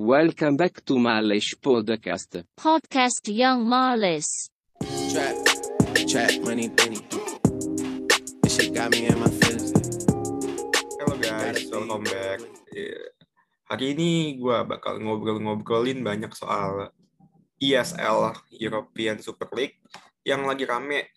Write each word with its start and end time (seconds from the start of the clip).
Welcome 0.00 0.56
back 0.56 0.80
to 0.88 0.96
Malish 0.96 1.60
Podcast. 1.60 2.40
Podcast 2.56 3.20
Young 3.28 3.68
Marlis. 3.68 4.48
Trap, 5.12 5.36
trap, 6.08 6.40
money, 6.40 6.72
penny. 6.72 7.04
This 8.40 8.48
shit 8.56 8.72
got 8.72 8.96
me 8.96 9.12
in 9.12 9.20
my 9.20 9.28
feelings. 9.28 9.76
Halo 10.96 11.20
guys, 11.20 11.68
welcome 11.68 12.08
back. 12.08 12.40
Iya. 12.72 13.12
Hari 13.68 13.92
ini 13.92 14.40
gue 14.40 14.56
bakal 14.64 15.04
ngobrol-ngobrolin 15.04 16.00
banyak 16.00 16.32
soal 16.32 16.96
ESL, 17.60 18.40
European 18.56 19.20
Super 19.20 19.52
League, 19.52 19.84
yang 20.24 20.48
lagi 20.48 20.64
rame 20.64 21.12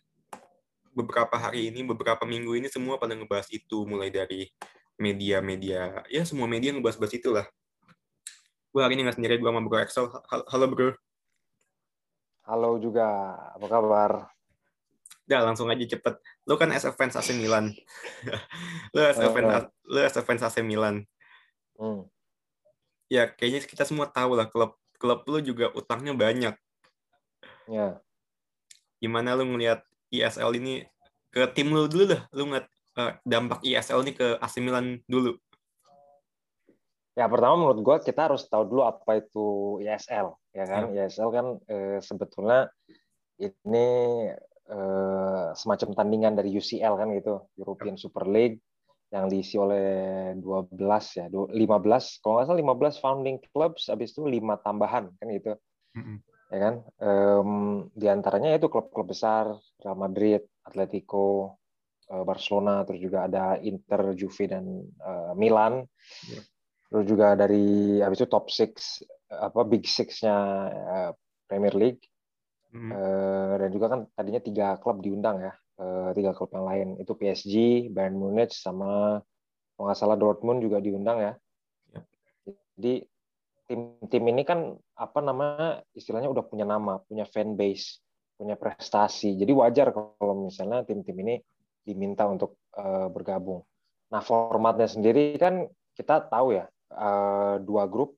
beberapa 0.92 1.40
hari 1.40 1.72
ini, 1.72 1.88
beberapa 1.88 2.28
minggu 2.28 2.60
ini 2.60 2.68
semua 2.68 3.00
pada 3.00 3.16
ngebahas 3.16 3.48
itu, 3.48 3.88
mulai 3.88 4.12
dari 4.12 4.52
media-media, 5.00 6.04
ya 6.12 6.28
semua 6.28 6.52
media 6.52 6.76
ngebahas-bahas 6.76 7.16
itu 7.16 7.32
lah. 7.32 7.48
Gue 8.74 8.82
hari 8.82 8.98
ini 8.98 9.06
nggak 9.06 9.18
sendiri, 9.22 9.38
gue 9.38 9.46
sama 9.46 9.62
Bro 9.62 9.80
Excel. 9.86 10.10
Hal- 10.10 10.48
Halo 10.50 10.66
Bro. 10.68 10.98
Halo 12.44 12.70
juga, 12.82 13.06
apa 13.54 13.68
kabar? 13.70 14.12
Udah 15.24 15.40
langsung 15.46 15.70
aja 15.70 15.86
cepet. 15.86 16.18
Lo 16.44 16.58
kan 16.58 16.74
as 16.74 16.84
a 16.84 16.92
fans 16.98 17.16
AC 17.16 17.38
Milan. 17.38 17.72
lo 18.92 19.00
as 19.06 19.16
a 19.16 19.30
fans, 19.30 19.70
lo 19.86 20.00
as 20.02 20.18
a 20.18 20.22
fans 20.26 20.42
AC 20.42 20.60
Milan. 20.60 21.06
Hmm. 21.78 22.10
Ya 23.08 23.30
kayaknya 23.30 23.64
kita 23.64 23.86
semua 23.86 24.10
tahu 24.10 24.34
lah 24.34 24.50
klub 24.50 24.74
klub 24.98 25.22
lo 25.30 25.38
juga 25.40 25.70
utangnya 25.78 26.18
banyak. 26.18 26.56
Ya, 27.70 28.02
Gimana 29.00 29.38
lo 29.38 29.48
ngelihat 29.48 29.86
ESL 30.12 30.52
ini 30.60 30.84
ke 31.30 31.46
tim 31.54 31.72
lo 31.72 31.86
dulu 31.88 32.10
dah. 32.10 32.26
Lo 32.36 32.44
ngeliat 32.44 32.68
eh, 33.00 33.14
dampak 33.24 33.62
ESL 33.64 34.02
ini 34.04 34.12
ke 34.18 34.36
AC 34.42 34.60
Milan 34.60 35.00
dulu. 35.06 35.38
Ya 37.14 37.26
pertama 37.30 37.56
menurut 37.62 37.80
gua 37.86 37.98
kita 38.02 38.30
harus 38.30 38.46
tahu 38.50 38.66
dulu 38.66 38.82
apa 38.84 39.22
itu 39.22 39.78
ISL, 39.82 40.34
ya 40.52 40.66
kan? 40.66 40.84
ISL 40.98 41.30
kan 41.30 41.46
eh, 41.70 42.00
sebetulnya 42.02 42.70
ini 43.38 43.90
eh, 44.70 45.48
semacam 45.54 45.90
tandingan 45.94 46.34
dari 46.34 46.50
UCL 46.54 46.94
kan 46.96 47.08
gitu, 47.14 47.46
European 47.58 47.96
Super 47.98 48.26
League 48.26 48.62
yang 49.14 49.30
diisi 49.30 49.62
oleh 49.62 50.34
12 50.42 50.74
ya, 51.14 51.30
du- 51.30 51.46
15 51.46 52.18
kalau 52.18 52.42
nggak 52.42 52.48
salah 52.50 52.60
15 52.66 52.96
founding 52.98 53.38
clubs, 53.54 53.86
habis 53.86 54.10
itu 54.10 54.26
5 54.26 54.58
tambahan 54.58 55.14
kan 55.22 55.28
gitu. 55.30 55.54
ya 56.50 56.58
kan? 56.58 56.76
Em, 56.98 57.52
di 57.94 58.10
antaranya 58.10 58.58
itu 58.58 58.70
klub-klub 58.70 59.06
besar, 59.06 59.54
Real 59.82 59.98
Madrid, 59.98 60.42
Atletico, 60.66 61.58
eh, 62.10 62.24
Barcelona, 62.26 62.82
terus 62.86 63.02
juga 63.06 63.26
ada 63.30 63.58
Inter, 63.62 64.18
Juve 64.18 64.50
dan 64.50 64.66
eh, 64.82 65.34
Milan. 65.38 65.86
Ya. 66.26 66.42
Terus 66.94 67.10
juga 67.10 67.34
dari 67.34 67.98
habis 68.06 68.22
itu 68.22 68.30
top 68.30 68.54
six 68.54 69.02
apa 69.34 69.66
big 69.66 69.82
six-nya 69.90 70.38
eh, 70.70 71.12
Premier 71.50 71.74
League. 71.74 72.06
Hmm. 72.70 72.94
Eh, 72.94 73.54
dan 73.66 73.70
juga 73.74 73.86
kan 73.90 74.00
tadinya 74.14 74.38
tiga 74.38 74.78
klub 74.78 75.02
diundang 75.02 75.42
ya, 75.42 75.54
Eh, 75.74 76.10
tiga 76.14 76.38
klub 76.38 76.54
yang 76.54 76.70
lain 76.70 76.88
itu 77.02 77.18
PSG, 77.18 77.56
Bayern 77.90 78.14
Munich 78.14 78.54
sama 78.54 79.18
kalau 79.74 79.90
nggak 79.90 79.98
salah 79.98 80.14
Dortmund 80.22 80.62
juga 80.62 80.78
diundang 80.78 81.18
ya. 81.18 81.34
Ya. 81.90 82.02
Jadi 82.78 82.94
tim-tim 83.66 84.24
ini 84.30 84.46
kan 84.46 84.78
apa 84.94 85.20
namanya 85.26 85.82
istilahnya 85.98 86.30
udah 86.30 86.46
punya 86.46 86.62
nama, 86.70 87.02
punya 87.02 87.26
fan 87.26 87.58
base, 87.58 88.06
punya 88.38 88.54
prestasi. 88.54 89.34
Jadi 89.34 89.50
wajar 89.50 89.90
kalau 89.98 90.46
misalnya 90.46 90.86
tim-tim 90.86 91.18
ini 91.26 91.42
diminta 91.82 92.30
untuk 92.30 92.62
bergabung. 93.10 93.66
Nah 94.14 94.22
formatnya 94.22 94.86
sendiri 94.86 95.42
kan 95.42 95.66
kita 95.98 96.30
tahu 96.30 96.54
ya 96.54 96.70
eh, 96.94 97.56
dua 97.66 97.90
grup 97.90 98.16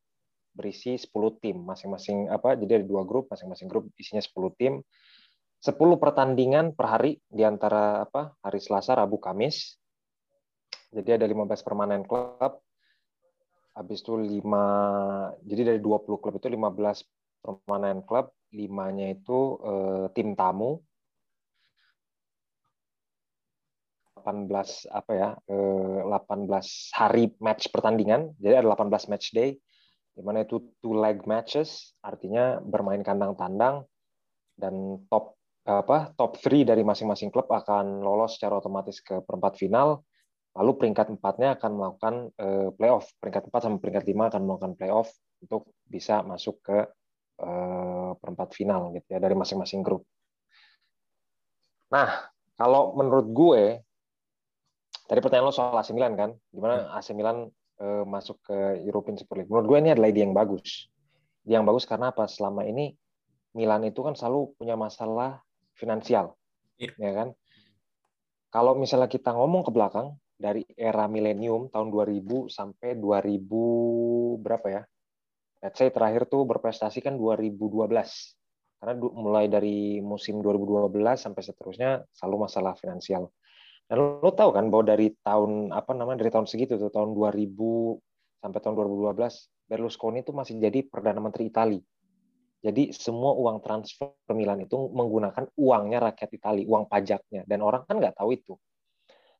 berisi 0.56 0.95
10 0.95 1.12
tim 1.44 1.68
masing-masing 1.68 2.31
apa 2.31 2.56
jadi 2.56 2.80
ada 2.80 2.86
dua 2.88 3.04
grup 3.04 3.28
masing-masing 3.28 3.67
grup 3.67 3.92
isinya 4.00 4.23
10 4.23 4.56
tim 4.56 4.80
10 5.66 5.98
pertandingan 5.98 6.78
per 6.78 6.86
hari 6.94 7.17
di 7.26 7.42
antara 7.42 8.06
apa 8.06 8.38
hari 8.45 8.61
Selasa, 8.61 8.94
Rabu, 9.02 9.17
Kamis. 9.17 9.82
Jadi 10.94 11.17
ada 11.17 11.26
15 11.26 11.66
permanen 11.66 12.05
klub. 12.05 12.61
Habis 13.73 14.05
itu 14.05 14.14
5 14.14 14.45
jadi 15.42 15.61
dari 15.73 15.80
20 15.82 16.22
klub 16.22 16.38
itu 16.38 16.48
15 16.54 17.02
permanen 17.42 18.05
klub, 18.05 18.30
5-nya 18.54 19.17
itu 19.17 19.58
eh, 19.66 20.05
tim 20.14 20.38
tamu. 20.38 20.85
18 24.25 24.89
apa 24.89 25.11
ya? 25.13 25.30
eh, 25.45 26.02
18 26.02 26.97
hari 26.97 27.30
match 27.37 27.69
pertandingan. 27.69 28.33
Jadi 28.41 28.65
ada 28.65 28.73
18 28.73 29.05
match 29.13 29.30
day 29.37 29.53
di 30.15 30.23
mana 30.23 30.47
itu 30.47 30.63
two 30.80 30.95
leg 30.95 31.27
matches, 31.27 31.91
artinya 31.99 32.63
bermain 32.63 33.03
kandang 33.03 33.36
tandang 33.36 33.83
dan 34.55 35.03
top 35.11 35.36
apa 35.67 36.15
top 36.15 36.39
3 36.39 36.63
dari 36.63 36.87
masing-masing 36.87 37.33
klub 37.33 37.52
akan 37.52 37.99
lolos 37.99 38.39
secara 38.39 38.63
otomatis 38.63 39.03
ke 39.03 39.19
perempat 39.27 39.59
final. 39.59 40.08
Lalu 40.55 40.71
peringkat 40.80 41.19
empatnya 41.19 41.59
akan 41.59 41.71
melakukan 41.75 42.15
eh, 42.39 42.69
playoff. 42.71 43.11
Peringkat 43.19 43.52
4 43.52 43.59
sama 43.59 43.77
peringkat 43.83 44.07
5 44.07 44.31
akan 44.31 44.42
melakukan 44.47 44.73
playoff 44.80 45.11
untuk 45.43 45.67
bisa 45.83 46.23
masuk 46.23 46.63
ke 46.63 46.80
eh, 47.43 48.11
perempat 48.15 48.55
final 48.55 48.95
gitu 48.95 49.07
ya 49.11 49.19
dari 49.19 49.36
masing-masing 49.36 49.83
grup. 49.83 50.07
Nah, 51.92 52.07
kalau 52.55 52.95
menurut 52.95 53.27
gue 53.36 53.63
tadi 55.05 55.20
pertanyaan 55.21 55.48
lo 55.49 55.54
soal 55.54 55.73
AC 55.77 55.93
Milan 55.93 56.14
kan, 56.17 56.33
gimana 56.49 56.92
AC 56.98 57.14
Milan 57.14 57.49
eh, 57.82 58.04
masuk 58.05 58.42
ke 58.45 58.82
European 58.86 59.17
Super 59.17 59.42
League? 59.42 59.49
Menurut 59.52 59.67
gue 59.70 59.77
ini 59.82 59.89
adalah 59.93 60.10
ide 60.10 60.21
yang 60.26 60.33
bagus. 60.36 60.89
Ide 61.45 61.61
yang 61.61 61.67
bagus 61.67 61.86
karena 61.86 62.10
apa? 62.10 62.26
Selama 62.26 62.66
ini 62.66 62.93
Milan 63.55 63.88
itu 63.88 64.04
kan 64.04 64.17
selalu 64.17 64.58
punya 64.60 64.76
masalah 64.76 65.39
finansial, 65.76 66.36
Iya. 66.76 66.92
ya 66.99 67.11
kan? 67.16 67.27
Kalau 68.52 68.76
misalnya 68.76 69.08
kita 69.11 69.36
ngomong 69.36 69.67
ke 69.67 69.71
belakang 69.71 70.16
dari 70.36 70.64
era 70.76 71.08
milenium 71.08 71.72
tahun 71.72 71.92
2000 71.92 72.52
sampai 72.52 72.99
2000 72.99 74.39
berapa 74.39 74.67
ya? 74.67 74.82
Let's 75.64 75.80
say 75.80 75.92
terakhir 75.92 76.27
tuh 76.27 76.43
berprestasi 76.43 76.99
kan 77.04 77.16
2012. 77.16 77.87
Karena 78.80 78.93
mulai 78.99 79.48
dari 79.48 80.04
musim 80.04 80.43
2012 80.43 81.20
sampai 81.20 81.42
seterusnya 81.42 82.04
selalu 82.11 82.48
masalah 82.48 82.76
finansial. 82.76 83.32
Dan 83.86 83.98
lo 84.22 84.32
tahu 84.34 84.50
kan 84.50 84.68
bahwa 84.73 84.98
dari 84.98 85.14
tahun 85.22 85.70
apa 85.70 85.94
namanya 85.94 86.26
dari 86.26 86.34
tahun 86.34 86.50
segitu 86.50 86.82
tuh 86.82 86.90
tahun 86.90 87.14
2000 87.14 87.54
sampai 88.42 88.60
tahun 88.62 88.73
2012 88.78 89.14
Berlusconi 89.66 90.22
itu 90.22 90.30
masih 90.30 90.62
jadi 90.62 90.86
perdana 90.86 91.18
menteri 91.18 91.50
Italia. 91.50 91.82
Jadi 92.66 92.90
semua 92.94 93.34
uang 93.38 93.62
transfer 93.62 94.14
Milan 94.34 94.66
itu 94.66 94.90
menggunakan 94.90 95.54
uangnya 95.54 96.02
rakyat 96.10 96.30
Italia, 96.34 96.66
uang 96.66 96.90
pajaknya, 96.90 97.46
dan 97.46 97.62
orang 97.62 97.86
kan 97.86 98.02
nggak 98.02 98.18
tahu 98.18 98.34
itu, 98.34 98.58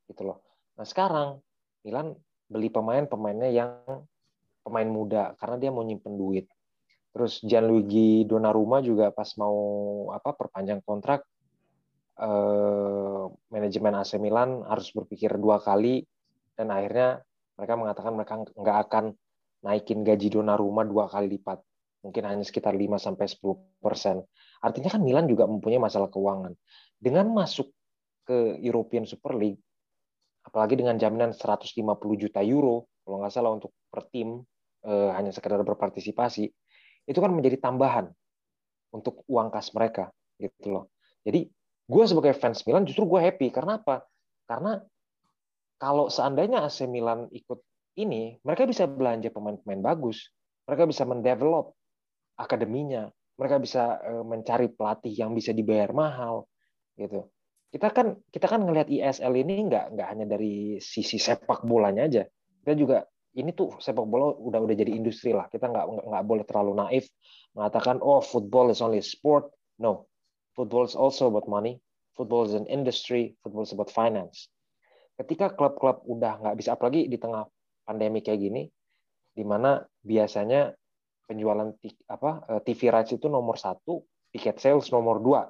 gitu 0.06 0.22
loh. 0.30 0.46
Nah 0.78 0.86
sekarang 0.86 1.42
Milan 1.82 2.14
beli 2.46 2.70
pemain-pemainnya 2.70 3.50
yang 3.50 3.82
pemain 4.62 4.86
muda 4.86 5.34
karena 5.42 5.58
dia 5.58 5.70
mau 5.74 5.82
nyimpen 5.82 6.14
duit. 6.18 6.46
Terus 7.14 7.42
Gianluigi 7.42 8.30
Donnarumma 8.30 8.86
juga 8.86 9.10
pas 9.10 9.30
mau 9.42 9.58
apa 10.14 10.34
perpanjang 10.38 10.86
kontrak, 10.86 11.26
eh, 12.20 13.24
manajemen 13.52 13.94
AC 14.00 14.18
Milan 14.20 14.64
harus 14.68 14.92
berpikir 14.96 15.36
dua 15.36 15.60
kali 15.60 16.04
dan 16.56 16.72
akhirnya 16.72 17.22
mereka 17.56 17.74
mengatakan 17.76 18.12
mereka 18.16 18.34
nggak 18.56 18.78
akan 18.88 19.06
naikin 19.66 20.04
gaji 20.06 20.28
Donnarumma 20.32 20.86
dua 20.86 21.10
kali 21.10 21.36
lipat 21.40 21.60
mungkin 22.06 22.22
hanya 22.30 22.46
sekitar 22.46 22.78
5 22.78 23.02
sampai 23.02 23.26
10 23.26 23.82
persen. 23.82 24.22
Artinya 24.62 24.94
kan 24.94 25.02
Milan 25.02 25.26
juga 25.26 25.50
mempunyai 25.50 25.82
masalah 25.82 26.14
keuangan. 26.14 26.54
Dengan 27.02 27.34
masuk 27.34 27.74
ke 28.30 28.62
European 28.62 29.10
Super 29.10 29.34
League, 29.34 29.58
apalagi 30.46 30.78
dengan 30.78 31.02
jaminan 31.02 31.34
150 31.34 31.74
juta 32.22 32.46
euro, 32.46 32.86
kalau 33.02 33.26
nggak 33.26 33.34
salah 33.34 33.58
untuk 33.58 33.74
per 33.90 34.06
tim 34.14 34.46
eh, 34.86 35.10
hanya 35.18 35.34
sekedar 35.34 35.58
berpartisipasi, 35.66 36.46
itu 37.10 37.18
kan 37.18 37.34
menjadi 37.34 37.58
tambahan 37.58 38.14
untuk 38.94 39.26
uang 39.26 39.50
kas 39.50 39.74
mereka, 39.74 40.14
gitu 40.38 40.70
loh. 40.70 40.94
Jadi 41.26 41.50
gue 41.86 42.04
sebagai 42.10 42.34
fans 42.34 42.66
Milan 42.66 42.84
justru 42.90 43.06
gue 43.06 43.22
happy 43.22 43.54
karena 43.54 43.78
apa? 43.78 44.06
Karena 44.50 44.82
kalau 45.78 46.10
seandainya 46.10 46.66
AC 46.66 46.90
Milan 46.90 47.30
ikut 47.30 47.62
ini, 47.96 48.40
mereka 48.44 48.68
bisa 48.68 48.90
belanja 48.90 49.32
pemain-pemain 49.32 49.82
bagus, 49.84 50.32
mereka 50.68 50.84
bisa 50.90 51.04
mendevelop 51.08 51.76
akademinya, 52.36 53.08
mereka 53.40 53.62
bisa 53.62 54.00
eh, 54.04 54.24
mencari 54.26 54.68
pelatih 54.72 55.14
yang 55.14 55.32
bisa 55.32 55.56
dibayar 55.56 55.92
mahal, 55.96 56.48
gitu. 57.00 57.28
Kita 57.72 57.92
kan 57.92 58.16
kita 58.32 58.48
kan 58.48 58.64
ngelihat 58.64 58.88
ISL 58.88 59.36
ini 59.36 59.68
nggak 59.68 59.96
nggak 59.96 60.08
hanya 60.08 60.26
dari 60.28 60.80
sisi 60.80 61.20
sepak 61.20 61.68
bolanya 61.68 62.08
aja, 62.08 62.24
kita 62.64 62.74
juga 62.76 62.98
ini 63.36 63.52
tuh 63.52 63.76
sepak 63.84 64.08
bola 64.08 64.32
udah 64.32 64.64
udah 64.64 64.76
jadi 64.76 64.96
industri 64.96 65.36
lah. 65.36 65.52
Kita 65.52 65.68
nggak 65.68 66.08
nggak 66.08 66.24
boleh 66.24 66.44
terlalu 66.48 66.72
naif 66.80 67.12
mengatakan 67.52 68.00
oh 68.00 68.24
football 68.24 68.72
is 68.72 68.80
only 68.80 69.04
sport. 69.04 69.52
No, 69.76 70.08
football 70.56 70.88
is 70.88 70.96
also 70.96 71.28
about 71.28 71.46
money. 71.52 71.78
Football 72.16 72.48
is 72.48 72.56
an 72.56 72.66
industry. 72.72 73.36
Football 73.44 73.68
is 73.68 73.76
about 73.76 73.92
finance. 73.92 74.48
Ketika 75.20 75.52
klub-klub 75.52 76.08
udah 76.08 76.40
nggak 76.40 76.56
bisa, 76.60 76.80
apalagi 76.80 77.12
di 77.12 77.20
tengah 77.20 77.48
pandemi 77.84 78.24
kayak 78.24 78.40
gini, 78.40 78.64
di 79.36 79.44
mana 79.44 79.84
biasanya 80.04 80.72
penjualan 81.28 81.76
apa 82.08 82.32
eh, 82.56 82.62
TV 82.64 82.88
rights 82.88 83.12
itu 83.16 83.28
nomor 83.28 83.60
satu, 83.60 84.04
tiket 84.32 84.60
sales 84.64 84.88
nomor 84.92 85.20
dua. 85.20 85.48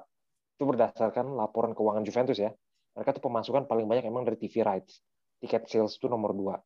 Itu 0.58 0.66
berdasarkan 0.66 1.38
laporan 1.38 1.74
keuangan 1.74 2.02
Juventus 2.02 2.38
ya. 2.38 2.50
Mereka 2.98 3.18
tuh 3.18 3.22
pemasukan 3.30 3.70
paling 3.70 3.86
banyak 3.86 4.06
emang 4.10 4.26
dari 4.26 4.38
TV 4.38 4.66
rights. 4.66 5.02
Tiket 5.38 5.70
sales 5.70 5.94
itu 5.94 6.06
nomor 6.10 6.34
dua. 6.34 6.56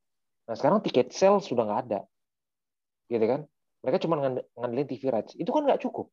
Nah 0.48 0.54
sekarang 0.56 0.80
tiket 0.80 1.12
sales 1.12 1.44
sudah 1.44 1.66
nggak 1.68 1.80
ada, 1.90 2.00
gitu 3.10 3.24
kan? 3.26 3.40
Mereka 3.82 3.98
cuma 4.06 4.20
ngandelin 4.56 4.86
TV 4.88 5.02
rights. 5.10 5.32
Itu 5.36 5.50
kan 5.50 5.66
nggak 5.66 5.82
cukup. 5.82 6.12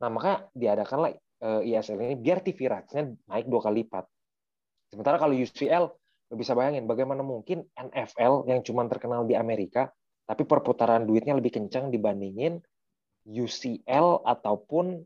Nah 0.00 0.08
makanya 0.08 0.48
diadakanlah 0.56 1.16
ISL 1.42 2.00
ini 2.00 2.16
biar 2.16 2.40
TV 2.40 2.64
rights-nya 2.64 3.12
naik 3.28 3.46
dua 3.46 3.60
kali 3.60 3.84
lipat. 3.84 4.08
Sementara 4.88 5.20
kalau 5.20 5.36
UCL, 5.36 5.84
lo 6.26 6.34
bisa 6.34 6.56
bayangin 6.56 6.88
bagaimana 6.88 7.20
mungkin 7.20 7.66
NFL 7.76 8.48
yang 8.48 8.64
cuma 8.64 8.86
terkenal 8.88 9.28
di 9.28 9.36
Amerika, 9.36 9.90
tapi 10.24 10.48
perputaran 10.48 11.04
duitnya 11.04 11.36
lebih 11.36 11.60
kencang 11.60 11.92
dibandingin 11.92 12.58
UCL 13.26 14.22
ataupun 14.24 15.02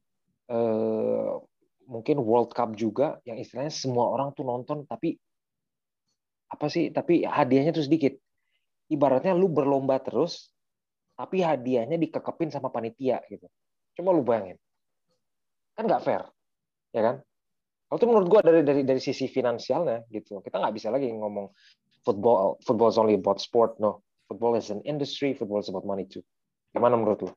eh, 0.52 1.30
mungkin 1.90 2.16
World 2.22 2.54
Cup 2.54 2.76
juga 2.78 3.18
yang 3.26 3.40
istilahnya 3.40 3.72
semua 3.72 4.12
orang 4.12 4.30
tuh 4.36 4.46
nonton 4.46 4.86
tapi 4.86 5.18
apa 6.50 6.66
sih 6.70 6.94
tapi 6.94 7.26
hadiahnya 7.26 7.74
tuh 7.74 7.84
sedikit. 7.84 8.14
Ibaratnya 8.90 9.34
lu 9.34 9.50
berlomba 9.50 9.98
terus 10.02 10.50
tapi 11.14 11.42
hadiahnya 11.44 11.98
dikekepin 11.98 12.52
sama 12.52 12.70
panitia 12.70 13.20
gitu. 13.28 13.48
Coba 13.96 14.10
lu 14.14 14.22
bayangin 14.24 14.56
kan 15.80 15.88
nggak 15.88 16.04
fair 16.04 16.22
ya 16.92 17.02
kan? 17.02 17.16
Kalau 17.90 17.98
itu 17.98 18.06
menurut 18.06 18.28
gue 18.30 18.40
dari 18.46 18.60
dari 18.62 18.82
dari 18.86 19.00
sisi 19.02 19.26
finansialnya 19.26 20.06
gitu. 20.14 20.38
Kita 20.44 20.62
nggak 20.62 20.74
bisa 20.76 20.94
lagi 20.94 21.10
ngomong 21.10 21.50
football 22.06 22.60
football 22.62 22.92
is 22.92 22.98
only 23.00 23.18
about 23.18 23.42
sport 23.42 23.80
no. 23.82 24.04
Football 24.30 24.54
is 24.54 24.70
an 24.70 24.78
industry 24.86 25.34
football 25.34 25.58
is 25.58 25.66
about 25.66 25.82
money 25.82 26.06
too. 26.06 26.22
Gimana 26.70 26.94
menurut 26.94 27.26
lu? 27.26 27.30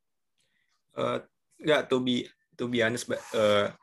Uh, 0.93 1.25
nggak 1.57 1.89
to 1.89 1.97
be 1.97 2.29
to 2.53 2.69
be 2.69 2.85
honest 2.85 3.09
uh, 3.33 3.73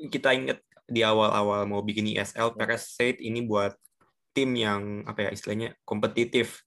kita 0.00 0.32
ingat 0.32 0.64
di 0.88 1.04
awal-awal 1.04 1.68
mau 1.68 1.84
bikin 1.84 2.08
ISL 2.08 2.56
Perez 2.56 2.88
said 2.96 3.20
ini 3.20 3.44
buat 3.44 3.76
tim 4.32 4.56
yang 4.56 5.04
apa 5.04 5.28
ya 5.28 5.30
istilahnya 5.36 5.76
kompetitif. 5.84 6.64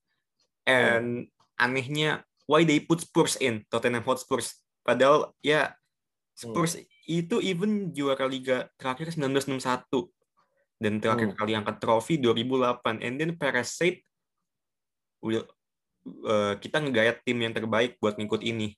And 0.69 1.25
anehnya 1.57 2.21
why 2.45 2.69
they 2.69 2.85
put 2.85 3.01
Spurs 3.01 3.33
in? 3.41 3.65
Tottenham 3.65 4.05
Hotspur 4.05 4.45
padahal 4.85 5.33
ya 5.41 5.73
Spurs 6.41 6.73
hmm. 6.81 6.85
itu 7.05 7.35
even 7.45 7.93
juara 7.93 8.25
liga 8.25 8.65
terakhir 8.81 9.13
1961 9.13 9.61
dan 10.81 10.97
terakhir 10.97 11.29
hmm. 11.29 11.37
kali 11.37 11.53
angkat 11.53 11.77
trofi 11.77 12.17
2008 12.17 13.05
and 13.05 13.13
then 13.21 13.31
Perez 13.37 13.69
said 13.69 14.01
uh, 15.21 16.53
kita 16.57 16.81
ngegayat 16.81 17.21
tim 17.21 17.37
yang 17.37 17.53
terbaik 17.53 18.01
buat 18.01 18.17
ngikut 18.17 18.41
ini 18.41 18.73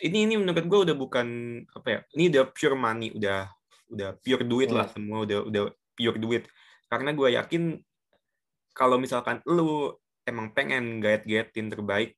ini 0.00 0.18
ini 0.24 0.34
menurut 0.40 0.64
gue 0.64 0.80
udah 0.88 0.96
bukan 0.96 1.28
apa 1.68 1.88
ya 1.88 2.00
ini 2.16 2.32
udah 2.32 2.44
pure 2.48 2.76
money 2.78 3.12
udah 3.12 3.52
udah 3.92 4.16
pure 4.24 4.44
duit 4.48 4.72
hmm. 4.72 4.78
lah 4.80 4.88
semua 4.88 5.28
udah 5.28 5.44
udah 5.44 5.62
pure 5.92 6.16
duit 6.16 6.48
karena 6.88 7.12
gue 7.12 7.28
yakin 7.36 7.62
kalau 8.72 8.96
misalkan 8.96 9.44
lu 9.44 9.92
emang 10.24 10.56
pengen 10.56 11.04
gayat-gayat 11.04 11.52
tim 11.52 11.68
terbaik 11.68 12.16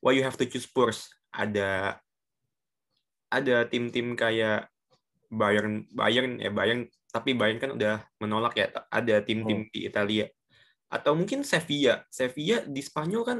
why 0.00 0.16
you 0.16 0.24
have 0.24 0.40
to 0.40 0.48
choose 0.48 0.64
Spurs 0.64 1.12
ada 1.28 2.00
ada 3.32 3.64
tim-tim 3.64 4.12
kayak 4.12 4.68
Bayern 5.32 5.88
Bayern 5.96 6.36
ya 6.36 6.52
Bayern 6.52 6.84
tapi 7.08 7.32
Bayern 7.32 7.56
kan 7.56 7.72
udah 7.72 8.04
menolak 8.20 8.52
ya 8.60 8.68
ada 8.92 9.24
tim-tim 9.24 9.64
hmm. 9.64 9.70
di 9.72 9.80
Italia 9.88 10.28
atau 10.92 11.16
mungkin 11.16 11.40
Sevilla 11.40 12.04
Sevilla 12.12 12.60
di 12.68 12.84
Spanyol 12.84 13.22
kan 13.24 13.38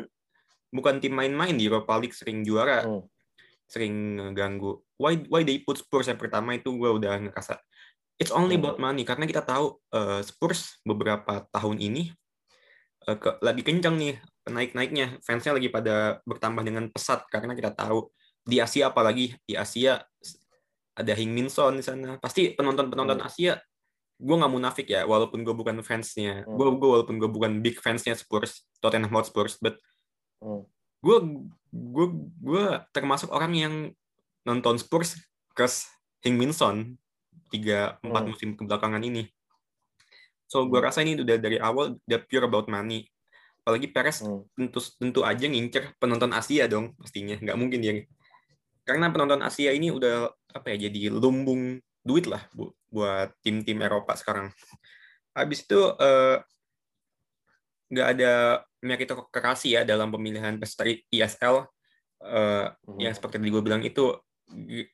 bukan 0.72 1.04
tim 1.04 1.12
main-main 1.12 1.52
di 1.52 1.68
Europa 1.68 2.00
League 2.00 2.16
sering 2.16 2.40
juara 2.40 2.88
hmm. 2.88 3.04
sering 3.68 3.94
ganggu 4.32 4.80
why 4.96 5.20
why 5.28 5.44
they 5.44 5.60
put 5.60 5.76
Spurs 5.76 6.08
yang 6.08 6.16
pertama 6.16 6.56
itu 6.56 6.72
gue 6.72 6.88
udah 6.88 7.20
ngerasa 7.28 7.60
it's 8.16 8.32
only 8.32 8.56
hmm. 8.56 8.64
about 8.64 8.80
money 8.80 9.04
karena 9.04 9.28
kita 9.28 9.44
tahu 9.44 9.76
uh, 9.92 10.24
Spurs 10.24 10.80
beberapa 10.80 11.44
tahun 11.52 11.76
ini 11.76 12.08
uh, 13.04 13.16
ke, 13.20 13.36
lagi 13.44 13.60
kencang 13.60 14.00
nih 14.00 14.16
naik-naiknya 14.48 15.20
fansnya 15.20 15.54
lagi 15.54 15.68
pada 15.68 16.24
bertambah 16.24 16.64
dengan 16.64 16.88
pesat 16.88 17.28
karena 17.28 17.52
kita 17.52 17.76
tahu 17.76 18.08
di 18.42 18.58
Asia 18.58 18.90
apalagi 18.90 19.38
di 19.46 19.54
Asia 19.54 20.02
ada 20.92 21.12
Hing 21.16 21.32
Min 21.32 21.48
Son 21.48 21.78
di 21.78 21.84
sana 21.84 22.18
pasti 22.18 22.52
penonton 22.52 22.90
penonton 22.92 23.18
hmm. 23.22 23.28
Asia 23.28 23.54
gue 24.22 24.36
nggak 24.38 24.52
munafik 24.52 24.86
ya 24.86 25.02
walaupun 25.02 25.42
gue 25.42 25.54
bukan 25.54 25.82
fansnya 25.82 26.46
hmm. 26.46 26.54
gue 26.54 26.66
gue 26.78 26.88
walaupun 26.88 27.16
gue 27.18 27.30
bukan 27.30 27.52
big 27.58 27.78
fansnya 27.82 28.14
Spurs 28.14 28.62
Tottenham 28.78 29.10
Hotspur 29.10 29.50
but 29.58 29.78
hmm. 30.38 30.62
gue 31.02 31.16
gue 31.72 32.06
gue 32.38 32.66
termasuk 32.94 33.34
orang 33.34 33.52
yang 33.56 33.74
nonton 34.46 34.78
Spurs 34.78 35.18
ke 35.54 35.66
Hing 36.22 36.38
Min 36.38 36.54
Son 36.54 36.98
tiga 37.50 37.98
empat 38.04 38.22
hmm. 38.22 38.30
musim 38.30 38.48
kebelakangan 38.54 39.02
ini 39.02 39.26
so 40.46 40.68
gue 40.70 40.78
hmm. 40.78 40.86
rasa 40.86 41.02
ini 41.02 41.18
udah 41.18 41.36
dari 41.40 41.58
awal 41.58 41.98
udah 41.98 42.20
pure 42.28 42.46
about 42.46 42.70
money 42.70 43.08
apalagi 43.62 43.90
Perez 43.90 44.22
hmm. 44.22 44.42
tentu 44.54 44.78
tentu 44.98 45.20
aja 45.26 45.46
ngincer 45.50 45.98
penonton 45.98 46.30
Asia 46.30 46.70
dong 46.70 46.94
pastinya 46.94 47.38
nggak 47.38 47.58
mungkin 47.58 47.78
dia 47.82 47.92
karena 48.82 49.14
penonton 49.14 49.42
Asia 49.46 49.70
ini 49.70 49.94
udah 49.94 50.30
apa 50.52 50.74
ya 50.74 50.90
jadi 50.90 51.14
lumbung 51.14 51.78
duit 52.02 52.26
lah 52.26 52.42
bu, 52.50 52.74
buat 52.90 53.30
tim-tim 53.40 53.78
Eropa 53.78 54.18
sekarang. 54.18 54.50
Habis 55.32 55.64
itu 55.64 55.80
eh, 55.96 56.36
nggak 57.88 58.08
uh, 58.08 58.12
ada 58.12 58.32
meritokrasi 58.82 59.78
ya 59.78 59.82
dalam 59.86 60.10
pemilihan 60.10 60.58
peserta 60.58 60.90
ISL 61.08 61.62
uh, 62.26 62.66
hmm. 62.68 62.98
yang 62.98 63.14
seperti 63.14 63.38
tadi 63.38 63.50
gue 63.54 63.62
bilang 63.62 63.82
itu 63.86 64.10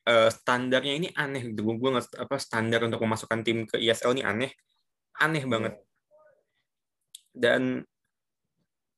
uh, 0.05 0.29
standarnya 0.29 0.93
ini 0.95 1.07
aneh 1.17 1.49
gitu. 1.49 1.65
Gue 1.65 1.89
nggak 1.89 2.13
apa 2.21 2.37
standar 2.37 2.85
untuk 2.85 3.01
memasukkan 3.01 3.41
tim 3.41 3.65
ke 3.65 3.81
ISL 3.81 4.13
ini 4.15 4.23
aneh, 4.23 4.51
aneh 5.17 5.43
hmm. 5.43 5.51
banget. 5.51 5.73
Dan 7.33 7.81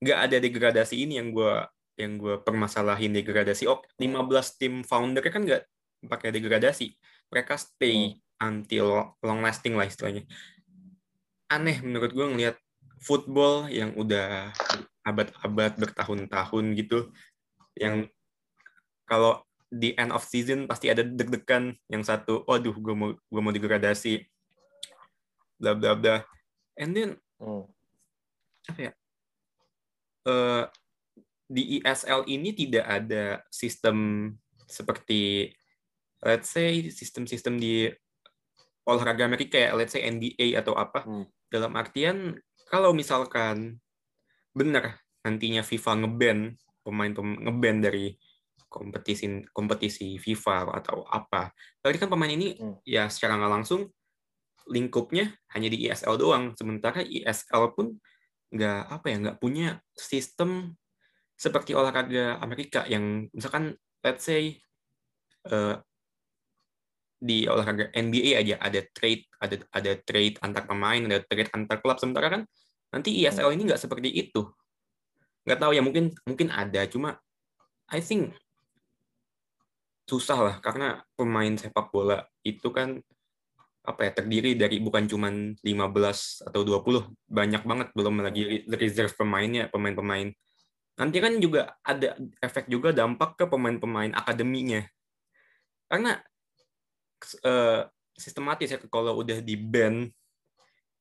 nggak 0.01 0.19
ada 0.19 0.37
degradasi 0.41 0.95
ini 0.99 1.21
yang 1.21 1.31
gue 1.31 1.53
yang 1.99 2.17
gue 2.17 2.39
permasalahin 2.41 3.11
degradasi. 3.15 3.67
Oh, 3.67 3.83
15 3.99 4.59
tim 4.59 4.73
founder 4.85 5.23
kan 5.27 5.43
nggak 5.43 5.63
pakai 6.07 6.33
degradasi. 6.33 6.95
Mereka 7.29 7.55
stay 7.59 8.15
hmm. 8.15 8.47
until 8.47 9.15
long 9.21 9.41
lasting 9.43 9.77
lah 9.77 9.85
istilahnya. 9.85 10.25
Aneh 11.51 11.83
menurut 11.83 12.15
gue 12.15 12.25
ngelihat 12.25 12.55
football 13.01 13.67
yang 13.67 13.91
udah 13.97 14.53
abad-abad 15.01 15.73
bertahun-tahun 15.81 16.65
gitu, 16.77 17.09
yang 17.73 18.05
kalau 19.09 19.41
di 19.71 19.95
end 19.97 20.13
of 20.13 20.23
season 20.23 20.69
pasti 20.69 20.91
ada 20.93 21.01
deg-degan 21.01 21.73
yang 21.89 22.05
satu, 22.05 22.45
waduh 22.45 22.75
gue 22.75 22.93
mau 22.93 23.09
gue 23.17 23.41
mau 23.41 23.51
degradasi, 23.51 24.21
bla 25.57 25.73
bla 25.73 25.97
bla, 25.97 26.15
and 26.77 26.93
then 26.93 27.09
hmm. 27.41 27.65
apa 28.69 28.79
ya? 28.79 28.91
Uh, 30.21 30.63
di 31.51 31.83
ESL 31.83 32.31
ini 32.31 32.55
tidak 32.55 32.87
ada 32.87 33.43
sistem 33.51 34.31
seperti 34.63 35.51
let's 36.23 36.47
say 36.47 36.87
sistem-sistem 36.87 37.59
di 37.59 37.91
olahraga 38.87 39.27
Amerika 39.27 39.59
ya, 39.59 39.75
let's 39.75 39.91
say 39.91 40.07
NBA 40.07 40.55
atau 40.55 40.79
apa. 40.79 41.03
Hmm. 41.03 41.27
Dalam 41.51 41.75
artian 41.75 42.39
kalau 42.71 42.95
misalkan 42.95 43.83
benar 44.55 45.03
nantinya 45.27 45.61
FIFA 45.61 46.07
ngeban 46.07 46.55
pemain 46.81 47.11
ngeban 47.13 47.83
dari 47.83 48.15
kompetisi 48.71 49.43
kompetisi 49.51 50.15
FIFA 50.15 50.71
atau 50.79 51.03
apa. 51.03 51.51
Berarti 51.83 51.99
kan 51.99 52.09
pemain 52.09 52.31
ini 52.31 52.55
hmm. 52.55 52.79
ya 52.87 53.11
secara 53.11 53.35
nggak 53.35 53.53
langsung 53.59 53.91
lingkupnya 54.71 55.35
hanya 55.51 55.67
di 55.67 55.83
ESL 55.91 56.15
doang. 56.15 56.55
Sementara 56.55 57.03
ESL 57.03 57.75
pun 57.75 57.99
nggak 58.51 58.81
apa 58.87 59.05
ya 59.11 59.15
nggak 59.19 59.39
punya 59.39 59.79
sistem 59.95 60.75
seperti 61.41 61.73
olahraga 61.73 62.37
Amerika 62.37 62.85
yang 62.85 63.25
misalkan 63.33 63.73
let's 64.05 64.29
say 64.29 64.61
uh, 65.49 65.81
di 67.17 67.49
olahraga 67.49 67.89
NBA 67.97 68.37
aja 68.37 68.61
ada 68.61 68.85
trade 68.93 69.25
ada 69.41 69.57
ada 69.73 69.91
trade 70.05 70.37
antar 70.45 70.69
pemain 70.69 71.01
ada 71.01 71.25
trade 71.25 71.49
antar 71.49 71.81
klub 71.81 71.97
sementara 71.97 72.29
kan 72.29 72.41
nanti 72.93 73.25
ESL 73.25 73.57
ini 73.57 73.65
nggak 73.65 73.81
seperti 73.81 74.13
itu. 74.13 74.45
Nggak 75.49 75.59
tahu 75.65 75.71
ya 75.73 75.81
mungkin 75.81 76.13
mungkin 76.29 76.53
ada 76.53 76.85
cuma 76.85 77.17
I 77.89 78.05
think 78.05 78.37
susah 80.05 80.37
lah 80.37 80.55
karena 80.61 81.01
pemain 81.17 81.57
sepak 81.57 81.89
bola 81.89 82.21
itu 82.45 82.69
kan 82.69 83.01
apa 83.81 84.01
ya 84.05 84.11
terdiri 84.13 84.53
dari 84.53 84.77
bukan 84.77 85.09
cuma 85.09 85.33
15 85.33 85.65
atau 86.45 86.61
20 86.61 87.09
banyak 87.25 87.63
banget 87.65 87.87
belum 87.97 88.21
lagi 88.21 88.61
reserve 88.69 89.17
pemainnya 89.17 89.73
pemain-pemain 89.73 90.29
nanti 91.01 91.17
kan 91.17 91.33
juga 91.41 91.81
ada 91.81 92.13
efek 92.45 92.69
juga 92.69 92.93
dampak 92.93 93.33
ke 93.33 93.49
pemain-pemain 93.49 94.13
akademinya. 94.13 94.85
Karena 95.89 96.21
uh, 97.41 97.89
sistematis 98.13 98.69
ya 98.69 98.77
kalau 98.85 99.17
udah 99.17 99.41
di 99.41 99.57
band 99.57 100.13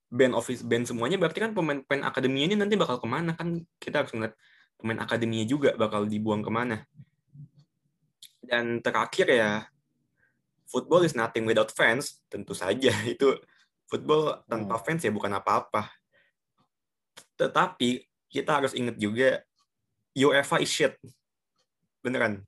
band 0.08 0.32
office 0.32 0.64
band 0.64 0.88
semuanya 0.88 1.20
berarti 1.20 1.44
kan 1.44 1.52
pemain-pemain 1.52 2.08
akademinya 2.08 2.46
ini 2.48 2.56
nanti 2.56 2.80
bakal 2.80 2.96
ke 2.96 3.06
mana 3.06 3.36
kan 3.36 3.60
kita 3.76 4.02
harus 4.02 4.16
ngeliat 4.16 4.34
pemain 4.80 5.04
akademinya 5.04 5.44
juga 5.44 5.76
bakal 5.76 6.08
dibuang 6.08 6.40
ke 6.40 6.48
mana. 6.48 6.88
Dan 8.40 8.80
terakhir 8.80 9.28
ya, 9.28 9.68
football 10.64 11.04
is 11.04 11.12
nothing 11.12 11.44
without 11.44 11.68
fans, 11.76 12.24
tentu 12.32 12.56
saja 12.56 12.90
itu 13.14 13.36
football 13.84 14.40
tanpa 14.48 14.80
Hmm. 14.80 14.84
fans 14.88 15.04
ya 15.04 15.12
bukan 15.12 15.36
apa-apa. 15.36 15.92
Tetapi 17.36 18.08
kita 18.32 18.64
harus 18.64 18.72
ingat 18.72 18.96
juga 18.96 19.44
UEFA 20.16 20.62
is 20.62 20.70
shit. 20.70 20.94
Beneran. 22.02 22.42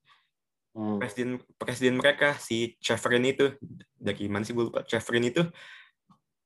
Hmm. 0.72 0.96
Presiden 0.96 1.36
presiden 1.60 2.00
mereka 2.00 2.34
si 2.40 2.80
Cheverin 2.80 3.28
itu 3.28 3.52
dari 4.00 4.24
mana 4.26 4.42
sih 4.42 4.56
gue 4.56 4.72
lupa 4.72 4.80
Cheverin 4.88 5.28
itu 5.28 5.44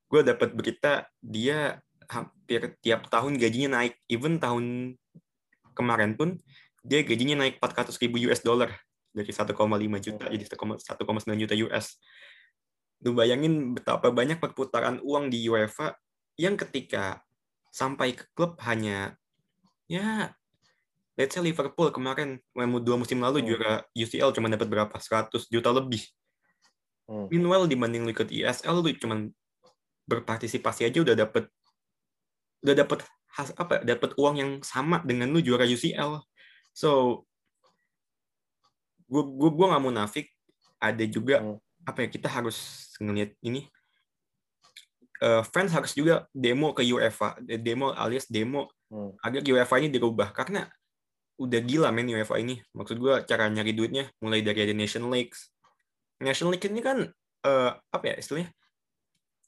gue 0.06 0.20
dapat 0.22 0.50
berita 0.54 1.06
dia 1.22 1.78
hampir 2.06 2.74
tiap 2.82 3.06
tahun 3.10 3.38
gajinya 3.38 3.82
naik 3.82 3.94
even 4.06 4.38
tahun 4.38 4.94
kemarin 5.74 6.14
pun 6.14 6.38
dia 6.86 7.02
gajinya 7.02 7.42
naik 7.42 7.58
400 7.58 7.90
ribu 8.02 8.22
US 8.30 8.42
dollar 8.46 8.70
dari 9.10 9.30
1,5 9.30 9.50
juta 10.02 10.24
jadi 10.30 10.44
1,9 10.46 11.42
juta 11.42 11.54
US 11.66 11.98
lu 13.04 13.12
bayangin 13.12 13.76
betapa 13.76 14.08
banyak 14.14 14.38
perputaran 14.40 15.02
uang 15.02 15.28
di 15.28 15.46
UEFA 15.50 15.98
yang 16.40 16.54
ketika 16.56 17.20
sampai 17.74 18.16
ke 18.16 18.24
klub 18.32 18.56
hanya 18.64 19.18
ya 19.90 20.32
let's 21.16 21.32
say 21.32 21.40
Liverpool 21.40 21.88
kemarin 21.90 22.38
mu- 22.54 22.80
dua 22.80 22.96
musim 22.96 23.18
lalu 23.18 23.40
Hmm. 23.40 23.48
juara 23.48 23.74
UCL 23.92 24.30
cuma 24.32 24.48
dapat 24.48 24.68
berapa 24.68 24.96
100 25.00 25.48
juta 25.48 25.72
lebih 25.72 26.04
Hmm. 27.06 27.30
Meanwhile 27.30 27.70
dibanding 27.70 28.02
lu 28.02 28.10
ikut 28.10 28.26
ISL 28.28 28.82
lu 28.82 28.90
cuman 28.98 29.30
berpartisipasi 30.10 30.90
aja 30.90 30.98
udah 31.06 31.14
dapet 31.14 31.46
udah 32.66 32.74
dapet 32.74 33.06
has, 33.30 33.54
apa 33.54 33.78
dapat 33.86 34.10
uang 34.18 34.34
yang 34.42 34.50
sama 34.66 34.98
dengan 35.06 35.30
lu 35.30 35.38
juara 35.38 35.62
UCL. 35.62 36.18
So 36.74 37.22
gue 39.06 39.22
gue 39.22 39.50
gue 39.54 39.66
nggak 39.70 39.84
munafik 39.86 40.26
ada 40.82 41.04
juga 41.06 41.38
Hmm. 41.46 41.58
apa 41.86 41.98
ya 42.04 42.08
kita 42.10 42.28
harus 42.28 42.58
ngelihat 42.98 43.32
ini 43.40 43.70
Eh, 45.16 45.40
fans 45.48 45.72
harus 45.72 45.96
juga 45.96 46.28
demo 46.28 46.76
ke 46.76 46.84
UEFA 46.84 47.40
demo 47.40 47.88
alias 47.96 48.28
demo 48.28 48.68
Hmm. 48.92 49.16
agar 49.24 49.40
UEFA 49.40 49.80
ini 49.80 49.88
dirubah 49.88 50.28
karena 50.28 50.68
udah 51.36 51.60
gila 51.60 51.88
men 51.92 52.08
UEFA 52.08 52.40
ini. 52.40 52.60
Maksud 52.72 52.96
gue 52.96 53.14
cara 53.28 53.48
nyari 53.48 53.72
duitnya 53.72 54.08
mulai 54.20 54.40
dari 54.40 54.64
ada 54.64 54.72
Nation 54.72 55.06
Leagues. 55.08 55.52
Nation 56.20 56.48
League 56.48 56.64
ini 56.64 56.80
kan 56.80 57.04
eh, 57.44 57.70
apa 57.76 58.04
ya 58.08 58.16
istilahnya? 58.16 58.50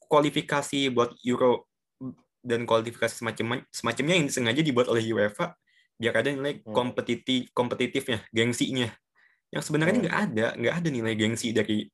Kualifikasi 0.09 0.89
buat 0.89 1.13
Euro 1.21 1.69
dan 2.39 2.63
kualifikasi 2.63 3.11
semacam 3.13 3.61
semacamnya 3.69 4.15
yang 4.15 4.27
sengaja 4.31 4.61
dibuat 4.63 4.87
oleh 4.89 5.03
UEFA 5.05 5.53
biar 5.99 6.15
ada 6.15 6.31
nilai 6.31 6.63
Hmm. 6.63 6.71
kompetitif 6.71 7.51
kompetitifnya 7.51 8.23
gengsinya. 8.31 8.87
Yang 9.51 9.63
sebenarnya 9.69 9.93
Hmm. 9.93 10.03
nggak 10.05 10.17
ada 10.29 10.45
nggak 10.55 10.75
ada 10.81 10.89
nilai 10.89 11.13
gengsi 11.13 11.51
dari 11.51 11.85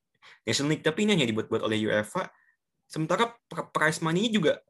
Nation 0.45 0.69
League 0.69 0.85
tapi 0.85 1.03
ini 1.03 1.17
hanya 1.17 1.27
dibuat-buat 1.27 1.65
oleh 1.65 1.89
UEFA 1.89 2.29
sementara 2.85 3.33
pr- 3.49 3.73
prize 3.73 3.99
money 3.99 4.29
juga 4.29 4.61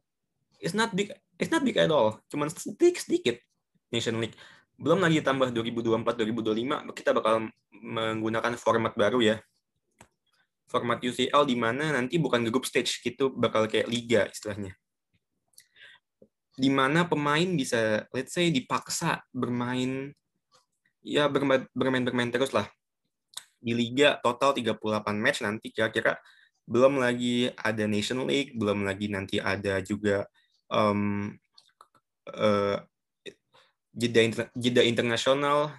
it's 0.56 0.72
not 0.72 0.90
big 0.96 1.12
it's 1.36 1.52
not 1.52 1.60
big 1.62 1.76
at 1.76 1.92
all. 1.92 2.16
Cuman 2.32 2.48
sedikit 2.48 3.04
sedikit 3.04 3.36
Nation 3.92 4.16
League 4.18 4.34
belum 4.76 5.00
lagi 5.00 5.24
tambah 5.24 5.48
2024 5.52 6.04
2025 6.20 6.92
kita 6.92 7.16
bakal 7.16 7.48
menggunakan 7.72 8.52
format 8.60 8.92
baru 8.92 9.24
ya. 9.24 9.36
Format 10.66 11.00
UCL 11.00 11.46
di 11.46 11.56
mana 11.56 11.94
nanti 11.94 12.20
bukan 12.20 12.44
group 12.50 12.68
stage 12.68 13.00
gitu 13.00 13.32
bakal 13.32 13.64
kayak 13.70 13.88
liga 13.88 14.28
istilahnya. 14.28 14.76
Di 16.56 16.68
mana 16.68 17.08
pemain 17.08 17.46
bisa 17.56 18.04
let's 18.12 18.36
say 18.36 18.52
dipaksa 18.52 19.24
bermain 19.32 20.12
ya 21.00 21.30
bermain 21.30 21.64
bermain, 21.72 22.04
bermain 22.04 22.28
terus 22.28 22.52
lah. 22.52 22.68
Di 23.56 23.72
liga 23.72 24.20
total 24.20 24.52
38 24.52 24.76
match 25.16 25.40
nanti 25.40 25.72
kira-kira 25.72 26.20
belum 26.66 26.98
lagi 26.98 27.48
ada 27.54 27.86
Nation 27.86 28.26
League 28.26 28.58
belum 28.58 28.82
lagi 28.82 29.06
nanti 29.06 29.38
ada 29.38 29.78
juga 29.80 30.26
um, 30.66 31.30
eh, 32.26 32.76
jeda 33.96 34.20
inter- 34.20 34.52
jeda 34.52 34.84
internasional 34.84 35.72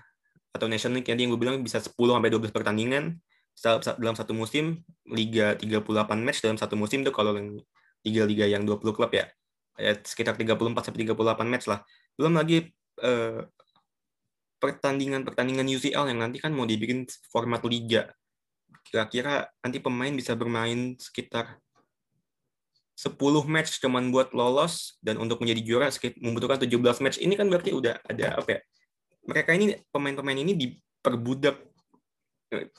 atau 0.50 0.65
Nation 0.65 0.91
League 0.97 1.05
yang 1.05 1.29
gue 1.29 1.39
bilang 1.39 1.62
bisa 1.62 1.77
10 1.77 1.93
sampai 1.93 2.33
12 2.33 2.50
pertandingan 2.50 3.21
dalam 3.97 4.15
satu 4.17 4.33
musim 4.33 4.81
liga 5.09 5.53
38 5.57 5.86
match 6.21 6.41
dalam 6.41 6.57
satu 6.57 6.74
musim 6.77 7.01
tuh 7.05 7.13
kalau 7.13 7.33
yang 7.38 7.57
liga-liga 8.05 8.45
yang 8.45 8.65
20 8.65 8.93
klub 8.93 9.12
ya. 9.13 9.29
Ya 9.77 9.93
sekitar 10.01 10.33
34 10.33 10.89
sampai 10.89 11.05
38 11.05 11.45
match 11.45 11.65
lah. 11.69 11.81
Belum 12.17 12.33
lagi 12.33 12.69
eh, 13.01 13.41
pertandingan-pertandingan 14.57 15.69
UCL 15.69 16.09
yang 16.09 16.19
nanti 16.21 16.41
kan 16.41 16.53
mau 16.53 16.65
dibikin 16.65 17.05
format 17.29 17.62
liga. 17.65 18.09
Kira-kira 18.86 19.45
nanti 19.62 19.77
pemain 19.77 20.13
bisa 20.13 20.33
bermain 20.33 20.97
sekitar 20.97 21.62
10 22.97 23.13
match 23.45 23.77
cuman 23.77 24.09
buat 24.09 24.33
lolos 24.33 24.97
dan 25.05 25.21
untuk 25.21 25.37
menjadi 25.45 25.61
juara 25.61 25.93
membutuhkan 26.17 26.57
17 26.57 27.05
match. 27.05 27.21
Ini 27.21 27.37
kan 27.37 27.45
berarti 27.45 27.69
udah 27.69 28.01
ada 28.01 28.41
apa 28.41 28.57
ya 28.57 28.61
mereka 29.27 29.51
ini 29.53 29.75
pemain-pemain 29.91 30.39
ini 30.39 30.55
diperbudak 30.55 31.59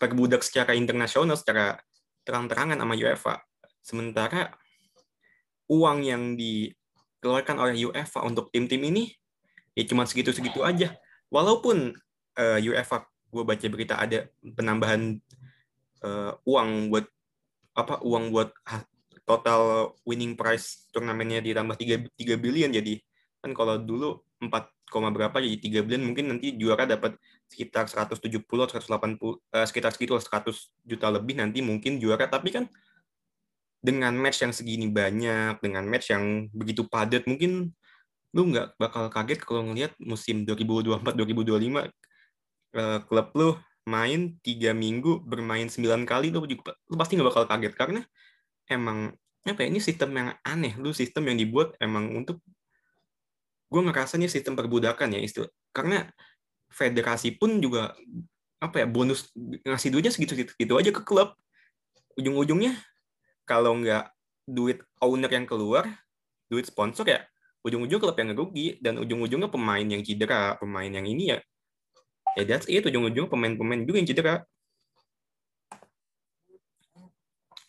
perbudak 0.00 0.40
secara 0.40 0.72
internasional 0.72 1.36
secara 1.36 1.76
terang-terangan 2.24 2.80
sama 2.80 2.96
UEFA. 2.96 3.36
Sementara 3.84 4.56
uang 5.68 5.98
yang 6.00 6.22
dikeluarkan 6.40 7.56
oleh 7.60 7.76
UEFA 7.84 8.24
untuk 8.24 8.48
tim-tim 8.48 8.80
ini 8.80 9.12
ya 9.76 9.84
cuma 9.84 10.08
segitu-segitu 10.08 10.64
aja. 10.64 10.96
Walaupun 11.28 11.92
eh, 12.40 12.58
UEFA 12.64 13.04
gue 13.28 13.44
baca 13.44 13.66
berita 13.68 14.00
ada 14.00 14.24
penambahan 14.40 15.20
eh, 16.00 16.32
uang 16.48 16.88
buat 16.88 17.06
apa 17.76 18.00
uang 18.02 18.32
buat 18.32 18.50
total 19.28 19.92
winning 20.08 20.32
price 20.32 20.88
turnamennya 20.88 21.44
ditambah 21.44 21.76
3 21.76 22.08
3 22.16 22.40
billion. 22.40 22.72
Jadi 22.72 22.96
kan 23.44 23.52
kalau 23.52 23.76
dulu 23.76 24.24
4, 24.40 24.48
koma 24.88 25.12
berapa 25.12 25.36
jadi 25.36 25.84
3 25.84 25.84
billion 25.84 26.04
mungkin 26.08 26.24
nanti 26.32 26.56
juara 26.56 26.88
dapat 26.88 27.20
sekitar 27.52 27.86
170 27.86 28.40
180 28.40 28.88
eh, 29.52 29.66
sekitar 29.68 29.92
segitu 29.92 30.16
lah, 30.16 30.24
100 30.24 30.48
juta 30.88 31.06
lebih 31.12 31.36
nanti 31.36 31.60
mungkin 31.60 32.00
juara. 32.00 32.24
Tapi 32.24 32.48
kan 32.48 32.64
dengan 33.78 34.16
match 34.16 34.42
yang 34.42 34.50
segini 34.56 34.90
banyak 34.90 35.62
dengan 35.62 35.84
match 35.86 36.10
yang 36.10 36.50
begitu 36.50 36.82
padat 36.88 37.28
mungkin 37.30 37.70
lu 38.34 38.42
nggak 38.50 38.74
bakal 38.76 39.06
kaget 39.08 39.40
kalau 39.46 39.62
ngelihat 39.70 39.94
musim 40.02 40.42
2024 40.42 41.14
2025 41.14 41.86
eh, 42.74 43.00
klub 43.06 43.28
lu 43.38 43.50
main 43.88 44.36
tiga 44.44 44.76
minggu 44.76 45.24
bermain 45.24 45.64
9 45.64 46.04
kali 46.04 46.28
lu 46.28 46.44
juga 46.44 46.76
lu 46.92 46.96
pasti 46.96 47.16
nggak 47.16 47.28
bakal 47.28 47.44
kaget. 47.48 47.74
Karena 47.76 48.00
emang 48.68 49.12
apa 49.44 49.64
ya 49.64 49.68
ini 49.72 49.80
sistem 49.80 50.12
yang 50.14 50.28
aneh. 50.44 50.76
Lu 50.76 50.92
sistem 50.92 51.28
yang 51.32 51.36
dibuat 51.40 51.74
emang 51.80 52.12
untuk 52.14 52.40
gue 53.68 53.80
ngerasa 53.84 54.16
ini 54.16 54.28
sistem 54.32 54.56
perbudakan 54.56 55.12
ya 55.12 55.20
istilah 55.20 55.52
karena 55.76 56.08
federasi 56.72 57.36
pun 57.36 57.60
juga 57.60 57.92
apa 58.60 58.80
ya 58.80 58.86
bonus 58.88 59.28
ngasih 59.36 59.92
duitnya 59.92 60.12
segitu 60.12 60.32
segitu, 60.36 60.50
segitu 60.56 60.72
aja 60.76 60.90
ke 60.92 61.02
klub. 61.04 61.36
Ujung-ujungnya 62.16 62.76
kalau 63.44 63.76
nggak 63.80 64.12
duit 64.48 64.80
owner 65.04 65.28
yang 65.28 65.44
keluar 65.44 65.84
duit 66.48 66.64
sponsor 66.64 67.04
ya 67.04 67.20
ujung-ujung 67.60 68.00
klub 68.00 68.16
yang 68.16 68.32
rugi 68.32 68.80
dan 68.80 68.96
ujung-ujungnya 68.96 69.52
pemain 69.52 69.84
yang 69.84 70.00
cedera 70.00 70.56
pemain 70.56 70.88
yang 70.88 71.04
ini 71.04 71.36
ya 71.36 71.38
ya 72.38 72.42
that's 72.46 72.70
it. 72.70 72.86
Ujung-ujung 72.86 73.26
pemain-pemain 73.26 73.82
juga 73.82 73.98
yang 73.98 74.08
cedera 74.08 74.34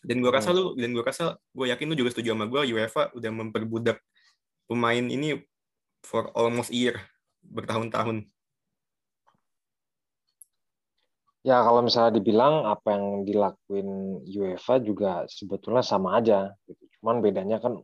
dan 0.04 0.24
gue 0.24 0.32
rasa 0.32 0.56
lu 0.56 0.76
dan 0.80 0.96
gue 0.96 1.04
rasa 1.04 1.36
gue 1.52 1.66
yakin 1.68 1.92
lu 1.92 1.96
juga 2.00 2.16
setuju 2.16 2.36
sama 2.36 2.48
gue 2.48 2.72
UEFA 2.76 3.12
udah 3.16 3.32
memperbudak 3.32 4.00
pemain 4.70 5.04
ini 5.04 5.40
for 6.06 6.32
almost 6.36 6.72
year 6.72 6.96
bertahun-tahun 7.44 8.28
Ya 11.40 11.64
kalau 11.64 11.80
misalnya 11.80 12.20
dibilang 12.20 12.68
apa 12.68 13.00
yang 13.00 13.24
dilakuin 13.24 14.22
UEFA 14.28 14.84
juga 14.84 15.24
sebetulnya 15.32 15.80
sama 15.80 16.20
aja. 16.20 16.52
Gitu. 16.68 16.84
Cuman 17.00 17.24
bedanya 17.24 17.64
kan 17.64 17.80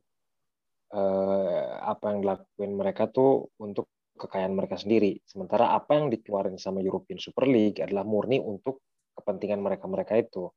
eh, 0.92 1.72
apa 1.80 2.04
yang 2.12 2.20
dilakuin 2.20 2.72
mereka 2.76 3.08
tuh 3.08 3.48
untuk 3.56 3.88
kekayaan 4.20 4.56
mereka 4.60 4.76
sendiri. 4.76 5.24
Sementara 5.24 5.72
apa 5.72 5.96
yang 5.96 6.12
dikeluarin 6.12 6.60
sama 6.60 6.84
European 6.84 7.20
Super 7.20 7.48
League 7.48 7.80
adalah 7.80 8.04
murni 8.04 8.44
untuk 8.44 8.84
kepentingan 9.16 9.64
mereka-mereka 9.64 10.20
itu. 10.20 10.52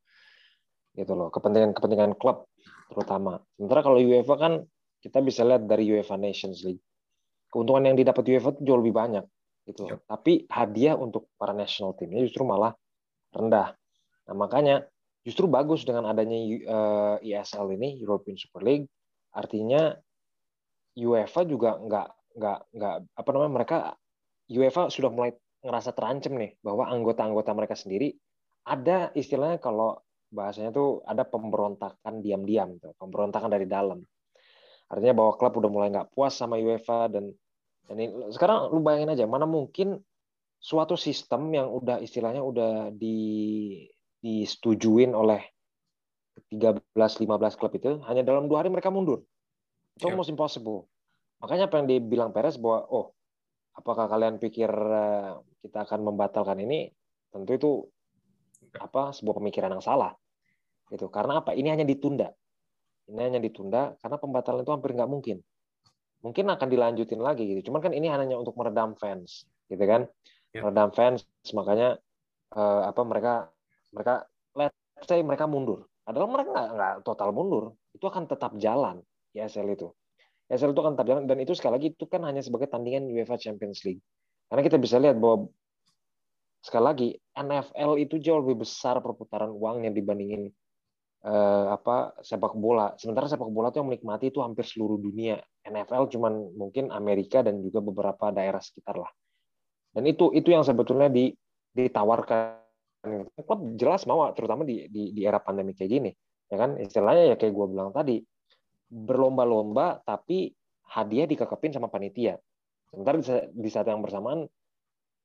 Gitu 0.99 1.15
loh, 1.15 1.31
kepentingan-kepentingan 1.31 2.19
klub 2.19 2.51
terutama. 2.91 3.39
Sementara 3.55 3.87
kalau 3.87 4.03
UEFA 4.03 4.35
kan 4.35 4.53
kita 4.99 5.23
bisa 5.23 5.47
lihat 5.47 5.71
dari 5.71 5.87
UEFA 5.87 6.19
Nations 6.19 6.67
League. 6.67 6.83
Keuntungan 7.49 7.87
yang 7.87 7.97
didapat 7.97 8.27
UEFA 8.27 8.59
itu 8.59 8.61
jauh 8.67 8.83
lebih 8.83 8.99
banyak 8.99 9.25
gitu. 9.71 9.87
Yep. 9.87 9.99
Tapi 10.11 10.33
hadiah 10.51 10.99
untuk 10.99 11.31
para 11.39 11.55
national 11.55 11.95
teamnya 11.95 12.27
justru 12.27 12.43
malah 12.43 12.75
rendah. 13.31 13.79
Nah, 14.27 14.35
makanya 14.35 14.85
justru 15.23 15.45
bagus 15.47 15.85
dengan 15.85 16.09
adanya 16.09 16.37
eh, 16.41 17.17
ESL 17.31 17.69
ini 17.77 18.01
European 18.01 18.41
Super 18.41 18.65
League 18.65 18.89
artinya 19.37 19.93
UEFA 20.97 21.45
juga 21.45 21.77
nggak 21.77 22.09
nggak 22.39 22.59
nggak 22.75 22.95
apa 23.13 23.29
namanya 23.37 23.53
mereka 23.53 23.77
UEFA 24.49 24.89
sudah 24.89 25.13
mulai 25.13 25.37
ngerasa 25.61 25.93
terancam 25.93 26.39
nih 26.39 26.57
bahwa 26.65 26.89
anggota-anggota 26.89 27.51
mereka 27.53 27.77
sendiri 27.77 28.17
ada 28.65 29.13
istilahnya 29.13 29.61
kalau 29.61 30.01
bahasanya 30.29 30.71
tuh 30.73 31.01
ada 31.05 31.25
pemberontakan 31.25 32.21
diam-diam 32.21 32.77
tuh, 32.81 32.93
pemberontakan 32.97 33.49
dari 33.49 33.65
dalam. 33.65 34.01
Artinya 34.89 35.15
bahwa 35.17 35.33
klub 35.37 35.55
udah 35.61 35.71
mulai 35.73 35.89
nggak 35.93 36.13
puas 36.13 36.37
sama 36.37 36.57
UEFA 36.57 37.13
dan 37.13 37.33
dan 37.89 37.97
ini, 37.97 38.13
sekarang 38.37 38.69
lu 38.69 38.85
bayangin 38.85 39.17
aja 39.17 39.25
mana 39.25 39.49
mungkin 39.49 39.97
suatu 40.61 40.93
sistem 40.93 41.49
yang 41.57 41.73
udah 41.73 42.05
istilahnya 42.05 42.45
udah 42.45 42.93
di 42.93 43.17
disetujuin 44.21 45.17
oleh 45.17 45.41
13 46.53 46.85
15 46.95 47.59
klub 47.59 47.73
itu 47.75 48.03
hanya 48.05 48.23
dalam 48.27 48.47
dua 48.47 48.63
hari 48.63 48.69
mereka 48.69 48.93
mundur. 48.93 49.25
Itu 49.97 50.07
Yeah. 50.07 50.15
almost 50.15 50.31
impossible. 50.31 50.87
Makanya 51.43 51.71
apa 51.71 51.81
yang 51.83 51.89
dibilang 51.89 52.31
Perez 52.35 52.59
bahwa 52.59 52.87
oh 52.91 53.07
apakah 53.75 54.11
kalian 54.11 54.43
pikir 54.43 54.69
eh, 54.71 55.33
kita 55.65 55.87
akan 55.87 56.13
membatalkan 56.13 56.59
ini? 56.61 56.91
Tentu 57.31 57.51
itu 57.55 57.71
apa 58.77 59.17
sebuah 59.17 59.41
pemikiran 59.41 59.73
yang 59.73 59.85
salah. 59.85 60.13
Gitu. 60.89 61.09
Karena 61.09 61.41
apa? 61.41 61.57
Ini 61.57 61.73
hanya 61.73 61.87
ditunda. 61.89 62.29
Ini 63.09 63.21
hanya 63.25 63.41
ditunda 63.41 63.97
karena 64.05 64.17
pembatalan 64.21 64.61
itu 64.65 64.73
hampir 64.73 64.93
nggak 64.93 65.09
mungkin. 65.09 65.41
Mungkin 66.21 66.45
akan 66.51 66.69
dilanjutin 66.69 67.21
lagi 67.23 67.49
gitu. 67.49 67.73
Cuman 67.73 67.81
kan 67.81 67.93
ini 67.97 68.11
hanya 68.13 68.37
untuk 68.37 68.59
meredam 68.59 68.99
fans, 68.99 69.49
gitu 69.71 69.81
kan? 69.87 70.05
Ya. 70.53 70.67
Meredam 70.67 70.93
fans, 70.93 71.25
makanya 71.57 71.97
eh, 72.53 72.83
apa 72.85 73.01
mereka 73.09 73.49
mereka 73.95 74.29
let's 74.59 75.09
say 75.09 75.25
mereka 75.25 75.49
mundur. 75.49 75.89
Padahal 76.05 76.29
mereka 76.29 76.51
nggak 76.53 76.69
nggak 76.75 76.95
total 77.07 77.31
mundur. 77.33 77.65
Itu 77.97 78.09
akan 78.09 78.29
tetap 78.29 78.53
jalan 78.61 79.01
ISL 79.33 79.69
itu. 79.73 79.89
ISL 80.49 80.73
itu 80.73 80.81
akan 80.81 80.97
tetap 80.97 81.09
jalan 81.09 81.25
dan 81.29 81.39
itu 81.41 81.53
sekali 81.57 81.77
lagi 81.81 81.89
itu 81.93 82.05
kan 82.09 82.25
hanya 82.25 82.41
sebagai 82.41 82.69
tandingan 82.69 83.09
UEFA 83.09 83.37
Champions 83.41 83.85
League. 83.85 84.01
Karena 84.49 84.63
kita 84.65 84.77
bisa 84.81 84.97
lihat 84.97 85.21
bahwa 85.21 85.53
sekali 86.65 86.85
lagi 86.85 87.09
NFL 87.39 88.03
itu 88.03 88.19
jauh 88.19 88.43
lebih 88.43 88.67
besar 88.67 88.99
perputaran 88.99 89.55
uangnya 89.55 89.95
dibandingin 89.95 90.51
eh, 91.23 91.67
apa 91.71 92.19
sepak 92.19 92.59
bola. 92.59 92.99
Sementara 92.99 93.31
sepak 93.31 93.49
bola 93.49 93.71
itu 93.71 93.79
yang 93.79 93.89
menikmati 93.89 94.35
itu 94.35 94.43
hampir 94.43 94.67
seluruh 94.67 94.99
dunia. 94.99 95.39
NFL 95.63 96.11
cuman 96.11 96.59
mungkin 96.59 96.91
Amerika 96.91 97.47
dan 97.47 97.63
juga 97.63 97.79
beberapa 97.79 98.35
daerah 98.35 98.59
sekitar 98.59 98.99
lah. 98.99 99.13
Dan 99.95 100.05
itu 100.05 100.35
itu 100.35 100.51
yang 100.51 100.67
sebetulnya 100.67 101.09
di, 101.09 101.33
ditawarkan 101.73 102.59
klub 103.47 103.61
jelas 103.79 104.05
mau 104.11 104.27
terutama 104.35 104.67
di, 104.67 104.91
di 104.91 105.15
di 105.15 105.23
era 105.23 105.39
pandemi 105.39 105.73
kayak 105.73 105.91
gini 105.91 106.11
ya 106.49 106.57
kan 106.57 106.81
istilahnya 106.81 107.35
ya 107.35 107.37
kayak 107.39 107.55
gue 107.55 107.67
bilang 107.71 107.91
tadi 107.93 108.25
berlomba-lomba 108.89 110.01
tapi 110.03 110.51
hadiah 110.89 111.29
dikekepin 111.29 111.77
sama 111.77 111.93
panitia 111.93 112.41
sementara 112.89 113.21
di 113.53 113.69
saat 113.69 113.87
yang 113.87 114.01
bersamaan 114.01 114.49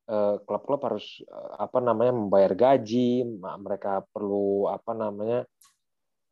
eh, 0.08 0.36
klub-klub 0.44 0.80
harus 0.84 1.20
eh, 1.24 1.50
apa 1.60 1.78
namanya 1.80 2.12
membayar 2.16 2.52
gaji 2.52 3.24
mereka 3.38 4.04
perlu 4.12 4.68
apa 4.68 4.92
namanya 4.92 5.46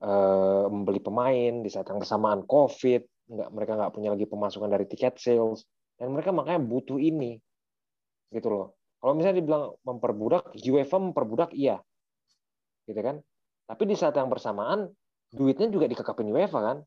eh, 0.03 0.65
membeli 0.69 1.01
pemain 1.01 1.53
di 1.63 1.69
saat 1.73 1.89
yang 1.89 2.01
bersamaan 2.01 2.45
covid 2.45 3.05
nggak 3.33 3.49
mereka 3.55 3.73
nggak 3.79 3.93
punya 3.95 4.11
lagi 4.13 4.27
pemasukan 4.29 4.69
dari 4.69 4.85
tiket 4.85 5.17
sales 5.17 5.65
dan 5.97 6.13
mereka 6.13 6.35
makanya 6.35 6.61
butuh 6.61 6.99
ini 6.99 7.39
gitu 8.33 8.49
loh. 8.49 8.67
Kalau 8.99 9.13
misalnya 9.19 9.43
dibilang 9.43 9.65
memperbudak 9.83 10.55
UEFA 10.57 10.97
memperbudak 10.99 11.51
iya 11.55 11.79
gitu 12.87 12.99
kan. 12.99 13.23
Tapi 13.67 13.83
di 13.87 13.95
saat 13.95 14.15
yang 14.19 14.27
bersamaan 14.27 14.91
duitnya 15.31 15.71
juga 15.71 15.87
dikekapin 15.87 16.29
UEFA 16.33 16.61
kan. 16.61 16.79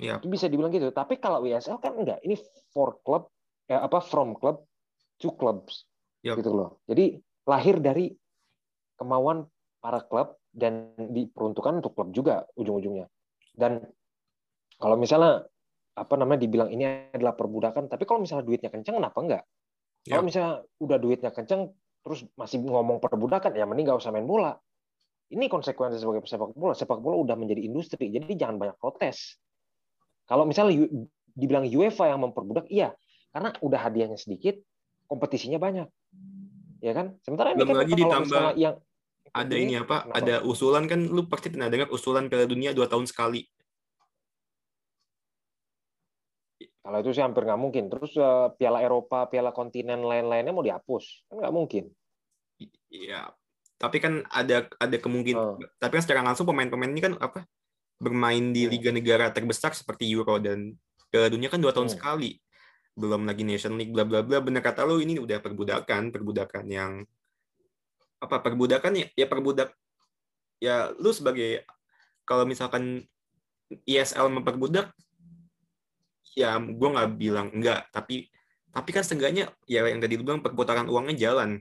Iya. 0.00 0.18
itu 0.18 0.26
bisa 0.26 0.48
dibilang 0.50 0.72
gitu. 0.72 0.90
Tapi 0.90 1.20
kalau 1.20 1.44
WSL 1.44 1.78
kan 1.78 1.94
enggak 1.94 2.18
ini 2.26 2.34
for 2.74 2.98
club 3.06 3.28
eh, 3.70 3.78
apa 3.78 4.02
from 4.02 4.34
club 4.34 4.64
to 5.20 5.30
clubs 5.36 5.86
Yap. 6.22 6.38
gitu 6.38 6.54
loh. 6.54 6.78
Jadi 6.86 7.18
lahir 7.46 7.82
dari 7.82 8.14
kemauan 8.94 9.46
para 9.82 10.02
klub 10.06 10.38
dan 10.54 10.94
diperuntukkan 10.96 11.82
untuk 11.82 11.92
klub 11.98 12.14
juga 12.14 12.46
ujung-ujungnya. 12.54 13.10
Dan 13.52 13.82
kalau 14.78 14.94
misalnya 14.94 15.42
apa 15.92 16.14
namanya 16.16 16.40
dibilang 16.48 16.72
ini 16.72 17.12
adalah 17.12 17.36
perbudakan 17.36 17.84
tapi 17.84 18.08
kalau 18.08 18.24
misalnya 18.24 18.48
duitnya 18.48 18.70
kencang 18.72 18.96
kenapa 18.96 19.18
enggak? 19.20 19.44
Kalau 20.08 20.22
Yap. 20.24 20.28
misalnya 20.30 20.52
udah 20.80 20.98
duitnya 20.98 21.30
kencang 21.34 21.68
terus 22.02 22.26
masih 22.34 22.58
ngomong 22.62 22.98
perbudakan 22.98 23.54
ya 23.54 23.66
mending 23.66 23.90
nggak 23.90 24.00
usah 24.00 24.14
main 24.14 24.26
bola. 24.26 24.54
Ini 25.32 25.48
konsekuensi 25.48 25.96
sebagai 25.96 26.28
sepak 26.28 26.52
bola. 26.52 26.76
Sepak 26.76 27.00
bola 27.00 27.16
udah 27.16 27.36
menjadi 27.40 27.64
industri 27.64 28.12
jadi 28.12 28.28
jangan 28.36 28.60
banyak 28.60 28.76
protes. 28.76 29.40
Kalau 30.28 30.44
misalnya 30.44 30.86
dibilang 31.32 31.64
UEFA 31.66 32.12
yang 32.12 32.20
memperbudak, 32.22 32.68
iya, 32.68 32.92
karena 33.32 33.52
udah 33.64 33.80
hadiahnya 33.80 34.20
sedikit, 34.20 34.60
kompetisinya 35.12 35.60
banyak, 35.60 35.88
ya 36.80 36.92
kan? 36.96 37.20
Sementara 37.20 37.52
ini 37.52 37.60
Belum 37.60 37.68
kan 37.68 37.80
lagi 37.84 37.94
ditambah 37.94 38.44
yang 38.56 38.74
Ada 39.32 39.54
ini 39.54 39.76
apa? 39.76 40.08
kenapa? 40.08 40.16
Ada 40.16 40.34
usulan 40.44 40.84
kan 40.88 41.00
lu 41.04 41.28
pasti 41.28 41.52
pernah 41.52 41.68
dengar 41.68 41.88
usulan 41.88 42.32
Piala 42.32 42.48
Dunia 42.48 42.72
dua 42.72 42.88
tahun 42.88 43.04
sekali. 43.04 43.44
Kalau 46.82 46.98
itu 46.98 47.14
sih 47.14 47.22
hampir 47.22 47.46
nggak 47.46 47.60
mungkin. 47.60 47.86
Terus 47.86 48.12
eh, 48.18 48.48
Piala 48.58 48.82
Eropa, 48.82 49.30
Piala 49.30 49.54
Kontinen 49.54 50.02
lain-lainnya 50.02 50.50
mau 50.50 50.66
dihapus, 50.66 51.28
kan 51.30 51.38
nggak 51.38 51.54
mungkin. 51.54 51.84
Iya. 52.90 53.30
Tapi 53.78 53.96
kan 53.98 54.22
ada 54.28 54.66
ada 54.76 54.96
kemungkinan. 54.98 55.38
Oh. 55.38 55.56
Tapi 55.78 55.92
kan 55.98 56.02
secara 56.02 56.22
langsung 56.26 56.44
pemain-pemain 56.44 56.90
ini 56.90 57.02
kan 57.02 57.14
apa? 57.18 57.46
Bermain 58.02 58.50
di 58.50 58.66
Hmm. 58.66 58.72
liga 58.74 58.90
negara 58.90 59.30
terbesar 59.30 59.72
seperti 59.72 60.10
Euro 60.10 60.42
dan 60.42 60.74
Piala 61.08 61.30
Dunia 61.30 61.46
kan 61.48 61.62
dua 61.62 61.70
tahun 61.70 61.88
Hmm. 61.90 61.96
sekali. 61.96 62.30
Belum 62.92 63.24
lagi 63.24 63.42
Nation 63.42 63.74
League 63.76 63.92
bla 63.92 64.04
bla 64.04 64.20
bla. 64.20 64.40
Bener 64.42 64.60
kata 64.60 64.84
lu 64.84 65.00
ini 65.00 65.16
udah 65.16 65.40
perbudakan, 65.40 66.12
perbudakan 66.12 66.64
yang 66.68 66.92
apa? 68.22 68.36
Perbudakan 68.40 68.92
ya, 68.98 69.06
ya 69.16 69.26
perbudak 69.26 69.72
ya 70.62 70.94
lu 70.94 71.10
sebagai 71.10 71.66
kalau 72.22 72.46
misalkan 72.46 73.02
ISL 73.82 74.30
memperbudak 74.30 74.94
ya 76.38 76.56
gue 76.62 76.88
nggak 76.94 77.10
bilang 77.18 77.50
enggak 77.50 77.90
tapi 77.90 78.30
tapi 78.72 78.90
kan 78.94 79.04
seenggaknya 79.04 79.52
ya 79.68 79.84
yang 79.84 79.98
tadi 80.00 80.16
lu 80.16 80.24
bilang 80.24 80.40
perputaran 80.40 80.86
uangnya 80.86 81.18
jalan 81.18 81.58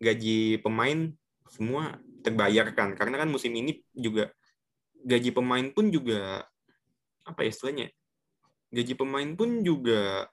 gaji 0.00 0.58
pemain 0.64 1.12
semua 1.52 2.00
terbayarkan 2.24 2.98
karena 2.98 3.22
kan 3.22 3.28
musim 3.30 3.54
ini 3.54 3.84
juga 3.94 4.32
gaji 4.98 5.30
pemain 5.30 5.68
pun 5.70 5.92
juga 5.92 6.42
apa 7.22 7.44
ya 7.46 7.50
istilahnya 7.54 7.86
gaji 8.68 8.92
pemain 8.94 9.30
pun 9.36 9.64
juga 9.64 10.28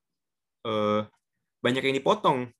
eh, 0.67 1.01
banyak 1.63 1.83
yang 1.85 1.97
dipotong 1.97 2.51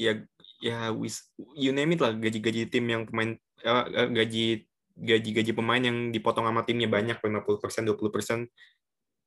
ya 0.00 0.22
ya 0.62 0.90
wis 0.94 1.28
you 1.58 1.74
name 1.74 1.94
it 1.94 2.00
lah 2.00 2.14
gaji-gaji 2.14 2.70
tim 2.70 2.86
yang 2.88 3.02
pemain 3.04 3.36
eh, 3.62 3.84
eh, 3.92 4.08
gaji 4.08 4.46
gaji-gaji 4.92 5.52
pemain 5.56 5.82
yang 5.82 6.12
dipotong 6.14 6.44
sama 6.46 6.62
timnya 6.62 6.86
banyak 6.86 7.18
50% 7.18 7.88
20% 7.88 8.48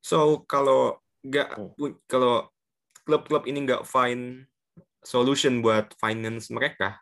so 0.01 0.45
kalau 0.45 0.99
nggak 1.25 1.49
Hmm. 1.57 1.97
kalau 2.05 2.47
klub-klub 3.05 3.49
ini 3.49 3.65
nggak 3.65 3.85
find 3.85 4.45
solution 5.01 5.61
buat 5.61 5.93
finance 5.97 6.49
mereka 6.53 7.01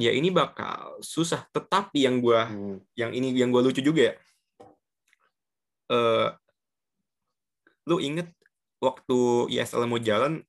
ya 0.00 0.12
ini 0.12 0.32
bakal 0.32 1.00
susah 1.04 1.44
tetapi 1.52 2.08
yang 2.08 2.24
gua 2.24 2.48
Hmm. 2.48 2.80
yang 2.96 3.12
ini 3.12 3.36
yang 3.36 3.52
gue 3.52 3.60
lucu 3.60 3.84
juga 3.84 4.12
ya 4.12 4.14
eh 5.90 6.28
lu 7.90 7.98
inget 7.98 8.30
waktu 8.78 9.18
ISL 9.50 9.84
mau 9.84 9.98
jalan 9.98 10.40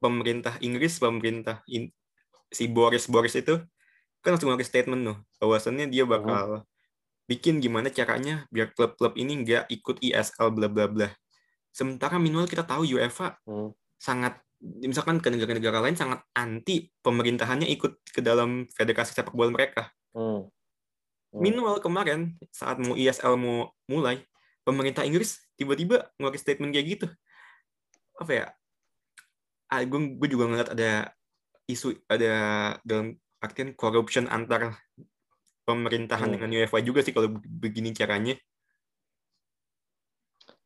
pemerintah 0.00 0.56
Inggris 0.58 0.96
pemerintah 0.96 1.60
in- 1.68 1.92
si 2.48 2.66
Boris 2.66 3.04
Boris 3.06 3.36
itu 3.36 3.60
kan 4.24 4.34
langsung 4.34 4.48
ngeluarin 4.48 4.64
statement 4.64 5.02
tuh 5.04 5.16
bahwasannya 5.38 5.86
dia 5.86 6.02
bakal 6.02 6.64
bikin 7.26 7.58
gimana 7.58 7.90
caranya 7.90 8.46
biar 8.48 8.72
klub-klub 8.72 9.14
ini 9.14 9.44
nggak 9.44 9.68
ikut 9.68 10.00
ISL 10.00 10.48
bla 10.50 10.66
bla 10.66 10.86
bla 10.86 11.08
sementara 11.70 12.16
minimal 12.16 12.48
kita 12.48 12.64
tahu 12.64 12.86
UEFA 12.88 13.36
Hmm. 13.44 13.70
sangat 13.98 14.40
misalkan 14.80 15.20
ke 15.20 15.28
negara-negara 15.28 15.78
lain 15.80 15.94
sangat 15.94 16.24
anti 16.32 16.88
pemerintahannya 17.04 17.68
ikut 17.68 18.00
ke 18.08 18.24
dalam 18.24 18.64
federasi 18.72 19.12
sepak 19.12 19.36
bola 19.36 19.52
mereka 19.52 19.92
Hmm. 20.10 20.48
Hmm. 21.28 21.42
Minimal 21.44 21.76
kemarin 21.78 22.20
saat 22.48 22.80
mau 22.80 22.96
ISL 22.96 23.36
mau 23.36 23.68
mulai, 23.84 24.24
pemerintah 24.66 25.06
Inggris 25.06 25.38
tiba-tiba 25.54 26.10
ngeluarin 26.18 26.42
statement 26.42 26.74
kayak 26.74 26.86
gitu. 26.98 27.06
Apa 28.18 28.32
ya? 28.34 28.46
Ah, 29.70 29.86
gue, 29.86 30.18
gue 30.18 30.28
juga 30.30 30.50
ngeliat 30.50 30.74
ada 30.74 31.14
isu 31.70 31.94
ada 32.10 32.32
dalam 32.82 33.14
artian 33.38 33.74
corruption 33.78 34.26
antar 34.26 34.74
pemerintahan 35.66 36.30
Hmm. 36.30 36.34
dengan 36.38 36.50
UEFA 36.62 36.82
juga 36.82 37.02
sih 37.02 37.14
kalau 37.14 37.38
begini 37.38 37.94
caranya. 37.94 38.34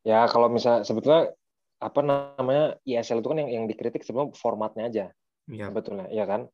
Ya 0.01 0.25
kalau 0.33 0.49
misalnya 0.49 0.85
sebetulnya 0.89 1.37
apa 1.81 2.01
namanya 2.05 2.77
ISL 2.85 3.21
itu 3.21 3.29
kan 3.33 3.41
yang 3.41 3.51
yang 3.53 3.65
dikritik 3.69 4.05
sebelum 4.05 4.33
formatnya 4.37 4.85
aja 4.89 5.07
Ya, 5.51 5.67
sebetulnya, 5.67 6.07
ya 6.15 6.29
kan? 6.31 6.47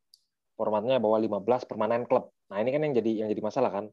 Formatnya 0.56 0.96
bawa 0.96 1.20
15 1.20 1.68
permanen 1.68 2.08
klub. 2.08 2.32
Nah, 2.48 2.64
ini 2.64 2.72
kan 2.72 2.80
yang 2.80 2.94
jadi 2.96 3.10
yang 3.26 3.28
jadi 3.28 3.42
masalah 3.44 3.68
kan. 3.68 3.84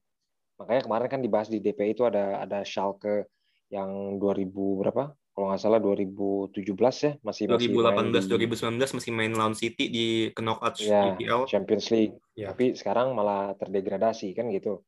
Makanya 0.62 0.88
kemarin 0.88 1.08
kan 1.12 1.20
dibahas 1.20 1.52
di 1.52 1.60
DP 1.60 1.92
itu 1.92 2.08
ada 2.08 2.40
ada 2.40 2.64
Schalke 2.64 3.28
yang 3.70 4.20
2000 4.20 4.80
berapa? 4.82 5.16
kalau 5.34 5.50
nggak 5.50 5.62
salah 5.66 5.82
2017 5.82 6.54
ya 6.78 7.12
masih 7.26 7.50
masih 7.50 7.74
main 7.74 8.14
2018 8.14 8.30
di 8.30 8.30
2019 8.54 8.98
masih 9.02 9.12
main 9.12 9.34
lawan 9.34 9.58
City 9.58 9.90
di 9.90 10.06
knockout 10.38 10.78
ya. 10.78 11.18
Champions 11.50 11.90
League. 11.90 12.16
Ya. 12.38 12.54
Tapi 12.54 12.78
sekarang 12.78 13.18
malah 13.18 13.58
terdegradasi 13.58 14.38
kan 14.38 14.54
gitu. 14.54 14.86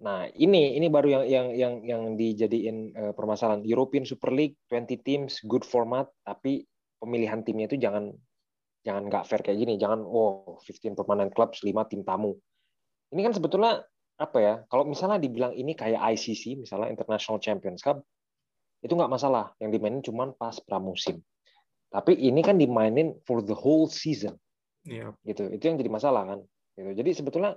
Nah, 0.00 0.30
ini 0.32 0.78
ini 0.78 0.86
baru 0.86 1.20
yang 1.20 1.24
yang 1.26 1.46
yang 1.52 1.74
yang 1.82 2.02
dijadiin 2.14 2.94
eh, 2.94 3.12
permasalahan 3.12 3.66
European 3.66 4.06
Super 4.06 4.30
League 4.30 4.56
20 4.70 5.02
teams 5.02 5.42
good 5.44 5.66
format 5.66 6.06
tapi 6.22 6.64
pemilihan 7.02 7.42
timnya 7.42 7.66
itu 7.68 7.76
jangan 7.76 8.14
jangan 8.86 9.02
nggak 9.12 9.26
fair 9.28 9.42
kayak 9.44 9.60
gini, 9.60 9.76
jangan 9.76 10.00
oh 10.06 10.62
15 10.62 10.94
permanent 10.94 11.34
clubs 11.34 11.60
5 11.60 11.74
tim 11.90 12.06
tamu. 12.06 12.32
Ini 13.12 13.20
kan 13.26 13.34
sebetulnya 13.34 13.82
apa 14.20 14.38
ya? 14.38 14.54
Kalau 14.68 14.84
misalnya 14.84 15.16
dibilang 15.16 15.56
ini 15.56 15.72
kayak 15.72 15.96
ICC 15.96 16.60
misalnya 16.60 16.92
International 16.92 17.40
Champions 17.40 17.80
Cup 17.80 18.04
itu 18.84 18.92
nggak 18.92 19.12
masalah, 19.12 19.56
yang 19.60 19.72
dimainin 19.72 20.04
cuma 20.04 20.28
pas 20.36 20.60
pramusim. 20.60 21.20
Tapi 21.88 22.16
ini 22.16 22.40
kan 22.44 22.60
dimainin 22.60 23.16
for 23.24 23.40
the 23.40 23.56
whole 23.56 23.88
season 23.88 24.36
Iya. 24.84 25.12
gitu. 25.24 25.48
Itu 25.52 25.72
yang 25.72 25.76
jadi 25.80 25.90
masalah 25.92 26.22
kan. 26.28 26.38
Gitu. 26.76 26.90
Jadi 26.96 27.10
sebetulnya 27.16 27.56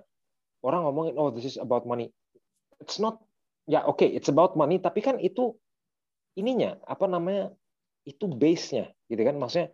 orang 0.63 0.88
ngomongin 0.88 1.15
oh 1.19 1.32
this 1.32 1.47
is 1.47 1.60
about 1.60 1.84
money. 1.84 2.12
It's 2.80 2.99
not 2.99 3.19
ya 3.67 3.84
oke, 3.84 4.04
it's 4.04 4.32
about 4.32 4.56
money 4.56 4.80
tapi 4.80 5.04
kan 5.04 5.19
itu 5.19 5.56
ininya 6.39 6.80
apa 6.88 7.08
namanya? 7.12 7.52
itu 8.04 8.28
base-nya 8.28 8.91
gitu 9.08 9.21
kan. 9.23 9.36
Maksudnya 9.39 9.71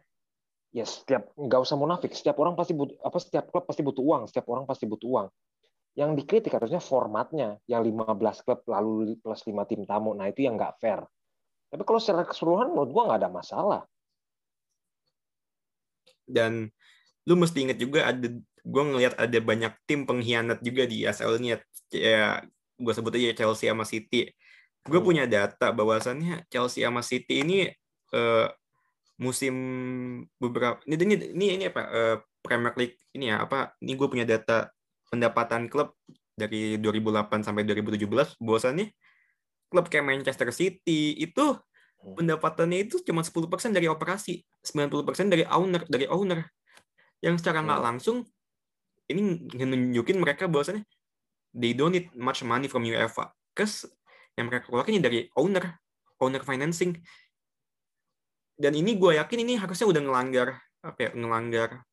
ya 0.70 0.86
setiap 0.86 1.34
nggak 1.34 1.66
usah 1.66 1.74
munafik, 1.82 2.14
setiap 2.14 2.38
orang 2.38 2.54
pasti 2.54 2.78
butuh 2.78 2.94
apa 3.02 3.18
setiap 3.18 3.50
klub 3.50 3.66
pasti 3.66 3.82
butuh 3.82 4.06
uang, 4.06 4.30
setiap 4.30 4.46
orang 4.54 4.70
pasti 4.70 4.86
butuh 4.86 5.10
uang. 5.10 5.28
Yang 5.98 6.24
dikritik 6.24 6.54
harusnya 6.54 6.80
formatnya 6.80 7.58
yang 7.66 7.82
15 7.82 8.46
klub 8.46 8.62
lalu 8.70 9.18
plus 9.20 9.42
5 9.44 9.70
tim 9.70 9.84
tamu. 9.84 10.14
Nah, 10.14 10.30
itu 10.30 10.46
yang 10.46 10.56
nggak 10.56 10.78
fair. 10.80 11.02
Tapi 11.70 11.84
kalau 11.86 12.00
secara 12.02 12.26
keseluruhan 12.26 12.74
menurut 12.74 12.92
gua 12.94 13.04
nggak 13.14 13.20
ada 13.26 13.32
masalah. 13.32 13.82
Dan 16.30 16.70
lu 17.26 17.34
mesti 17.38 17.66
inget 17.66 17.78
juga 17.82 18.10
ada 18.10 18.28
gue 18.60 18.84
ngelihat 18.86 19.16
ada 19.18 19.40
banyak 19.42 19.74
tim 19.90 20.06
pengkhianat 20.06 20.60
juga 20.62 20.86
di 20.86 21.06
ASL 21.06 21.42
ini 21.42 21.58
ya 21.94 22.44
gue 22.80 22.94
sebut 22.94 23.14
aja 23.18 23.46
Chelsea 23.46 23.70
sama 23.70 23.86
City. 23.86 24.30
Gue 24.86 25.00
Hmm. 25.02 25.08
punya 25.10 25.24
data 25.26 25.74
bahwasannya 25.74 26.48
Chelsea 26.48 26.86
sama 26.86 27.02
City 27.06 27.44
ini 27.44 27.70
eh, 28.14 28.48
musim 29.20 29.54
beberapa 30.40 30.80
ini 30.88 30.96
ini 30.96 31.16
ini, 31.36 31.46
ini 31.60 31.66
apa 31.68 31.82
eh, 31.92 32.18
Premier 32.40 32.74
League 32.80 32.98
ini 33.14 33.30
ya 33.30 33.44
apa 33.44 33.76
ini 33.84 33.94
gue 33.94 34.08
punya 34.08 34.26
data 34.26 34.72
pendapatan 35.10 35.68
klub 35.68 35.98
dari 36.38 36.80
2008 36.80 37.44
sampai 37.44 37.68
2017 37.68 38.40
bahwasannya 38.40 38.94
klub 39.70 39.86
kayak 39.90 40.06
Manchester 40.06 40.50
City 40.56 41.18
itu 41.20 41.58
Hmm. 42.00 42.16
pendapatannya 42.16 42.88
itu 42.88 43.04
cuma 43.04 43.28
10% 43.28 43.76
dari 43.76 43.92
operasi, 43.92 44.40
90% 44.64 45.28
dari 45.28 45.44
owner, 45.52 45.84
dari 45.84 46.08
owner. 46.08 46.48
Yang 47.20 47.44
secara 47.44 47.60
nggak 47.60 47.80
Hmm. 47.84 47.88
langsung 47.92 48.18
ini 49.12 49.44
nunjukin 49.52 50.16
mereka 50.16 50.48
bahwasannya 50.48 50.88
they 51.52 51.76
don't 51.76 51.92
need 51.92 52.08
much 52.16 52.40
money 52.48 52.72
from 52.72 52.88
UEFA. 52.88 53.36
Cause 53.52 53.84
yang 54.40 54.48
mereka 54.48 54.72
keluarin 54.72 54.96
ini 54.96 55.04
dari 55.04 55.20
owner, 55.36 55.76
owner 56.24 56.40
financing. 56.48 56.96
Dan 58.56 58.76
ini 58.80 58.96
gue 58.96 59.20
yakin 59.20 59.44
ini 59.44 59.60
harusnya 59.60 59.88
udah 59.88 60.00
ngelanggar 60.00 60.56
apa 60.80 61.00
ya, 61.04 61.10
ngelanggar 61.12 61.84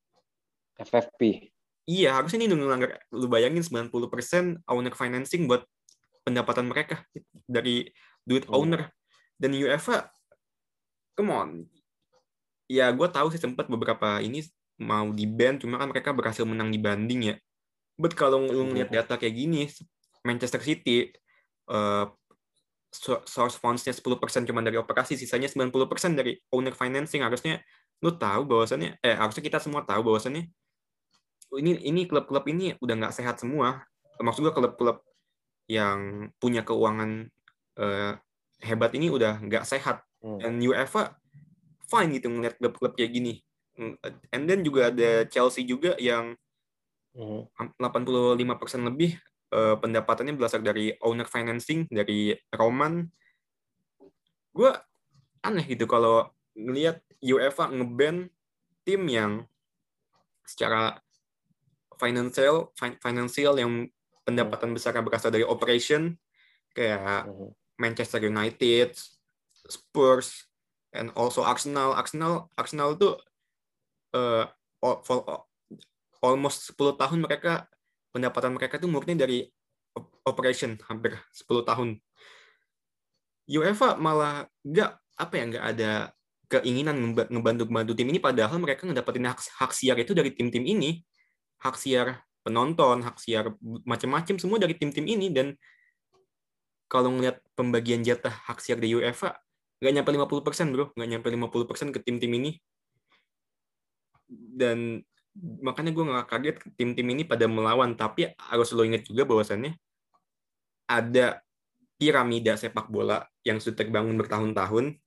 FFP. 0.78 1.50
Iya, 1.86 2.18
harusnya 2.18 2.42
ini 2.42 2.50
udah 2.50 2.58
ngelanggar. 2.58 2.90
Lu 3.14 3.30
bayangin 3.30 3.62
90% 3.62 4.58
owner 4.66 4.94
financing 4.94 5.46
buat 5.46 5.62
pendapatan 6.26 6.66
mereka 6.66 7.06
dari 7.46 7.86
duit 8.26 8.42
Hmm. 8.50 8.58
owner. 8.58 8.90
Dan 9.38 9.54
UEFA, 9.54 10.10
come 11.14 11.30
on. 11.30 11.50
Ya, 12.66 12.90
gue 12.90 13.06
tahu 13.06 13.30
sih 13.30 13.38
sempat 13.38 13.70
beberapa 13.70 14.18
ini 14.18 14.42
mau 14.82 15.14
di 15.14 15.24
ban, 15.30 15.56
cuma 15.62 15.78
kan 15.78 15.88
mereka 15.88 16.10
berhasil 16.10 16.42
menang 16.42 16.74
di 16.74 16.82
banding 16.82 17.20
ya. 17.32 17.36
But 17.94 18.18
kalau 18.18 18.42
lu 18.44 18.66
ngeliat 18.74 18.90
data 18.90 19.14
kayak 19.14 19.32
gini, 19.38 19.70
Manchester 20.26 20.58
City, 20.60 21.14
so- 22.90 23.22
source 23.24 23.56
funds-nya 23.56 23.94
10% 23.94 24.42
cuma 24.44 24.60
dari 24.60 24.74
operasi, 24.74 25.14
sisanya 25.14 25.46
90% 25.46 26.18
dari 26.18 26.34
owner 26.50 26.74
financing. 26.74 27.22
Harusnya 27.22 27.62
lu 28.02 28.10
tahu 28.18 28.42
bahwasannya, 28.44 28.98
eh 29.00 29.14
harusnya 29.14 29.40
kita 29.46 29.62
semua 29.62 29.86
tahu 29.86 30.02
bahwasannya 30.12 30.50
ini 31.58 31.76
ini 31.82 32.08
klub-klub 32.08 32.44
ini 32.48 32.76
udah 32.78 32.94
nggak 32.96 33.14
sehat 33.14 33.40
semua. 33.40 33.84
Maksud 34.20 34.48
gue 34.48 34.54
klub-klub 34.54 35.02
yang 35.66 36.30
punya 36.38 36.62
keuangan 36.62 37.28
eh, 37.76 38.12
hebat 38.64 38.92
ini 38.96 39.12
udah 39.12 39.42
nggak 39.42 39.64
sehat. 39.66 40.04
Hmm. 40.22 40.40
Dan 40.40 40.62
UEFA 40.62 41.16
fine 41.86 42.18
gitu 42.18 42.32
ngeliat 42.32 42.56
klub-klub 42.58 42.96
kayak 42.96 43.12
gini. 43.12 43.40
Mm, 43.76 44.00
And 44.32 44.42
then 44.48 44.64
juga 44.64 44.88
ada 44.88 45.28
Chelsea 45.28 45.68
juga 45.68 45.92
yang 46.00 46.34
Hmm. 47.16 47.48
85% 47.80 48.84
lebih 48.84 49.16
eh, 49.48 49.76
pendapatannya 49.80 50.36
berasal 50.36 50.60
dari 50.60 50.92
owner 51.00 51.24
financing 51.24 51.88
dari 51.88 52.36
Roman. 52.52 53.08
Gue 54.52 54.68
aneh 55.40 55.64
gitu 55.64 55.88
kalau 55.88 56.28
ngelihat 56.52 57.00
UEFA 57.24 57.72
ngeban 57.72 58.28
tim 58.84 59.08
yang 59.08 59.32
secara 60.44 61.00
financial 61.96 62.70
fin- 62.76 62.98
financial 63.00 63.54
yang 63.56 63.88
pendapatan 64.22 64.74
besarnya 64.74 65.02
berasal 65.02 65.30
dari 65.30 65.46
operation 65.46 66.16
kayak 66.72 67.24
Hmm. 67.26 67.52
Manchester 67.76 68.24
United, 68.24 68.96
Spurs, 69.68 70.48
and 70.92 71.12
also 71.12 71.44
Arsenal. 71.44 71.92
Arsenal 71.92 72.48
Arsenal 72.56 72.96
tuh 72.96 73.20
eh, 74.16 74.44
al- 74.80 75.02
for- 75.04 75.44
almost 76.24 76.72
10 76.72 76.96
tahun 76.96 77.20
mereka 77.20 77.68
pendapatan 78.16 78.56
mereka 78.56 78.80
tuh 78.80 78.88
murni 78.88 79.12
dari 79.12 79.44
op- 79.92 80.16
operation 80.24 80.80
hampir 80.88 81.12
10 81.36 81.60
tahun. 81.68 82.00
UEFA 83.46 83.94
malah 84.00 84.48
nggak 84.64 84.90
apa 85.16 85.34
ya 85.36 85.44
nggak 85.52 85.64
ada 85.76 85.90
keinginan 86.46 86.96
ngebantu-bantu 87.30 87.92
tim 87.94 88.08
ini 88.10 88.18
padahal 88.22 88.58
mereka 88.58 88.86
ngedapetin 88.86 89.26
hak, 89.26 89.38
hak 89.58 89.72
siar 89.74 89.98
itu 89.98 90.14
dari 90.14 90.30
tim-tim 90.34 90.62
ini 90.62 91.02
hak 91.66 91.76
siar 91.76 92.22
penonton 92.46 93.02
hak 93.02 93.18
siar 93.18 93.50
macam-macam 93.82 94.36
semua 94.38 94.58
dari 94.62 94.78
tim-tim 94.78 95.02
ini. 95.02 95.34
Dan 95.34 95.58
kalau 96.86 97.10
ngelihat 97.10 97.42
pembagian 97.58 98.06
jatah 98.06 98.30
hak 98.30 98.62
siar 98.62 98.78
di 98.78 98.94
UEFA 98.94 99.34
nggak 99.82 99.92
nyampe 99.92 100.10
50% 100.14 100.72
bro. 100.72 100.94
Nggak 100.94 101.08
nyampe 101.10 101.28
50% 101.28 101.90
ke 101.90 101.98
tim-tim 102.06 102.32
ini. 102.38 102.50
Dan 104.30 105.02
makanya 105.60 105.90
gue 105.90 106.04
nggak 106.06 106.26
kaget 106.30 106.56
tim-tim 106.78 107.06
ini 107.10 107.26
pada 107.26 107.50
melawan. 107.50 107.98
Tapi 107.98 108.30
harus 108.38 108.70
lo 108.70 108.86
ingat 108.86 109.02
juga 109.10 109.26
bahwasannya 109.26 109.74
ada 110.86 111.42
piramida 111.98 112.54
sepak 112.54 112.86
bola 112.92 113.26
yang 113.42 113.58
sudah 113.58 113.82
terbangun 113.82 114.14
bertahun-tahun 114.20 115.00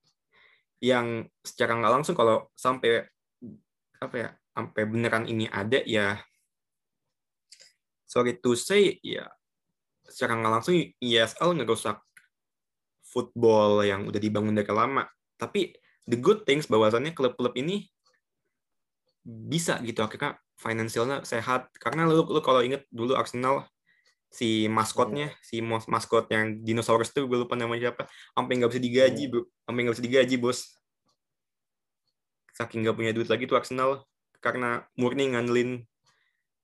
yang 0.80 1.28
secara 1.44 1.76
nggak 1.76 1.94
langsung 2.02 2.16
kalau 2.16 2.48
sampai 2.56 3.04
apa 4.00 4.16
ya 4.16 4.30
sampai 4.56 4.84
beneran 4.88 5.28
ini 5.28 5.46
ada 5.48 5.84
ya 5.84 6.20
sorry 8.10 8.42
to 8.42 8.58
say 8.58 8.98
ya 9.06 9.30
secara 10.10 10.34
nggak 10.34 10.54
langsung 10.58 10.74
ESL 10.98 11.54
ngerusak 11.62 12.02
football 13.06 13.86
yang 13.86 14.10
udah 14.10 14.18
dibangun 14.18 14.58
dari 14.58 14.70
lama. 14.70 15.06
Tapi 15.38 15.74
the 16.10 16.18
good 16.18 16.46
things 16.46 16.66
bahwasannya 16.66 17.14
klub-klub 17.14 17.54
ini 17.58 17.86
bisa 19.26 19.78
gitu 19.86 20.02
akhirnya 20.02 20.42
finansialnya 20.58 21.22
sehat. 21.22 21.70
Karena 21.78 22.10
lu, 22.10 22.26
lu 22.26 22.42
kalau 22.42 22.66
inget 22.66 22.86
dulu 22.90 23.14
Arsenal 23.14 23.70
si 24.30 24.70
maskotnya 24.70 25.34
si 25.42 25.58
mos- 25.58 25.90
maskot 25.90 26.30
yang 26.30 26.62
dinosaurus 26.62 27.10
tuh 27.10 27.26
gue 27.26 27.34
lupa 27.42 27.58
namanya 27.58 27.90
siapa 27.90 28.06
sampai 28.38 28.62
nggak 28.62 28.70
bisa 28.74 28.82
digaji 28.82 29.24
bro. 29.30 29.42
Sampai 29.66 29.80
nggak 29.86 29.96
bisa 29.98 30.06
digaji 30.06 30.36
bos. 30.38 30.60
Saking 32.54 32.86
nggak 32.86 32.98
punya 32.98 33.12
duit 33.14 33.30
lagi 33.30 33.50
tuh 33.50 33.58
Arsenal 33.58 34.06
karena 34.40 34.86
murni 34.96 35.34
ngandelin 35.34 35.89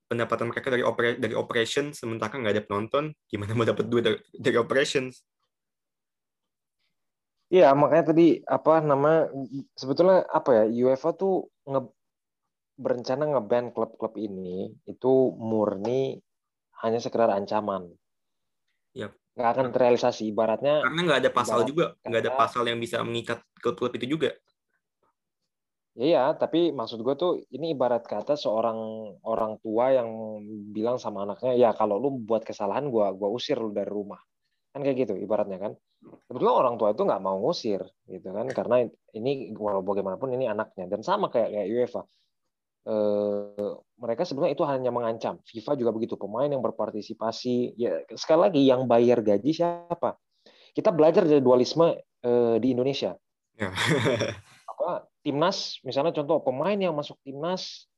pendapatan 0.05 0.53
mereka 0.53 0.69
dari 0.69 0.83
opera, 0.85 1.17
dari 1.17 1.33
operation 1.33 1.91
sementara 1.91 2.37
nggak 2.37 2.53
ada 2.55 2.63
penonton 2.65 3.03
gimana 3.25 3.51
mau 3.57 3.65
dapat 3.65 3.85
duit 3.89 4.03
dari, 4.05 4.17
dari 4.33 4.57
operations 4.57 5.25
Iya, 7.45 7.77
makanya 7.77 8.09
tadi 8.09 8.41
apa 8.41 8.81
nama 8.81 9.29
sebetulnya 9.77 10.25
apa 10.25 10.49
ya 10.49 10.63
UEFA 10.65 11.13
tuh 11.13 11.53
nge, 11.69 11.81
berencana 12.75 13.23
ngeban 13.37 13.69
klub-klub 13.69 14.17
ini 14.17 14.73
itu 14.89 15.13
murni 15.37 16.17
hanya 16.81 16.97
sekedar 16.97 17.29
ancaman. 17.29 17.93
Yap. 18.97 19.13
Nggak 19.37 19.49
akan 19.55 19.65
terrealisasi. 19.71 20.33
Ibaratnya 20.33 20.81
karena 20.83 21.01
nggak 21.05 21.19
ada 21.21 21.31
pasal 21.31 21.57
Ibarat 21.61 21.69
juga 21.69 21.85
nggak 22.01 22.21
ada 22.25 22.33
pasal 22.33 22.63
yang 22.65 22.79
bisa 22.81 22.97
mengikat 23.05 23.39
klub-klub 23.61 23.93
itu 23.93 24.17
juga 24.17 24.33
Iya, 25.95 26.35
tapi 26.35 26.75
maksud 26.75 26.99
gue 27.07 27.15
tuh 27.15 27.31
ini 27.55 27.71
ibarat 27.71 28.03
kata 28.03 28.35
seorang 28.35 28.75
orang 29.23 29.55
tua 29.63 29.95
yang 29.95 30.11
bilang 30.75 30.99
sama 30.99 31.23
anaknya, 31.23 31.55
ya 31.55 31.69
kalau 31.71 31.95
lu 31.95 32.19
buat 32.19 32.43
kesalahan 32.43 32.91
gua 32.91 33.15
gua 33.15 33.31
usir 33.31 33.55
lu 33.55 33.71
dari 33.71 33.87
rumah. 33.87 34.19
Kan 34.75 34.83
kayak 34.83 35.07
gitu 35.07 35.15
ibaratnya 35.15 35.55
kan. 35.55 35.71
Sebetulnya 36.27 36.51
orang 36.51 36.75
tua 36.75 36.91
itu 36.91 36.99
nggak 37.07 37.23
mau 37.23 37.39
ngusir 37.39 37.79
gitu 38.11 38.27
kan 38.27 38.43
karena 38.51 38.83
ini 39.15 39.55
walau 39.55 39.79
bagaimanapun 39.87 40.35
ini 40.35 40.51
anaknya 40.51 40.91
dan 40.91 40.99
sama 40.99 41.31
kayak 41.31 41.55
kayak 41.55 41.67
UEFA. 41.71 42.03
Eh, 42.85 43.73
mereka 43.95 44.27
sebenarnya 44.27 44.53
itu 44.53 44.63
hanya 44.67 44.91
mengancam. 44.91 45.39
FIFA 45.47 45.71
juga 45.79 45.91
begitu. 45.95 46.19
Pemain 46.19 46.51
yang 46.51 46.59
berpartisipasi 46.59 47.79
ya 47.79 48.03
sekali 48.19 48.39
lagi 48.51 48.61
yang 48.67 48.83
bayar 48.83 49.23
gaji 49.23 49.55
siapa? 49.55 50.19
Kita 50.75 50.91
belajar 50.91 51.23
dari 51.23 51.39
dualisme 51.39 52.03
eh, 52.19 52.55
di 52.59 52.67
Indonesia. 52.75 53.15
Ya. 53.55 53.71
Apa 54.75 55.07
timnas 55.25 55.81
misalnya 55.81 56.13
contoh 56.13 56.45
pemain 56.45 56.77
yang 56.77 56.93
masuk 56.93 57.17
timnas 57.25 57.89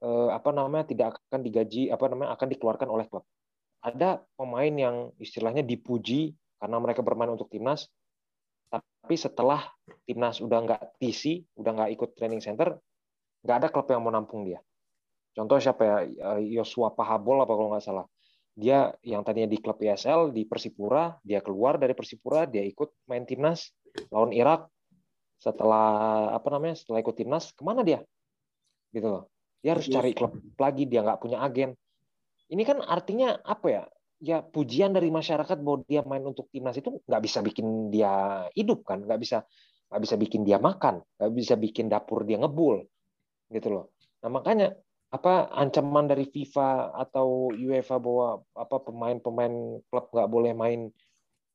eh, 0.00 0.28
apa 0.32 0.48
namanya 0.48 0.88
tidak 0.88 1.20
akan 1.28 1.44
digaji 1.44 1.92
apa 1.92 2.08
namanya 2.08 2.32
akan 2.32 2.48
dikeluarkan 2.48 2.88
oleh 2.88 3.04
klub. 3.04 3.28
Ada 3.84 4.24
pemain 4.40 4.72
yang 4.72 5.12
istilahnya 5.20 5.60
dipuji 5.60 6.32
karena 6.56 6.80
mereka 6.80 7.04
bermain 7.04 7.28
untuk 7.28 7.52
timnas, 7.52 7.92
tapi 8.72 9.20
setelah 9.20 9.60
timnas 10.08 10.40
udah 10.40 10.58
nggak 10.64 10.82
TC, 10.96 11.44
udah 11.60 11.70
nggak 11.76 11.90
ikut 11.92 12.10
training 12.16 12.40
center, 12.40 12.80
nggak 13.44 13.56
ada 13.60 13.68
klub 13.68 13.84
yang 13.92 14.00
mau 14.00 14.08
nampung 14.08 14.48
dia. 14.48 14.64
Contoh 15.36 15.60
siapa 15.60 15.82
ya? 15.84 15.96
Yosua 16.40 16.96
Pahabol 16.96 17.44
apa 17.44 17.52
kalau 17.52 17.68
nggak 17.76 17.84
salah. 17.84 18.08
Dia 18.54 18.94
yang 19.02 19.26
tadinya 19.26 19.50
di 19.50 19.58
klub 19.58 19.82
ESL 19.82 20.30
di 20.30 20.46
Persipura, 20.46 21.18
dia 21.20 21.42
keluar 21.42 21.76
dari 21.76 21.92
Persipura, 21.92 22.46
dia 22.46 22.62
ikut 22.62 23.04
main 23.10 23.26
timnas 23.26 23.74
lawan 24.14 24.30
Irak. 24.30 24.70
Setelah 25.44 26.32
apa 26.32 26.48
namanya? 26.48 26.80
Setelah 26.80 27.04
ikut 27.04 27.12
timnas, 27.20 27.52
ke 27.52 27.60
mana 27.60 27.84
dia? 27.84 28.00
Gitu 28.88 29.04
loh. 29.04 29.28
Dia 29.60 29.76
harus 29.76 29.84
cari 29.92 30.16
klub 30.16 30.40
lagi, 30.56 30.88
dia 30.88 31.04
nggak 31.04 31.20
punya 31.20 31.44
agen. 31.44 31.76
Ini 32.48 32.62
kan 32.64 32.80
artinya 32.80 33.36
apa 33.44 33.68
ya? 33.68 33.84
Ya 34.24 34.40
pujian 34.40 34.96
dari 34.96 35.12
masyarakat 35.12 35.60
bahwa 35.60 35.84
dia 35.84 36.00
main 36.00 36.24
untuk 36.24 36.48
timnas 36.48 36.80
itu 36.80 36.96
nggak 37.04 37.22
bisa 37.24 37.44
bikin 37.44 37.92
dia 37.92 38.44
hidup 38.56 38.88
kan, 38.88 39.04
nggak 39.04 39.20
bisa 39.20 39.44
nggak 39.92 40.00
bisa 40.00 40.16
bikin 40.16 40.48
dia 40.48 40.56
makan, 40.56 41.04
nggak 41.20 41.32
bisa 41.36 41.54
bikin 41.60 41.92
dapur 41.92 42.24
dia 42.24 42.40
ngebul, 42.40 42.88
gitu 43.52 43.68
loh. 43.68 43.84
Nah 44.24 44.32
makanya 44.32 44.72
apa 45.12 45.52
ancaman 45.52 46.08
dari 46.08 46.24
FIFA 46.24 46.96
atau 46.96 47.52
UEFA 47.52 48.00
bahwa 48.00 48.40
apa 48.56 48.76
pemain-pemain 48.80 49.84
klub 49.92 50.06
nggak 50.08 50.30
boleh 50.30 50.52
main 50.56 50.88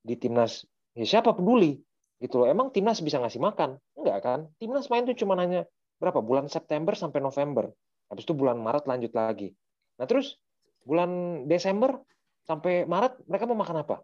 di 0.06 0.16
timnas, 0.16 0.62
ya 0.94 1.10
siapa 1.10 1.34
peduli, 1.34 1.74
gitu 2.20 2.44
loh. 2.44 2.48
Emang 2.48 2.70
timnas 2.70 3.00
bisa 3.00 3.18
ngasih 3.20 3.40
makan? 3.40 3.80
Enggak 3.96 4.18
kan? 4.22 4.40
Timnas 4.60 4.92
main 4.92 5.08
tuh 5.08 5.16
cuma 5.16 5.40
hanya 5.40 5.64
berapa 6.00 6.20
bulan 6.20 6.52
September 6.52 6.96
sampai 6.96 7.20
November. 7.24 7.72
Habis 8.12 8.24
itu 8.28 8.36
bulan 8.36 8.60
Maret 8.60 8.88
lanjut 8.88 9.12
lagi. 9.16 9.56
Nah 10.00 10.06
terus 10.08 10.36
bulan 10.84 11.44
Desember 11.48 12.00
sampai 12.48 12.88
Maret 12.88 13.24
mereka 13.28 13.44
mau 13.48 13.60
makan 13.60 13.84
apa? 13.84 14.04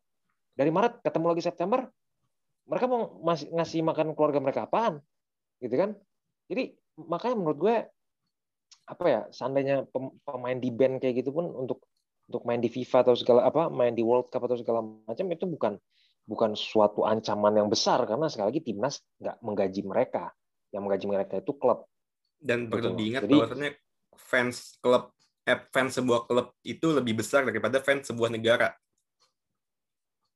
Dari 0.55 0.71
Maret 0.71 1.03
ketemu 1.03 1.25
lagi 1.35 1.43
September, 1.43 1.79
mereka 2.67 2.85
mau 2.87 3.19
masih 3.23 3.51
ngasih 3.51 3.83
makan 3.83 4.15
keluarga 4.15 4.39
mereka 4.39 4.63
apaan? 4.67 5.03
Gitu 5.59 5.75
kan? 5.75 5.91
Jadi 6.47 6.71
makanya 6.95 7.35
menurut 7.35 7.59
gue 7.59 7.75
apa 8.85 9.05
ya, 9.09 9.21
seandainya 9.33 9.89
pemain 10.23 10.55
di 10.55 10.69
band 10.69 11.01
kayak 11.01 11.25
gitu 11.25 11.33
pun 11.33 11.49
untuk 11.49 11.83
untuk 12.25 12.41
main 12.45 12.61
di 12.61 12.69
FIFA 12.69 13.05
atau 13.05 13.15
segala 13.17 13.45
apa, 13.45 13.69
main 13.69 13.93
di 13.93 14.01
World 14.01 14.29
Cup 14.33 14.45
atau 14.45 14.57
segala 14.57 14.81
macam 14.81 15.25
itu 15.29 15.45
bukan 15.45 15.77
bukan 16.25 16.57
suatu 16.57 17.05
ancaman 17.05 17.53
yang 17.53 17.69
besar 17.69 18.01
karena 18.09 18.25
sekali 18.27 18.49
lagi 18.51 18.61
timnas 18.65 19.01
nggak 19.21 19.37
menggaji 19.45 19.81
mereka. 19.85 20.33
Yang 20.73 20.81
menggaji 20.81 21.05
mereka 21.07 21.33
itu 21.39 21.53
klub. 21.55 21.85
Dan 22.35 22.67
perlu 22.67 22.93
gitu. 22.93 22.99
diingat 22.99 23.21
Jadi, 23.25 23.33
bahwasannya 23.33 23.71
fans 24.17 24.57
klub 24.81 25.15
eh, 25.45 25.59
fans 25.69 25.93
sebuah 25.95 26.25
klub 26.25 26.47
itu 26.65 26.87
lebih 26.91 27.21
besar 27.21 27.45
daripada 27.45 27.79
fans 27.79 28.09
sebuah 28.09 28.33
negara. 28.33 28.73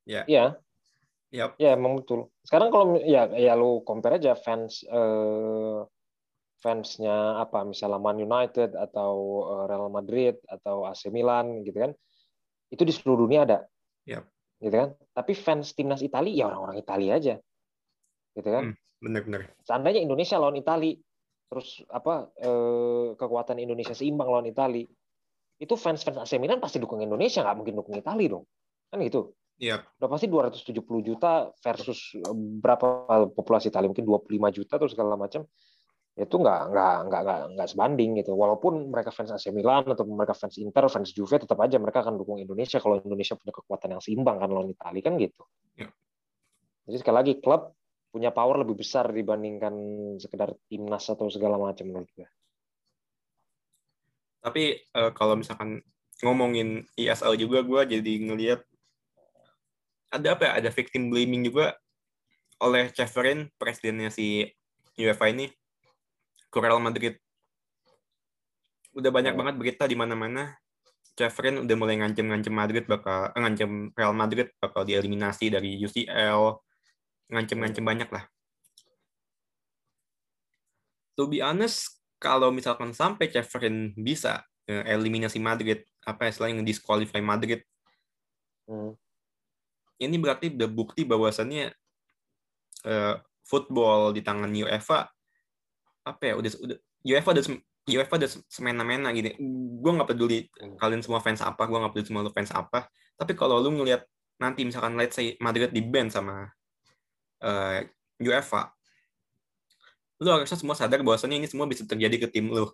Ya. 0.06 0.24
Iya. 0.30 0.58
Yep. 1.30 1.62
Ya, 1.62 1.78
emang 1.78 2.02
betul. 2.02 2.34
Sekarang 2.42 2.74
kalau 2.74 2.98
ya 3.06 3.30
ya 3.38 3.54
lu 3.54 3.86
compare 3.86 4.18
aja 4.18 4.34
fans 4.34 4.82
eh, 4.82 5.80
fansnya 6.60 7.40
apa 7.40 7.62
misalnya 7.64 8.02
Man 8.02 8.18
United 8.18 8.74
atau 8.74 9.14
eh, 9.46 9.64
Real 9.70 9.90
Madrid 9.94 10.36
atau 10.50 10.90
AC 10.90 11.14
Milan 11.14 11.62
gitu 11.62 11.78
kan. 11.78 11.92
Itu 12.74 12.82
di 12.86 12.94
seluruh 12.94 13.26
dunia 13.26 13.46
ada. 13.46 13.60
Yep. 14.10 14.26
Gitu 14.60 14.76
kan. 14.76 14.90
Tapi 15.16 15.32
fans 15.36 15.72
timnas 15.74 16.04
Italia 16.04 16.44
ya 16.44 16.46
orang-orang 16.52 16.78
Italia 16.80 17.12
aja. 17.16 17.36
Gitu 18.36 18.50
kan. 18.50 18.64
Hmm, 18.72 18.76
benar-benar. 19.02 19.42
Seandainya 19.64 20.04
Indonesia 20.04 20.36
lawan 20.38 20.60
Italia 20.60 20.96
terus 21.50 21.82
apa 21.90 22.30
eh, 22.38 23.18
kekuatan 23.18 23.58
Indonesia 23.58 23.98
seimbang 23.98 24.30
lawan 24.30 24.46
Italia 24.46 24.86
itu 25.60 25.74
fans 25.74 26.06
fans 26.06 26.22
AC 26.22 26.38
Milan 26.38 26.62
pasti 26.62 26.78
dukung 26.78 27.02
Indonesia 27.02 27.42
nggak 27.42 27.58
mungkin 27.58 27.74
dukung 27.74 27.98
Italia 27.98 28.38
dong 28.38 28.46
kan 28.94 29.02
gitu 29.02 29.34
Iya. 29.60 29.84
Udah 30.00 30.08
pasti 30.08 30.32
270 30.32 31.04
juta 31.04 31.52
versus 31.60 32.16
eh, 32.16 32.36
berapa 32.64 32.88
populasi 33.36 33.68
Italia 33.68 33.92
mungkin 33.92 34.08
25 34.08 34.56
juta 34.56 34.80
atau 34.80 34.88
segala 34.88 35.20
macam 35.20 35.44
itu 36.20 36.36
nggak 36.36 36.62
nggak 36.76 36.96
nggak 37.08 37.22
nggak 37.24 37.40
nggak 37.56 37.68
sebanding 37.72 38.20
gitu. 38.20 38.36
Walaupun 38.36 38.92
mereka 38.92 39.10
fans 39.16 39.32
AC 39.32 39.56
Milan 39.56 39.88
atau 39.88 40.04
mereka 40.04 40.36
fans 40.36 40.60
Inter 40.60 40.92
fans 40.92 41.16
Juve 41.16 41.40
tetap 41.40 41.56
aja 41.64 41.80
mereka 41.80 42.04
akan 42.04 42.20
dukung 42.20 42.44
Indonesia 42.44 42.84
kalau 42.84 43.00
Indonesia 43.00 43.40
punya 43.40 43.54
kekuatan 43.56 43.96
yang 43.96 44.02
seimbang 44.04 44.38
kan 44.38 44.52
lawan 44.52 44.70
Italia 44.70 45.02
kan 45.02 45.16
gitu. 45.16 45.44
Ya. 45.80 45.88
jadi 46.84 46.98
sekali 47.00 47.16
lagi 47.16 47.34
klub 47.40 47.72
punya 48.12 48.36
power 48.36 48.66
lebih 48.66 48.76
besar 48.82 49.08
dibandingkan 49.14 49.74
sekedar 50.20 50.58
timnas 50.68 51.06
atau 51.08 51.30
segala 51.30 51.62
macam 51.62 51.86
menurut 51.86 52.10
gue 52.18 52.26
tapi 54.40 54.80
uh, 54.96 55.12
kalau 55.12 55.36
misalkan 55.36 55.84
ngomongin 56.24 56.88
ESL 56.96 57.36
juga 57.36 57.64
gue 57.64 58.00
jadi 58.00 58.14
ngelihat 58.24 58.62
ada 60.10 60.28
apa 60.36 60.44
ya? 60.50 60.52
Ada 60.64 60.70
victim 60.74 61.14
blaming 61.14 61.46
juga 61.48 61.78
oleh 62.60 62.92
Cheverin 62.92 63.48
presidennya 63.56 64.12
si 64.12 64.44
UEFA 65.00 65.32
ini 65.32 65.48
ke 66.50 66.58
Real 66.58 66.82
Madrid. 66.82 67.16
Udah 68.98 69.14
banyak 69.14 69.34
oh. 69.34 69.38
banget 69.38 69.56
berita 69.56 69.84
di 69.86 69.96
mana-mana. 69.96 70.58
Cheverin 71.14 71.62
udah 71.62 71.76
mulai 71.76 72.00
ngancem-ngancem 72.00 72.54
Madrid 72.54 72.86
bakal 72.88 73.30
eh, 73.32 73.40
ngancem 73.40 73.92
Real 73.94 74.16
Madrid 74.16 74.48
bakal 74.58 74.88
dieliminasi 74.88 75.52
dari 75.52 75.78
UCL 75.78 76.58
ngancem-ngancem 77.30 77.84
banyak 77.86 78.10
lah. 78.10 78.26
To 81.20 81.28
be 81.28 81.44
honest 81.44 82.00
kalau 82.20 82.52
misalkan 82.52 82.92
sampai 82.92 83.32
Cheverin 83.32 83.96
bisa 83.96 84.44
uh, 84.68 84.84
eliminasi 84.86 85.40
Madrid, 85.40 85.88
apa 86.04 86.28
ya 86.28 86.32
selain 86.36 86.60
disqualify 86.68 87.24
Madrid, 87.24 87.64
hmm. 88.68 88.92
ini 90.04 90.16
berarti 90.20 90.52
udah 90.52 90.70
bukti 90.70 91.08
bahwasannya 91.08 91.72
uh, 92.84 93.16
football 93.48 94.12
di 94.12 94.20
tangan 94.20 94.52
UEFA 94.52 95.08
apa 96.06 96.22
ya 96.24 96.34
udah 96.40 96.52
udah 96.64 96.78
UEFA 97.06 97.30
udah 97.36 97.46
UEFA 97.90 98.16
udah 98.22 98.30
semena-mena 98.46 99.10
gitu. 99.18 99.34
Gue 99.82 99.92
nggak 99.98 100.10
peduli 100.14 100.46
hmm. 100.46 100.78
kalian 100.78 101.02
semua 101.02 101.20
fans 101.24 101.42
apa, 101.42 101.66
gue 101.66 101.78
nggak 101.78 101.92
peduli 101.96 102.08
semua 102.08 102.22
lu 102.22 102.32
fans 102.32 102.52
apa. 102.54 102.88
Tapi 103.18 103.34
kalau 103.34 103.58
lu 103.60 103.74
ngelihat 103.74 104.06
nanti 104.40 104.64
misalkan 104.64 104.96
let's 104.96 105.18
say 105.18 105.36
Madrid 105.42 105.74
di 105.74 105.84
ban 105.84 106.08
sama 106.08 106.48
uh, 107.44 107.80
UEFA, 108.22 108.72
lu 110.22 110.30
harusnya 110.30 110.56
semua 110.56 110.76
sadar 110.78 111.02
bahwasannya 111.02 111.42
ini 111.44 111.48
semua 111.50 111.66
bisa 111.66 111.84
terjadi 111.84 112.28
ke 112.28 112.28
tim 112.30 112.52
lu. 112.54 112.70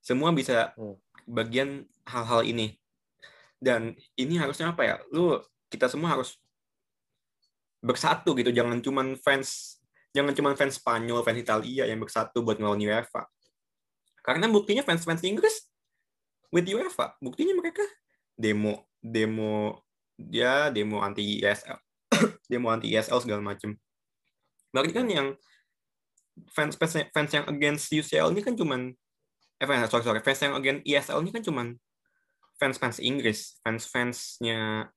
Semua 0.00 0.30
bisa 0.30 0.72
hmm. 0.78 0.96
bagian 1.26 1.84
hal-hal 2.06 2.46
ini. 2.46 2.78
Dan 3.56 3.96
ini 4.14 4.36
harusnya 4.36 4.70
apa 4.70 4.82
ya? 4.84 4.96
Lu 5.10 5.40
kita 5.72 5.90
semua 5.90 6.14
harus 6.14 6.38
bersatu 7.82 8.36
gitu. 8.38 8.54
Jangan 8.54 8.78
cuman 8.84 9.16
fans 9.18 9.75
jangan 10.16 10.32
cuman 10.32 10.56
fans 10.56 10.80
Spanyol, 10.80 11.20
fans 11.20 11.36
Italia 11.44 11.84
yang 11.84 12.00
bersatu 12.00 12.40
buat 12.40 12.56
ngelawan 12.56 12.80
UEFA. 12.80 13.28
Karena 14.26 14.50
buktinya 14.50 14.82
fans-fans 14.82 15.22
Inggris 15.22 15.70
with 16.50 16.66
UEFA, 16.66 17.14
buktinya 17.22 17.54
mereka 17.54 17.86
demo 18.34 18.90
demo 18.98 19.86
dia 20.18 20.72
demo 20.74 20.98
anti 20.98 21.38
ESL, 21.38 21.78
demo 22.50 22.74
anti 22.74 22.90
ESL 22.90 23.22
segala 23.22 23.38
macem. 23.38 23.78
Berarti 24.74 24.90
kan 24.90 25.06
yang 25.06 25.28
fans 26.50 26.74
fans 26.74 27.06
fans 27.14 27.30
yang 27.30 27.46
against 27.46 27.86
UCL 27.94 28.34
ini 28.34 28.42
kan 28.42 28.58
cuman 28.58 28.92
eh 29.56 29.64
fans 29.64 29.88
sorry 29.88 30.04
sorry 30.04 30.20
fans 30.20 30.42
yang 30.42 30.58
against 30.58 30.82
ESL 30.84 31.22
ini 31.22 31.30
kan 31.30 31.42
cuman 31.46 31.66
fans 32.58 32.76
fans 32.82 32.98
Inggris. 32.98 33.62
Fans 33.62 33.86
fansnya 33.86 34.90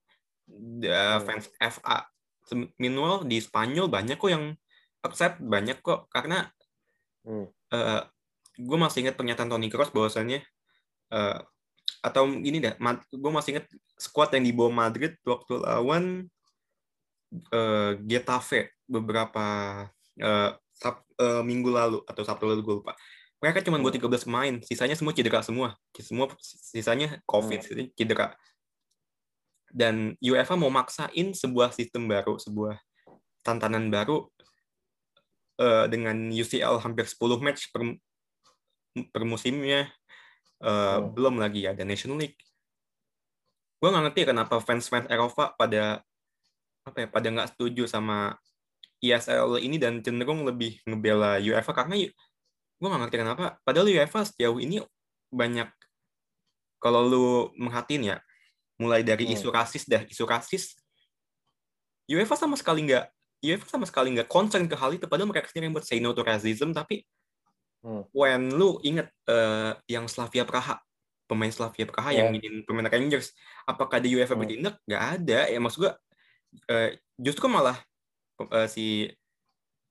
the 0.49 1.21
fans 1.21 1.53
FA 1.61 2.09
minimal 2.81 3.29
di 3.29 3.37
Spanyol 3.37 3.93
banyak 3.93 4.17
kok 4.17 4.33
yang 4.33 4.57
accept 5.03 5.39
banyak 5.39 5.79
kok 5.79 6.11
karena 6.11 6.47
hmm. 7.23 7.45
uh, 7.45 7.45
eh, 7.75 8.03
gue 8.59 8.77
masih 8.77 9.07
ingat 9.07 9.15
pernyataan 9.15 9.47
Toni 9.47 9.71
Kroos 9.71 9.93
bahwasannya 9.95 10.43
uh, 11.15 11.39
atau 11.99 12.23
ini 12.31 12.63
dah 12.63 12.75
gue 13.11 13.31
masih 13.31 13.59
ingat 13.59 13.65
squad 13.99 14.31
yang 14.35 14.43
dibawa 14.47 14.71
Madrid 14.87 15.15
waktu 15.23 15.53
lawan 15.63 16.27
uh, 17.51 17.91
Getafe 18.03 18.75
beberapa 18.87 19.45
uh, 20.19 20.51
sab, 20.75 21.03
uh, 21.19 21.43
minggu 21.43 21.69
lalu 21.69 21.99
atau 22.07 22.23
Sabtu 22.23 22.47
lalu 22.47 22.61
gue 22.63 22.75
lupa. 22.83 22.93
Mereka 23.39 23.63
cuma 23.63 23.79
buat 23.79 23.95
13 23.95 24.03
hmm. 24.03 24.19
pemain, 24.27 24.55
sisanya 24.63 24.95
semua 24.99 25.15
cedera 25.15 25.39
semua. 25.39 25.75
Semua 25.95 26.27
sisanya 26.43 27.23
COVID, 27.23 27.59
hmm. 27.63 27.95
cedera. 27.95 28.35
Dan 29.69 30.17
UEFA 30.19 30.59
mau 30.59 30.67
maksain 30.73 31.31
sebuah 31.31 31.71
sistem 31.71 32.09
baru, 32.09 32.35
sebuah 32.35 32.75
tantangan 33.45 33.87
baru 33.87 34.27
eh, 35.59 35.85
dengan 35.91 36.15
UCL 36.31 36.79
hampir 36.81 37.05
10 37.05 37.43
match 37.43 37.69
per, 37.75 37.83
per 39.11 39.23
musimnya. 39.27 39.91
Eh, 40.59 40.97
Hmm. 40.99 41.11
Belum 41.15 41.39
lagi 41.39 41.63
ada 41.67 41.83
National 41.87 42.19
League. 42.19 42.39
Gue 43.79 43.87
nggak 43.91 44.11
ngerti 44.11 44.21
kenapa 44.27 44.59
fans-fans 44.59 45.07
Eropa 45.07 45.55
pada 45.55 46.03
apa 46.83 46.97
ya 46.99 47.07
pada 47.07 47.27
nggak 47.31 47.55
setuju 47.55 47.87
sama 47.87 48.35
ESL 48.99 49.63
ini 49.63 49.79
dan 49.79 50.03
cenderung 50.03 50.43
lebih 50.43 50.83
ngebela 50.83 51.39
UEFA 51.39 51.71
karena 51.71 51.95
gue 52.75 52.87
nggak 52.87 53.01
ngerti 53.07 53.17
kenapa. 53.23 53.45
Padahal 53.63 53.87
UEFA 53.87 54.27
sejauh 54.27 54.59
ini 54.59 54.83
banyak 55.31 55.71
kalau 56.83 57.03
lu 57.07 57.27
merhatiin 57.59 58.15
ya, 58.15 58.17
mulai 58.79 59.03
dari 59.03 59.27
Hmm. 59.27 59.35
isu 59.35 59.47
rasis 59.51 59.83
dah, 59.87 60.03
isu 60.07 60.23
rasis, 60.27 60.75
UEFA 62.07 62.35
sama 62.39 62.55
sekali 62.59 62.87
nggak, 62.87 63.05
UEFA 63.39 63.65
sama 63.65 63.85
sekali 63.87 64.11
nggak 64.13 64.27
concern 64.27 64.67
ke 64.67 64.75
hal 64.75 64.91
itu. 64.91 65.07
Padahal 65.07 65.31
mereka 65.31 65.47
sendiri 65.47 65.71
yang 65.71 65.75
buat 65.75 65.87
say 65.87 65.99
no 65.99 66.11
to 66.11 66.21
racism, 66.21 66.71
tapi 66.71 67.03
Hmm. 67.79 68.03
when 68.11 68.51
lu 68.51 68.75
inget 68.83 69.07
eh, 69.23 69.71
yang 69.87 70.03
Slavia 70.05 70.43
Praha, 70.43 70.83
pemain 71.23 71.47
Slavia 71.47 71.87
Praha 71.87 72.11
yang 72.11 72.27
Yeah. 72.27 72.43
nginin 72.43 72.67
pemain 72.67 72.83
Rangers, 72.83 73.31
apakah 73.63 74.03
di 74.03 74.11
UEFA 74.11 74.35
Hmm. 74.35 74.43
bertindak? 74.43 74.75
Nggak 74.83 75.03
ada. 75.15 75.39
Ya 75.47 75.59
maksud 75.63 75.79
gue, 75.87 75.93
eh, 76.67 76.99
justru 77.15 77.47
malah 77.47 77.79
eh, 78.39 78.67
si 78.67 79.07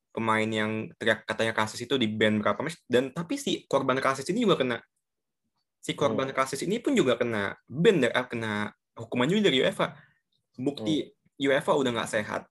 pemain 0.08 0.44
yang 0.44 0.88
teriak 0.96 1.24
katanya 1.24 1.52
kasus 1.52 1.78
itu 1.78 1.94
di 1.94 2.08
ban 2.08 2.40
berapa 2.40 2.58
match 2.58 2.80
dan 2.84 3.08
tapi 3.08 3.36
si 3.36 3.64
korban 3.64 4.00
kasus 4.00 4.24
ini 4.26 4.42
juga 4.42 4.56
kena 4.58 4.76
si 5.78 5.92
Hmm. 5.94 6.00
korban 6.00 6.28
kasus 6.32 6.58
ini 6.60 6.80
pun 6.80 6.90
juga 6.92 7.14
kena 7.14 7.54
ban 7.64 8.02
dari- 8.02 8.10
eh, 8.12 8.26
kena 8.26 8.52
hukuman 8.98 9.28
juga 9.30 9.46
dari 9.46 9.62
UEFA 9.62 9.94
bukti 10.56 11.06
Hmm. 11.06 11.12
UEFA 11.38 11.72
udah 11.72 11.92
nggak 11.94 12.10
sehat 12.10 12.42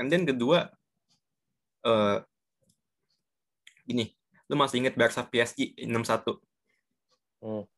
and 0.00 0.08
then 0.10 0.26
kedua 0.26 0.72
eh 1.84 2.18
gini 3.84 4.12
lu 4.48 4.56
masih 4.56 4.80
inget 4.80 4.96
Barca 4.96 5.24
PSG 5.24 5.76
6-1 5.84 6.40
Hmm. 7.44 7.68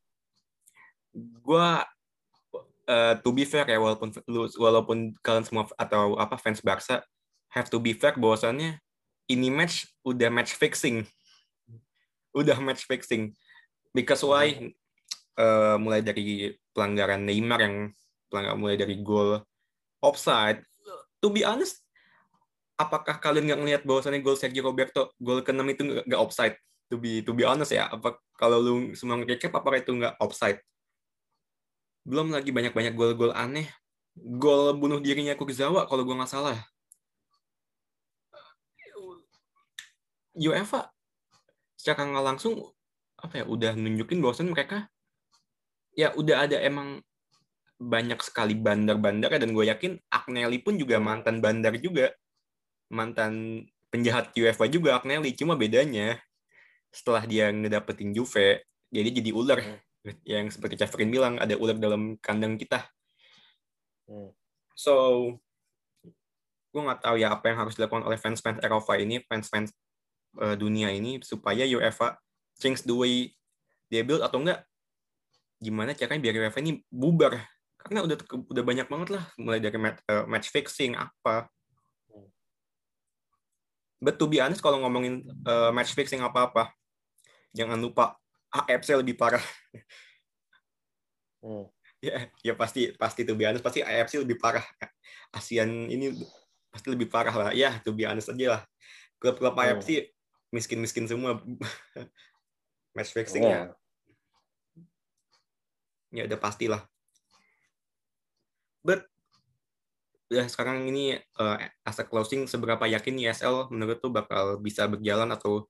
gua 1.43 1.83
eh, 2.87 3.19
to 3.19 3.35
be 3.35 3.43
fair 3.43 3.67
ya 3.67 3.75
walaupun 3.83 4.15
lu 4.31 4.47
walaupun 4.55 5.11
kalian 5.19 5.43
semua 5.43 5.67
atau 5.75 6.15
apa 6.15 6.39
fans 6.39 6.63
Barca 6.63 7.03
have 7.51 7.67
to 7.67 7.75
be 7.75 7.91
fair 7.91 8.15
bahwasannya 8.15 8.79
ini 9.27 9.51
match 9.51 9.91
udah 10.07 10.31
match 10.31 10.55
fixing. 10.55 11.03
Udah 12.31 12.55
match 12.63 12.87
fixing. 12.87 13.35
Because 13.91 14.23
why? 14.23 14.71
Eh, 15.37 15.75
mulai 15.77 15.99
dari 15.99 16.55
pelanggaran 16.71 17.27
Neymar 17.27 17.59
yang 17.59 17.75
pelanggaran 18.31 18.59
mulai 18.59 18.79
dari 18.79 18.95
gol 19.03 19.43
offside. 19.99 20.63
To 21.19 21.27
be 21.27 21.43
honest 21.43 21.83
apakah 22.77 23.17
kalian 23.17 23.49
nggak 23.51 23.59
ngelihat 23.59 23.83
bahwasannya 23.83 24.21
gol 24.21 24.37
Sergio 24.37 24.63
Roberto 24.63 25.11
gol 25.17 25.41
ke-6 25.41 25.65
itu 25.73 25.83
nggak 26.05 26.21
offside? 26.21 26.55
To 26.87 26.95
be 26.95 27.19
to 27.19 27.35
be 27.35 27.43
honest 27.43 27.75
ya 27.75 27.91
apa 27.91 28.15
kalau 28.39 28.63
lu 28.63 28.73
semua 28.95 29.19
ngecek 29.19 29.51
apakah 29.51 29.81
itu 29.81 29.91
nggak 29.91 30.15
offside? 30.23 30.63
Belum 32.07 32.31
lagi 32.31 32.55
banyak-banyak 32.55 32.95
gol-gol 32.95 33.35
aneh. 33.35 33.67
Gol 34.15 34.71
bunuh 34.79 35.03
dirinya 35.03 35.35
Kurzawa 35.35 35.85
kalau 35.85 36.07
gue 36.07 36.15
nggak 36.15 36.31
salah 36.31 36.57
UEFA 40.37 40.93
secara 41.73 42.05
nggak 42.05 42.25
langsung 42.25 42.53
apa 43.17 43.41
ya 43.41 43.45
udah 43.49 43.73
nunjukin 43.73 44.21
bahwasan 44.21 44.53
mereka 44.53 44.85
ya 45.97 46.13
udah 46.13 46.45
ada 46.45 46.61
emang 46.61 47.01
banyak 47.81 48.21
sekali 48.21 48.53
bandar-bandar 48.53 49.33
dan 49.41 49.49
gue 49.53 49.65
yakin 49.65 49.97
Agnelli 50.13 50.61
pun 50.61 50.77
juga 50.77 51.01
mantan 51.01 51.41
bandar 51.41 51.73
juga 51.81 52.13
mantan 52.87 53.65
penjahat 53.91 54.31
UEFA 54.35 54.67
juga 54.67 54.99
Agnelli 54.99 55.31
cuma 55.35 55.55
bedanya 55.55 56.19
setelah 56.91 57.23
dia 57.27 57.51
ngedapetin 57.51 58.11
Juve 58.15 58.63
jadi 58.91 59.09
jadi 59.11 59.31
ular. 59.35 59.59
Yang 60.23 60.55
seperti 60.55 60.79
Cafrin 60.79 61.11
bilang 61.11 61.35
ada 61.35 61.59
ular 61.59 61.75
dalam 61.75 62.15
kandang 62.23 62.55
kita. 62.55 62.87
Hmm. 64.07 64.31
so 64.71 64.95
gue 66.71 66.79
nggak 66.79 67.03
tahu 67.03 67.19
ya 67.19 67.35
apa 67.35 67.51
yang 67.51 67.59
harus 67.59 67.75
dilakukan 67.75 68.07
oleh 68.07 68.15
fans-fans 68.15 68.63
Eropa 68.63 68.95
ini 68.95 69.19
fans-fans 69.27 69.75
eh, 70.39 70.55
dunia 70.55 70.95
ini 70.95 71.19
supaya 71.19 71.67
UEFA 71.67 72.15
change 72.55 72.87
the 72.87 72.95
way 72.95 73.35
they 73.91 74.07
build 74.07 74.23
atau 74.23 74.39
enggak 74.39 74.63
gimana 75.59 75.91
caranya 75.91 76.23
biar 76.23 76.35
UEFA 76.39 76.59
ini 76.63 76.79
bubar? 76.87 77.35
Karena 77.75 78.07
udah 78.07 78.15
udah 78.47 78.63
banyak 78.63 78.87
banget 78.87 79.09
lah. 79.11 79.23
Mulai 79.35 79.59
dari 79.59 79.75
match, 79.75 79.99
eh, 80.07 80.23
match 80.23 80.47
fixing 80.55 80.95
apa 80.95 81.51
but 83.97 84.15
to 84.17 84.25
be 84.29 84.37
honest 84.41 84.61
kalau 84.61 84.81
ngomongin 84.83 85.25
eh, 85.25 85.71
match 85.73 85.93
fixing 85.93 86.21
apa 86.21 86.49
apa 86.51 86.63
jangan 87.53 87.79
lupa 87.81 88.15
AFC 88.47 88.95
lebih 88.95 89.17
parah. 89.17 89.43
Hmm. 91.43 91.69
ya 91.97 92.29
ya 92.45 92.53
pasti 92.53 92.93
pasti 92.93 93.25
to 93.25 93.33
be 93.33 93.41
honest 93.45 93.65
pasti 93.65 93.81
AFC 93.81 94.21
lebih 94.21 94.37
parah. 94.37 94.63
ASEAN 95.33 95.89
ini 95.89 96.13
pasti 96.69 96.87
lebih 96.93 97.09
parah 97.09 97.33
lah. 97.33 97.49
Ya 97.53 97.77
to 97.81 97.91
be 97.93 98.05
honest 98.05 98.29
aja 98.31 98.57
lah. 98.57 98.61
Klub-klub 99.17 99.53
Hmm. 99.57 99.77
AFC 99.81 100.13
miskin-miskin 100.53 101.09
semua. 101.09 101.41
Match 102.95 103.13
fixing 103.13 103.45
Ya. 103.45 103.49
ya. 103.49 103.61
Ya 106.13 106.23
udah 106.25 106.39
pastilah 106.39 106.81
but 108.87 109.03
ya 110.27 110.43
sekarang 110.47 110.87
ini 110.87 111.15
uh, 111.39 111.57
as 111.87 111.97
a 111.99 112.05
closing 112.05 112.47
seberapa 112.51 112.83
yakin 112.83 113.15
ESL 113.23 113.71
menurut 113.71 114.03
tuh 114.03 114.11
bakal 114.11 114.59
bisa 114.59 114.83
berjalan 114.87 115.31
atau 115.31 115.67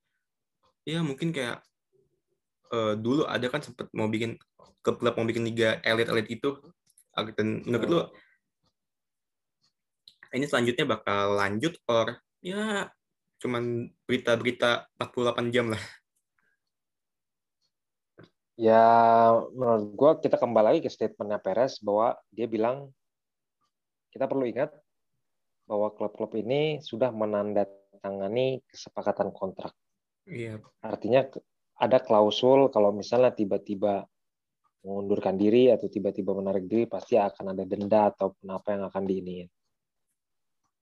ya 0.88 1.04
mungkin 1.04 1.36
kayak 1.36 1.62
eh, 2.72 2.96
dulu 2.96 3.28
ada 3.28 3.44
kan 3.52 3.60
sempet 3.60 3.92
mau 3.92 4.08
bikin 4.08 4.40
klub-klub 4.80 5.20
mau 5.20 5.28
bikin 5.28 5.44
liga 5.44 5.84
elit-elit 5.84 6.32
itu. 6.32 6.56
Dan 7.18 7.66
menurut 7.66 7.90
lu 7.90 8.02
ini 10.38 10.46
selanjutnya 10.46 10.86
bakal 10.86 11.34
lanjut 11.34 11.74
or 11.90 12.22
ya 12.46 12.88
cuman 13.42 13.90
berita-berita 14.06 14.90
48 14.98 15.54
jam 15.54 15.74
lah. 15.74 15.82
Ya, 18.58 18.82
menurut 19.54 19.94
gue 19.94 20.12
kita 20.26 20.42
kembali 20.42 20.66
lagi 20.66 20.82
ke 20.82 20.90
statementnya 20.90 21.38
Perez 21.38 21.78
bahwa 21.78 22.18
dia 22.34 22.50
bilang 22.50 22.90
kita 24.18 24.26
perlu 24.26 24.50
ingat 24.50 24.74
bahwa 25.70 25.94
klub-klub 25.94 26.34
ini 26.42 26.82
sudah 26.82 27.14
menandatangani 27.14 28.66
kesepakatan 28.66 29.30
kontrak. 29.30 29.78
iya 30.26 30.58
Artinya 30.82 31.30
ada 31.78 32.02
klausul 32.02 32.74
kalau 32.74 32.90
misalnya 32.90 33.30
tiba-tiba 33.30 34.10
mengundurkan 34.82 35.38
diri 35.38 35.70
atau 35.70 35.86
tiba-tiba 35.86 36.34
menarik 36.34 36.66
diri 36.66 36.90
pasti 36.90 37.14
akan 37.22 37.54
ada 37.54 37.64
denda 37.70 38.10
ataupun 38.10 38.48
apa 38.50 38.68
yang 38.74 38.84
akan 38.90 39.04
diiniin. 39.06 39.48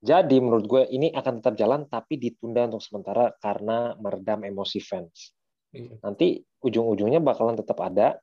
Jadi 0.05 0.37
menurut 0.37 0.65
gue 0.69 0.83
ini 0.93 1.09
akan 1.09 1.41
tetap 1.41 1.57
jalan 1.57 1.89
tapi 1.89 2.21
ditunda 2.21 2.69
untuk 2.69 2.83
sementara 2.85 3.33
karena 3.41 3.97
meredam 3.97 4.45
emosi 4.45 4.79
fans. 4.79 5.33
Iya. 5.75 5.97
Nanti 6.05 6.39
ujung-ujungnya 6.63 7.19
bakalan 7.19 7.57
tetap 7.57 7.81
ada. 7.81 8.15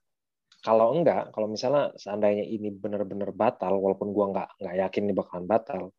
Kalau 0.63 0.95
enggak, 0.95 1.35
kalau 1.35 1.51
misalnya 1.51 1.91
seandainya 1.99 2.47
ini 2.47 2.71
benar-benar 2.71 3.35
batal, 3.35 3.75
walaupun 3.83 4.15
gua 4.15 4.31
nggak 4.31 4.49
nggak 4.63 4.77
yakin 4.87 5.03
ini 5.11 5.15
bakalan 5.15 5.47
batal, 5.51 5.91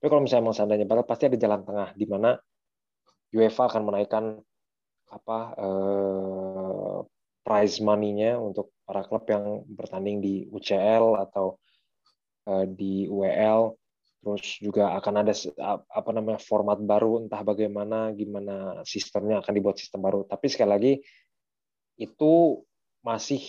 tapi 0.00 0.06
kalau 0.10 0.22
misalnya 0.26 0.42
emang 0.50 0.56
seandainya 0.58 0.86
batal, 0.90 1.06
pasti 1.06 1.24
ada 1.30 1.38
jalan 1.38 1.62
tengah 1.62 1.88
di 1.94 2.06
mana 2.10 2.30
UEFA 3.30 3.62
akan 3.70 3.82
menaikkan 3.86 4.24
apa 5.10 5.38
eh, 5.58 6.98
prize 7.46 7.76
money-nya 7.82 8.38
untuk 8.38 8.74
para 8.82 9.02
klub 9.06 9.26
yang 9.30 9.62
bertanding 9.70 10.18
di 10.22 10.34
UCL 10.50 11.18
atau 11.18 11.58
eh, 12.50 12.66
di 12.66 13.06
UEL 13.06 13.78
terus 14.20 14.60
juga 14.60 14.92
akan 15.00 15.24
ada 15.24 15.32
apa 15.88 16.10
namanya 16.12 16.36
format 16.44 16.76
baru 16.76 17.24
entah 17.24 17.40
bagaimana 17.40 18.12
gimana 18.12 18.84
sistemnya 18.84 19.40
akan 19.40 19.52
dibuat 19.56 19.80
sistem 19.80 20.04
baru. 20.04 20.28
Tapi 20.28 20.46
sekali 20.52 20.70
lagi 20.70 20.92
itu 21.96 22.60
masih 23.00 23.40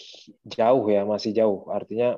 jauh 0.47 0.87
ya 0.87 1.03
masih 1.03 1.35
jauh 1.35 1.67
artinya 1.67 2.15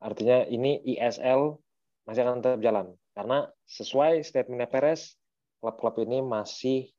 artinya 0.00 0.42
ini 0.48 0.80
ISL 0.96 1.60
masih 2.08 2.20
akan 2.26 2.42
tetap 2.42 2.60
jalan 2.64 2.86
karena 3.14 3.46
sesuai 3.68 4.24
statementnya 4.24 4.66
Perez 4.66 5.14
klub-klub 5.60 6.00
ini 6.02 6.24
masih 6.24 6.90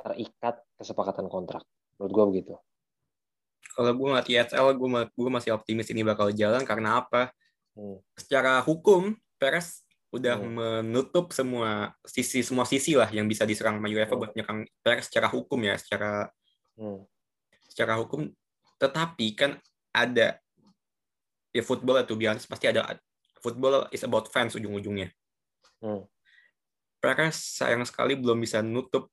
terikat 0.00 0.58
kesepakatan 0.80 1.28
kontrak 1.28 1.62
menurut 1.98 2.12
gua 2.14 2.24
begitu 2.30 2.54
kalau 3.76 3.94
gue 3.94 4.06
ngeliat 4.10 4.26
ESL 4.26 4.74
gue 4.74 4.88
gue 5.06 5.30
masih 5.30 5.50
optimis 5.54 5.86
ini 5.94 6.02
bakal 6.02 6.30
jalan 6.34 6.62
karena 6.66 7.02
apa 7.04 7.30
Hmm. 7.78 7.94
secara 8.18 8.58
hukum 8.58 9.14
Perez 9.38 9.86
udah 10.10 10.34
Hmm. 10.34 10.82
menutup 10.82 11.30
semua 11.30 11.94
sisi 12.02 12.42
semua 12.42 12.66
sisi 12.66 12.98
lah 12.98 13.06
yang 13.14 13.30
bisa 13.30 13.46
diserang 13.46 13.78
sama 13.78 13.86
UEFA 13.86 14.18
Hmm. 14.18 14.22
buat 14.26 14.32
nyerang 14.34 14.60
Perez 14.82 15.06
secara 15.06 15.30
hukum 15.30 15.62
ya 15.62 15.78
secara 15.78 16.26
Hmm. 16.74 17.06
secara 17.70 17.94
hukum 18.02 18.26
tetapi 18.78 19.26
kan 19.34 19.50
ada 19.92 20.38
ya 21.50 21.62
football 21.66 22.00
be 22.14 22.26
honest 22.30 22.46
pasti 22.46 22.70
ada 22.70 22.98
football 23.42 23.90
is 23.90 24.02
about 24.06 24.30
fans 24.30 24.54
ujung-ujungnya 24.54 25.10
Hmm. 25.78 26.02
Perez 26.98 27.38
sayang 27.38 27.86
sekali 27.86 28.18
belum 28.18 28.42
bisa 28.42 28.58
nutup 28.58 29.06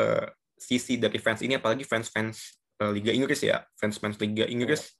uh, 0.00 0.26
sisi 0.56 0.96
dari 0.96 1.20
fans 1.20 1.44
ini, 1.44 1.60
apalagi 1.60 1.84
fans-fans 1.84 2.56
uh, 2.80 2.88
Liga 2.88 3.12
Inggris 3.12 3.44
ya, 3.44 3.60
fans-fans 3.76 4.16
Liga 4.16 4.48
Inggris. 4.48 4.96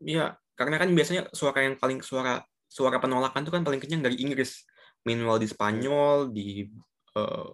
Ya, 0.00 0.40
karena 0.56 0.80
kan 0.80 0.88
biasanya 0.96 1.28
suara 1.36 1.68
yang 1.68 1.76
paling 1.76 2.00
suara 2.00 2.40
suara 2.64 2.96
penolakan 2.96 3.44
itu 3.44 3.52
kan 3.52 3.62
paling 3.62 3.80
kencang 3.84 4.00
dari 4.00 4.16
Inggris. 4.24 4.64
Meanwhile 5.04 5.44
di 5.44 5.48
Spanyol, 5.52 6.32
di 6.32 6.48
uh, 7.20 7.52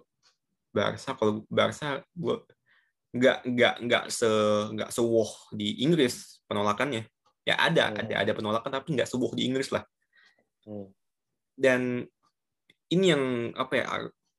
Barca, 0.71 1.11
kalau 1.19 1.43
Barca 1.51 1.99
gue 2.15 2.35
nggak 3.09 3.37
nggak 3.41 3.75
nggak 3.89 4.03
se 4.13 4.29
nggak 4.73 4.89
sewoh 4.93 5.29
di 5.53 5.81
Inggris 5.81 6.43
penolakannya. 6.45 7.09
Ya 7.47 7.57
ada, 7.57 7.89
hmm. 7.89 7.99
ada 8.05 8.13
ada 8.21 8.31
penolakan 8.37 8.69
tapi 8.69 8.93
nggak 8.93 9.09
sewoh 9.09 9.33
di 9.33 9.49
Inggris 9.49 9.73
lah. 9.73 9.83
Hmm. 10.65 10.93
Dan 11.57 12.05
ini 12.89 13.05
yang 13.13 13.53
apa 13.57 13.73
ya 13.75 13.85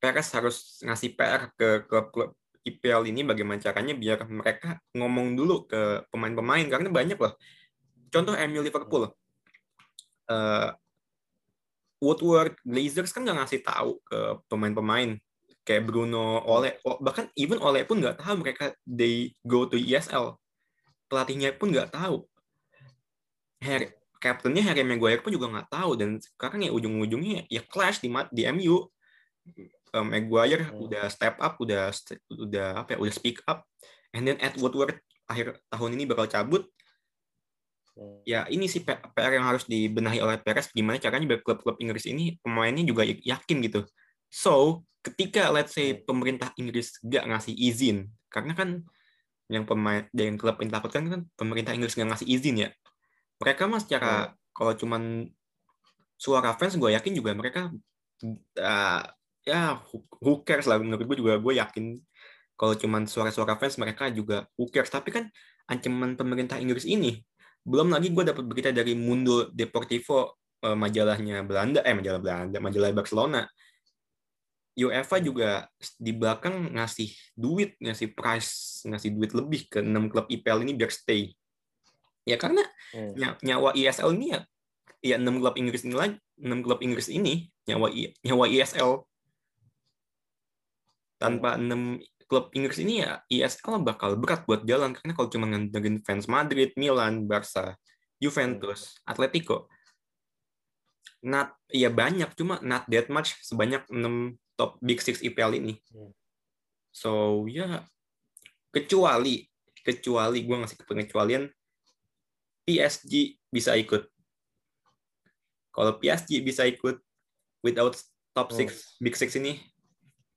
Perez 0.00 0.32
harus 0.32 0.80
ngasih 0.80 1.12
PR 1.12 1.52
ke 1.54 1.84
klub-klub 1.84 2.32
IPL 2.64 3.08
ini 3.08 3.24
bagaimana 3.24 3.60
caranya 3.60 3.96
biar 3.96 4.24
mereka 4.28 4.80
ngomong 4.96 5.36
dulu 5.36 5.64
ke 5.68 6.04
pemain-pemain 6.12 6.64
karena 6.68 6.88
banyak 6.88 7.18
loh. 7.20 7.36
Contoh 8.08 8.36
MU 8.36 8.60
Liverpool. 8.60 9.08
Uh, 10.30 10.70
Woodward, 12.00 12.56
Glazers 12.64 13.12
kan 13.12 13.28
nggak 13.28 13.44
ngasih 13.44 13.60
tahu 13.60 14.00
ke 14.08 14.40
pemain-pemain 14.48 15.20
kayak 15.64 15.86
Bruno, 15.86 16.40
Ole, 16.44 16.80
bahkan 17.00 17.28
even 17.36 17.60
Ole 17.60 17.84
pun 17.84 18.00
nggak 18.00 18.20
tahu 18.20 18.34
mereka 18.40 18.72
they 18.88 19.34
go 19.44 19.68
to 19.68 19.76
ESL. 19.76 20.36
Pelatihnya 21.10 21.54
pun 21.56 21.74
nggak 21.74 21.92
tahu. 21.92 22.24
Harry, 23.60 23.92
kaptennya 24.20 24.64
Harry 24.64 24.84
Maguire 24.84 25.20
pun 25.20 25.32
juga 25.32 25.50
nggak 25.52 25.68
tahu. 25.68 25.90
Dan 26.00 26.16
sekarang 26.18 26.64
ya 26.64 26.70
ujung-ujungnya 26.72 27.46
ya 27.50 27.60
clash 27.66 28.00
di 28.00 28.08
di 28.32 28.42
MU 28.48 28.88
um, 29.94 30.06
Maguire 30.06 30.70
hmm. 30.70 30.86
udah 30.86 31.04
step 31.10 31.36
up 31.42 31.58
udah 31.58 31.90
udah 32.30 32.68
apa 32.84 32.96
ya 32.96 32.98
udah 33.00 33.14
speak 33.14 33.42
up. 33.46 33.66
And 34.14 34.26
then 34.26 34.38
Edward 34.42 34.74
Woodward 34.74 34.98
akhir 35.30 35.62
tahun 35.70 35.90
ini 35.98 36.04
bakal 36.08 36.26
cabut. 36.26 36.66
Ya 38.24 38.48
ini 38.48 38.64
sih 38.64 38.80
PR 38.86 39.30
yang 39.34 39.44
harus 39.44 39.68
dibenahi 39.68 40.24
oleh 40.24 40.40
Perez. 40.40 40.72
Gimana 40.72 40.96
caranya 40.96 41.36
biar 41.36 41.44
klub-klub 41.44 41.76
Inggris 41.82 42.08
ini 42.08 42.38
pemainnya 42.40 42.86
juga 42.86 43.04
yakin 43.04 43.56
gitu. 43.66 43.84
So 44.30 44.86
ketika 45.00 45.48
let's 45.48 45.72
say 45.72 45.96
pemerintah 45.96 46.52
Inggris 46.60 47.00
gak 47.00 47.24
ngasih 47.24 47.56
izin 47.56 48.12
karena 48.28 48.52
kan 48.52 48.84
yang 49.50 49.66
pemain 49.66 50.06
yang 50.14 50.38
klub 50.38 50.60
ini 50.62 50.70
takutkan 50.70 51.10
kan 51.10 51.20
pemerintah 51.34 51.74
Inggris 51.74 51.98
gak 51.98 52.06
ngasih 52.06 52.28
izin 52.28 52.56
ya. 52.64 52.68
Mereka 53.40 53.66
mah 53.66 53.80
secara 53.82 54.30
hmm. 54.30 54.32
kalau 54.54 54.72
cuman 54.76 55.02
suara 56.20 56.52
fans 56.54 56.76
gue 56.76 56.92
yakin 56.92 57.16
juga 57.16 57.32
mereka 57.32 57.72
uh, 58.60 59.02
ya 59.42 59.80
who 60.20 60.44
cares 60.44 60.68
lah 60.68 60.76
menurut 60.76 61.02
gue 61.08 61.18
juga 61.18 61.40
gue 61.40 61.56
yakin 61.56 61.96
kalau 62.54 62.76
cuman 62.76 63.08
suara-suara 63.08 63.56
fans 63.56 63.80
mereka 63.80 64.12
juga 64.12 64.46
who 64.54 64.70
cares. 64.70 64.92
Tapi 64.92 65.10
kan 65.10 65.24
ancaman 65.66 66.14
pemerintah 66.14 66.60
Inggris 66.60 66.86
ini 66.86 67.18
belum 67.64 67.92
lagi 67.92 68.12
gue 68.12 68.24
dapat 68.24 68.44
berita 68.46 68.70
dari 68.70 68.94
Mundo 68.96 69.50
Deportivo 69.52 70.40
uh, 70.64 70.76
majalahnya 70.76 71.44
Belanda 71.44 71.80
eh 71.84 71.92
majalah 71.92 72.20
Belanda 72.20 72.58
majalah 72.62 72.90
Barcelona 72.94 73.42
UEFA 74.80 75.20
juga 75.20 75.68
di 76.00 76.12
belakang 76.16 76.72
ngasih 76.72 77.12
duit 77.36 77.76
ngasih 77.76 78.16
price 78.16 78.82
ngasih 78.88 79.12
duit 79.12 79.32
lebih 79.36 79.68
ke 79.68 79.84
enam 79.84 80.08
klub 80.08 80.30
IPL 80.32 80.64
ini 80.64 80.72
biar 80.72 80.88
stay 80.88 81.34
Ya 82.28 82.36
karena 82.36 82.62
hmm. 82.92 83.40
nyawa 83.42 83.72
ISL 83.74 84.12
ini 84.14 84.36
ya 84.36 84.40
ya 85.00 85.16
enam 85.16 85.40
klub 85.40 85.56
Inggris 85.56 85.82
ini 85.82 85.96
lagi 85.96 86.16
enam 86.36 86.60
klub 86.60 86.84
Inggris 86.84 87.08
ini 87.08 87.48
nyawa 87.64 87.88
nyawa 88.20 88.44
ISL 88.52 89.08
tanpa 91.16 91.56
hmm. 91.56 91.60
enam 91.64 91.82
klub 92.28 92.52
Inggris 92.52 92.78
ini 92.78 93.02
ya 93.02 93.24
ISL 93.26 93.80
bakal 93.80 94.20
berat 94.20 94.44
buat 94.44 94.62
jalan 94.68 94.92
karena 94.94 95.16
kalau 95.16 95.28
cuma 95.32 95.48
ngandelin 95.50 95.98
fans 96.04 96.28
Madrid, 96.30 96.70
Milan, 96.78 97.26
Barca, 97.26 97.74
Juventus. 98.20 99.00
Atletico 99.08 99.72
not 101.20 101.52
ya 101.68 101.92
banyak 101.92 102.32
cuma 102.32 102.56
not 102.64 102.88
that 102.88 103.12
much 103.12 103.36
sebanyak 103.44 103.84
enam 103.92 104.40
top 104.60 104.76
big 104.84 105.00
six 105.00 105.24
IPL 105.24 105.56
ini. 105.56 105.80
Hmm. 105.88 106.12
So 106.92 107.10
ya 107.48 107.80
kecuali 108.68 109.48
kecuali 109.80 110.44
gue 110.44 110.56
ngasih 110.60 110.84
pengecualian 110.84 111.48
PSG 112.68 113.40
bisa 113.48 113.72
ikut. 113.80 114.04
Kalau 115.72 115.96
PSG 115.96 116.44
bisa 116.44 116.68
ikut 116.68 117.00
without 117.64 117.96
top 118.36 118.52
6 118.52 118.60
oh. 118.60 118.68
big 119.00 119.16
six 119.16 119.32
ini 119.40 119.56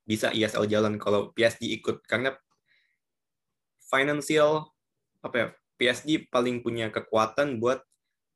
bisa 0.08 0.32
ISL 0.32 0.64
jalan 0.68 0.96
kalau 0.96 1.32
PSG 1.36 1.68
ikut 1.80 2.00
karena 2.08 2.32
financial 3.88 4.72
apa 5.24 5.36
ya 5.36 5.46
PSG 5.80 6.28
paling 6.28 6.60
punya 6.60 6.92
kekuatan 6.92 7.56
buat 7.60 7.80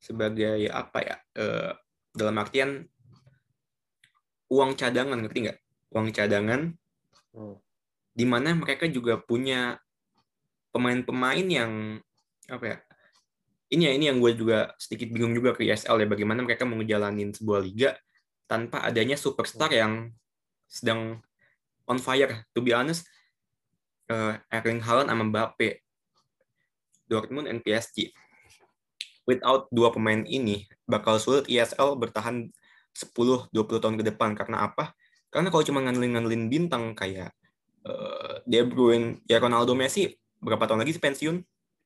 sebagai 0.01 0.65
apa 0.69 0.99
ya 1.01 1.15
eh, 1.37 1.71
dalam 2.15 2.35
artian 2.41 2.85
uang 4.49 4.73
cadangan 4.73 5.21
ngerti 5.21 5.39
nggak 5.45 5.59
uang 5.93 6.13
cadangan 6.13 6.73
hmm. 7.33 7.55
di 8.13 8.25
mana 8.25 8.53
mereka 8.53 8.85
juga 8.89 9.17
punya 9.17 9.77
pemain-pemain 10.69 11.45
yang 11.45 11.97
apa 12.49 12.65
ya 12.65 12.77
ini 13.69 13.83
ya 13.85 13.91
ini 13.93 14.05
yang 14.09 14.17
gue 14.17 14.33
juga 14.33 14.73
sedikit 14.81 15.13
bingung 15.13 15.33
juga 15.37 15.53
ke 15.53 15.61
ISL 15.65 16.01
ya 16.01 16.07
bagaimana 16.09 16.41
mereka 16.41 16.65
mau 16.65 16.77
ngejalanin 16.81 17.33
sebuah 17.33 17.61
liga 17.61 17.93
tanpa 18.49 18.81
adanya 18.81 19.13
superstar 19.13 19.69
yang 19.69 20.09
sedang 20.65 21.21
on 21.89 21.97
fire. 21.97 22.45
To 22.53 22.61
be 22.61 22.73
honest, 22.73 23.09
uh, 24.13 24.37
Erling 24.53 24.85
Haaland 24.85 25.09
sama 25.09 25.25
Mbappe, 25.25 25.81
Dortmund 27.09 27.49
and 27.49 27.65
PSG. 27.65 28.13
Without 29.25 29.69
dua 29.73 29.89
pemain 29.89 30.25
ini, 30.25 30.69
bakal 30.85 31.17
sulit 31.17 31.49
ISL 31.49 31.97
bertahan 31.97 32.49
10-20 32.93 33.53
tahun 33.53 33.95
ke 34.01 34.03
depan. 34.13 34.37
Karena 34.37 34.69
apa? 34.69 34.93
Karena 35.29 35.53
kalau 35.53 35.63
cuma 35.65 35.79
ngandelin-ngandelin 35.85 36.49
bintang 36.49 36.97
kayak 36.97 37.33
uh, 37.85 38.41
De 38.45 38.65
Bruyne, 38.65 39.21
ya 39.29 39.37
Ronaldo 39.37 39.77
Messi, 39.77 40.09
berapa 40.41 40.65
tahun 40.65 40.81
lagi 40.81 40.97
sih 40.97 41.03
pensiun? 41.03 41.37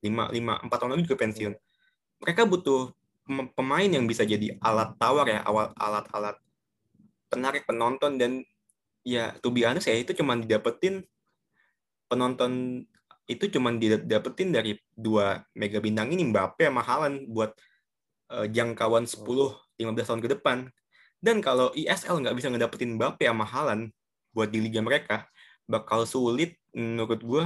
5, 0.04 0.36
5, 0.36 0.68
4 0.68 0.80
tahun 0.80 0.92
lagi 0.96 1.04
juga 1.08 1.20
pensiun 1.24 1.54
mereka 2.24 2.48
butuh 2.48 2.96
pemain 3.56 3.88
yang 3.88 4.08
bisa 4.08 4.24
jadi 4.24 4.56
alat 4.64 4.96
tawar 4.96 5.28
ya, 5.28 5.44
awal 5.44 5.76
alat-alat 5.76 6.40
penarik 7.28 7.68
penonton 7.68 8.16
dan 8.16 8.32
ya 9.04 9.36
to 9.44 9.52
be 9.52 9.68
honest 9.68 9.92
ya 9.92 10.00
itu 10.00 10.16
cuma 10.16 10.40
didapetin 10.40 11.04
penonton 12.08 12.84
itu 13.28 13.48
cuma 13.52 13.72
didapetin 13.76 14.52
dari 14.56 14.76
dua 14.96 15.44
mega 15.56 15.80
bintang 15.84 16.12
ini 16.12 16.32
Mbappe 16.32 16.68
sama 16.68 16.84
Haaland 16.84 17.28
buat 17.32 17.56
uh, 18.32 18.48
jangkauan 18.48 19.08
10 19.08 19.24
15 19.24 20.08
tahun 20.08 20.22
ke 20.22 20.30
depan. 20.40 20.70
Dan 21.24 21.40
kalau 21.40 21.72
ISL 21.72 22.20
nggak 22.20 22.36
bisa 22.36 22.52
ngedapetin 22.52 23.00
Mbappe 23.00 23.24
sama 23.24 23.48
Haaland 23.48 23.96
buat 24.36 24.52
di 24.52 24.60
liga 24.60 24.84
mereka, 24.84 25.24
bakal 25.64 26.04
sulit 26.04 26.60
menurut 26.76 27.24
gue 27.24 27.46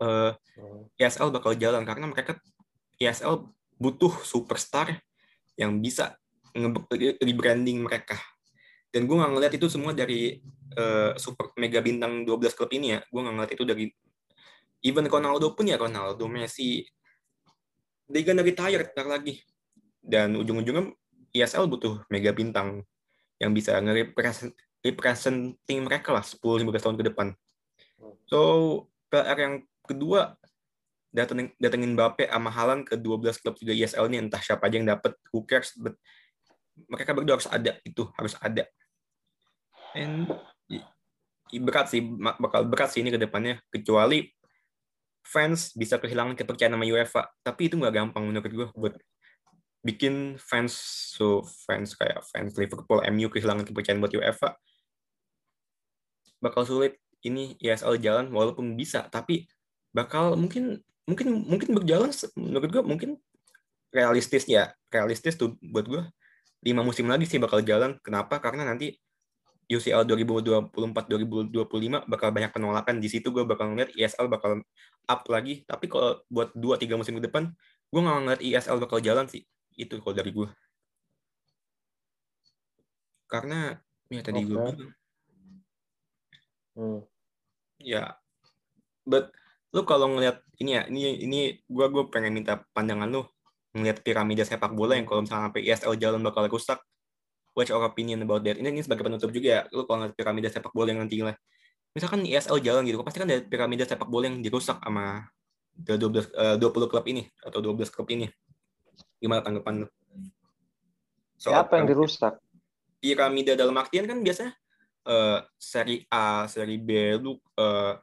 uh, 0.00 0.32
ISL 0.96 1.28
bakal 1.28 1.52
jalan 1.60 1.84
karena 1.84 2.08
mereka 2.08 2.40
ESL 2.96 3.44
butuh 3.76 4.24
superstar 4.24 5.04
yang 5.60 5.76
bisa 5.84 6.16
rebranding 7.20 7.84
mereka. 7.84 8.16
Dan 8.88 9.04
gue 9.06 9.16
nggak 9.20 9.32
ngeliat 9.36 9.52
itu 9.54 9.68
semua 9.68 9.92
dari 9.92 10.40
uh, 10.80 11.14
super 11.20 11.52
mega 11.60 11.78
bintang 11.84 12.24
12 12.24 12.56
klub 12.56 12.72
ini 12.72 12.96
ya. 12.96 13.00
Gue 13.06 13.20
nggak 13.20 13.34
ngeliat 13.36 13.52
itu 13.52 13.64
dari 13.68 13.84
even 14.80 15.06
Ronaldo 15.06 15.52
pun 15.52 15.68
ya 15.68 15.76
Ronaldo, 15.76 16.24
Messi. 16.26 16.82
Dia 18.10 18.20
gonna 18.24 18.42
retire 18.42 18.82
ntar 18.90 19.06
lagi. 19.06 19.38
Dan 20.00 20.34
ujung-ujungnya 20.40 20.99
ESL 21.30 21.66
butuh 21.70 22.02
mega 22.10 22.34
bintang 22.34 22.82
yang 23.40 23.54
bisa 23.56 23.78
nge-representing 23.80 25.78
mereka 25.86 26.12
lah 26.12 26.24
10-15 26.24 26.84
tahun 26.84 26.96
ke 27.00 27.04
depan. 27.12 27.28
So, 28.28 28.38
PR 29.10 29.36
yang 29.38 29.54
kedua 29.86 30.38
datengin 31.10 31.50
datengin 31.58 31.98
Mbappe 31.98 32.30
sama 32.30 32.50
Haaland 32.54 32.86
ke 32.86 32.94
12 32.94 33.42
klub 33.42 33.58
juga 33.58 33.74
ESL 33.74 34.06
ini 34.14 34.30
entah 34.30 34.38
siapa 34.38 34.70
aja 34.70 34.78
yang 34.78 34.86
dapat 34.86 35.18
who 35.34 35.42
cares 35.42 35.74
but 35.74 35.98
mereka 36.86 37.10
berdua 37.10 37.34
harus 37.34 37.50
ada 37.50 37.74
itu 37.82 38.06
harus 38.14 38.38
ada 38.38 38.62
and 39.98 40.30
berat 41.50 41.90
sih 41.90 41.98
bakal 42.38 42.62
berat 42.70 42.94
sih 42.94 43.02
ini 43.02 43.10
ke 43.10 43.18
depannya 43.18 43.58
kecuali 43.74 44.30
fans 45.26 45.74
bisa 45.74 45.98
kehilangan 45.98 46.38
kepercayaan 46.38 46.78
sama 46.78 46.86
UEFA 46.86 47.26
tapi 47.42 47.66
itu 47.66 47.74
nggak 47.74 47.90
gampang 47.90 48.22
menurut 48.30 48.46
gue 48.46 48.68
buat 48.78 48.94
bikin 49.80 50.36
fans 50.36 50.76
so 51.16 51.40
fans 51.64 51.96
kayak 51.96 52.20
fans 52.28 52.52
Liverpool 52.60 53.00
MU 53.08 53.28
kehilangan 53.32 53.64
kepercayaan 53.64 54.00
buat 54.00 54.12
UEFA 54.12 54.56
bakal 56.40 56.68
sulit 56.68 57.00
ini 57.24 57.56
ESL 57.60 58.00
jalan 58.00 58.28
walaupun 58.32 58.76
bisa 58.76 59.08
tapi 59.08 59.48
bakal 59.92 60.36
mungkin 60.36 60.80
mungkin 61.08 61.44
mungkin 61.48 61.68
berjalan 61.76 62.12
menurut 62.36 62.68
gue 62.70 62.82
mungkin 62.84 63.10
realistis 63.90 64.46
ya 64.46 64.72
realistis 64.92 65.36
tuh 65.36 65.56
buat 65.60 65.88
gue 65.88 66.02
lima 66.60 66.84
musim 66.84 67.08
lagi 67.08 67.24
sih 67.24 67.40
bakal 67.40 67.64
jalan. 67.64 67.96
Kenapa? 68.04 68.36
Karena 68.38 68.68
nanti 68.68 68.92
UCL 69.70 70.02
2024-2025 70.74 72.10
bakal 72.10 72.28
banyak 72.34 72.52
penolakan. 72.52 72.98
Di 73.00 73.08
situ 73.08 73.32
gue 73.32 73.46
bakal 73.46 73.72
ngeliat 73.72 73.94
ESL 73.96 74.28
bakal 74.28 74.60
up 75.08 75.22
lagi. 75.30 75.64
Tapi 75.64 75.86
kalau 75.88 76.20
buat 76.28 76.52
2-3 76.52 77.00
musim 77.00 77.16
ke 77.16 77.24
depan 77.24 77.48
gue 77.90 78.00
nggak 78.00 78.18
ngeliat 78.22 78.42
ESL 78.44 78.78
bakal 78.78 79.02
jalan 79.02 79.26
sih 79.26 79.42
itu 79.80 79.96
kalau 80.00 80.14
dari 80.14 80.30
gue 80.30 80.48
karena 83.30 83.78
ya 84.10 84.20
tadi 84.26 84.42
gue 84.42 84.50
Oke. 84.50 84.52
bilang. 84.52 84.78
Hmm. 86.70 87.00
ya 87.82 88.14
but 89.06 89.34
lu 89.74 89.82
kalau 89.86 90.06
ngeliat 90.10 90.42
ini 90.62 90.70
ya 90.78 90.82
ini 90.90 91.00
ini 91.26 91.40
gua 91.66 91.90
gue 91.90 92.10
pengen 92.10 92.34
minta 92.34 92.62
pandangan 92.74 93.06
lu. 93.10 93.22
Ngeliat 93.70 94.02
piramida 94.02 94.42
sepak 94.42 94.74
bola 94.74 94.98
yang 94.98 95.06
kalau 95.06 95.22
misalnya 95.22 95.46
sampai 95.50 95.62
ESL 95.62 95.94
jalan 95.94 96.20
bakal 96.26 96.50
rusak. 96.50 96.82
What's 97.54 97.70
your 97.70 97.82
opinion 97.82 98.22
about 98.26 98.42
that? 98.46 98.58
Ini, 98.58 98.66
ini 98.66 98.82
sebagai 98.82 99.06
penutup 99.06 99.30
juga 99.30 99.48
ya. 99.48 99.60
Lu 99.70 99.86
kalau 99.86 100.02
ngeliat 100.02 100.14
piramida 100.18 100.48
sepak 100.50 100.74
bola 100.74 100.90
yang 100.90 101.06
nanti 101.06 101.22
lah 101.22 101.38
misalkan 101.94 102.22
ESL 102.22 102.62
jalan 102.62 102.86
gitu 102.86 103.02
pasti 103.02 103.18
kan 103.18 103.26
ada 103.26 103.42
piramida 103.42 103.82
sepak 103.82 104.06
bola 104.06 104.30
yang 104.30 104.38
dirusak 104.38 104.78
sama 104.78 105.26
12 105.74 106.30
eh, 106.30 106.56
20 106.58 106.90
klub 106.90 107.04
ini 107.10 107.26
atau 107.42 107.58
12 107.58 107.90
klub 107.90 108.08
ini 108.14 108.30
gimana 109.20 109.44
tanggapan 109.44 109.84
lu 109.84 109.88
Soal 111.40 111.64
Siapa 111.64 111.80
yang 111.80 111.88
dirusak? 111.88 112.36
piramida 113.00 113.56
dalam 113.56 113.72
artian 113.80 114.04
kan 114.04 114.20
biasanya 114.20 114.52
eh, 115.08 115.40
seri 115.56 116.04
A, 116.12 116.44
seri 116.44 116.76
B, 116.76 117.16
lu 117.16 117.32
eh, 117.56 117.96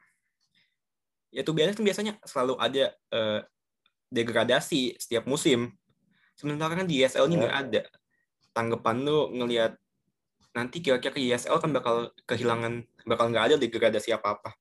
ya 1.29 1.45
tuh 1.45 1.53
biasanya 1.53 1.77
kan 1.77 1.85
biasanya 1.85 2.13
selalu 2.25 2.53
ada 2.57 2.85
eh, 3.13 3.41
degradasi 4.09 4.97
setiap 4.97 5.29
musim. 5.29 5.69
Sementara 6.33 6.73
kan 6.73 6.89
di 6.89 7.05
ESL 7.05 7.29
ini 7.29 7.45
nggak 7.45 7.57
ada. 7.69 7.81
Tanggapan 8.57 9.05
lu 9.05 9.29
ngelihat 9.37 9.77
nanti 10.57 10.81
kira-kira 10.81 11.13
ESL 11.13 11.61
kan 11.61 11.69
bakal 11.69 12.09
kehilangan, 12.25 12.89
bakal 13.05 13.29
nggak 13.29 13.53
ada 13.53 13.55
degradasi 13.61 14.17
apa-apa. 14.17 14.57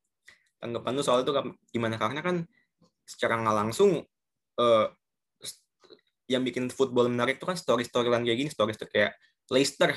Tanggapan 0.61 0.93
lu 0.93 1.01
soal 1.01 1.25
itu 1.25 1.33
gimana? 1.73 1.97
Karena 1.97 2.21
kan 2.21 2.45
secara 3.09 3.41
nggak 3.41 3.57
langsung 3.57 4.05
eh, 4.61 4.87
yang 6.27 6.43
bikin 6.43 6.71
football 6.71 7.07
menarik 7.07 7.39
itu 7.39 7.47
kan 7.47 7.55
story-storyline 7.55 8.27
kayak 8.27 8.39
gini, 8.39 8.51
story-story 8.51 8.91
kayak 8.91 9.13
Leicester. 9.51 9.95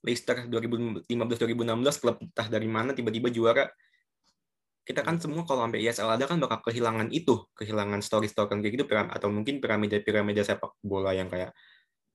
Leicester 0.00 0.48
2015-2016 0.48 2.00
klub 2.00 2.16
entah 2.22 2.46
dari 2.48 2.68
mana 2.70 2.96
tiba-tiba 2.96 3.28
juara. 3.28 3.68
Kita 4.80 5.04
kan 5.04 5.20
semua 5.20 5.44
kalau 5.44 5.68
sampai 5.68 5.84
ESL 5.84 6.08
ada 6.16 6.24
kan 6.24 6.40
bakal 6.40 6.72
kehilangan 6.72 7.12
itu 7.12 7.36
kehilangan 7.52 8.00
story-story 8.00 8.64
kayak 8.64 8.72
gitu 8.80 8.84
atau 8.88 9.28
mungkin 9.28 9.60
piramida-piramida 9.60 10.40
sepak 10.40 10.80
bola 10.80 11.12
yang 11.12 11.28
kayak 11.28 11.52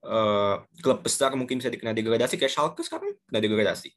eh, 0.01 0.55
klub 0.81 0.99
besar 1.05 1.37
mungkin 1.37 1.61
bisa 1.61 1.69
dikena 1.69 1.93
degradasi 1.93 2.41
kayak 2.41 2.51
Schalke 2.51 2.81
sekarang 2.81 3.13
kena 3.29 3.39
degradasi. 3.39 3.93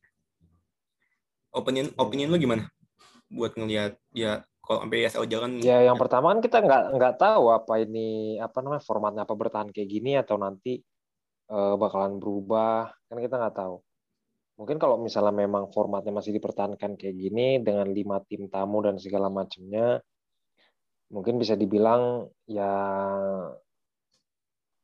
Opinion 1.56 1.88
opinion 1.96 2.28
lu 2.28 2.36
gimana? 2.36 2.68
Buat 3.32 3.56
ngelihat 3.56 3.96
ya 4.12 4.44
kalau 4.68 4.84
sampai 4.84 5.08
ESL 5.08 5.24
jalan 5.32 5.50
Ya 5.64 5.80
yang 5.80 5.96
pertama 5.96 6.36
kan 6.36 6.44
kita 6.44 6.60
nggak 6.60 6.84
nggak 7.00 7.14
tahu 7.16 7.56
apa 7.56 7.80
ini 7.80 8.36
apa 8.36 8.60
namanya 8.60 8.84
formatnya 8.84 9.24
apa 9.24 9.32
bertahan 9.32 9.72
kayak 9.72 9.88
gini 9.88 10.12
atau 10.20 10.36
nanti 10.36 10.76
eh, 11.48 11.74
bakalan 11.80 12.20
berubah. 12.20 12.92
Kan 13.08 13.16
kita 13.24 13.40
nggak 13.40 13.56
tahu. 13.56 13.80
Mungkin 14.60 14.76
kalau 14.76 15.00
misalnya 15.00 15.32
memang 15.32 15.72
formatnya 15.72 16.12
masih 16.12 16.36
dipertahankan 16.36 17.00
kayak 17.00 17.16
gini 17.16 17.64
dengan 17.64 17.88
lima 17.88 18.20
tim 18.28 18.50
tamu 18.52 18.84
dan 18.84 19.00
segala 19.00 19.32
macamnya, 19.32 20.04
mungkin 21.08 21.40
bisa 21.40 21.56
dibilang 21.56 22.28
ya 22.44 22.74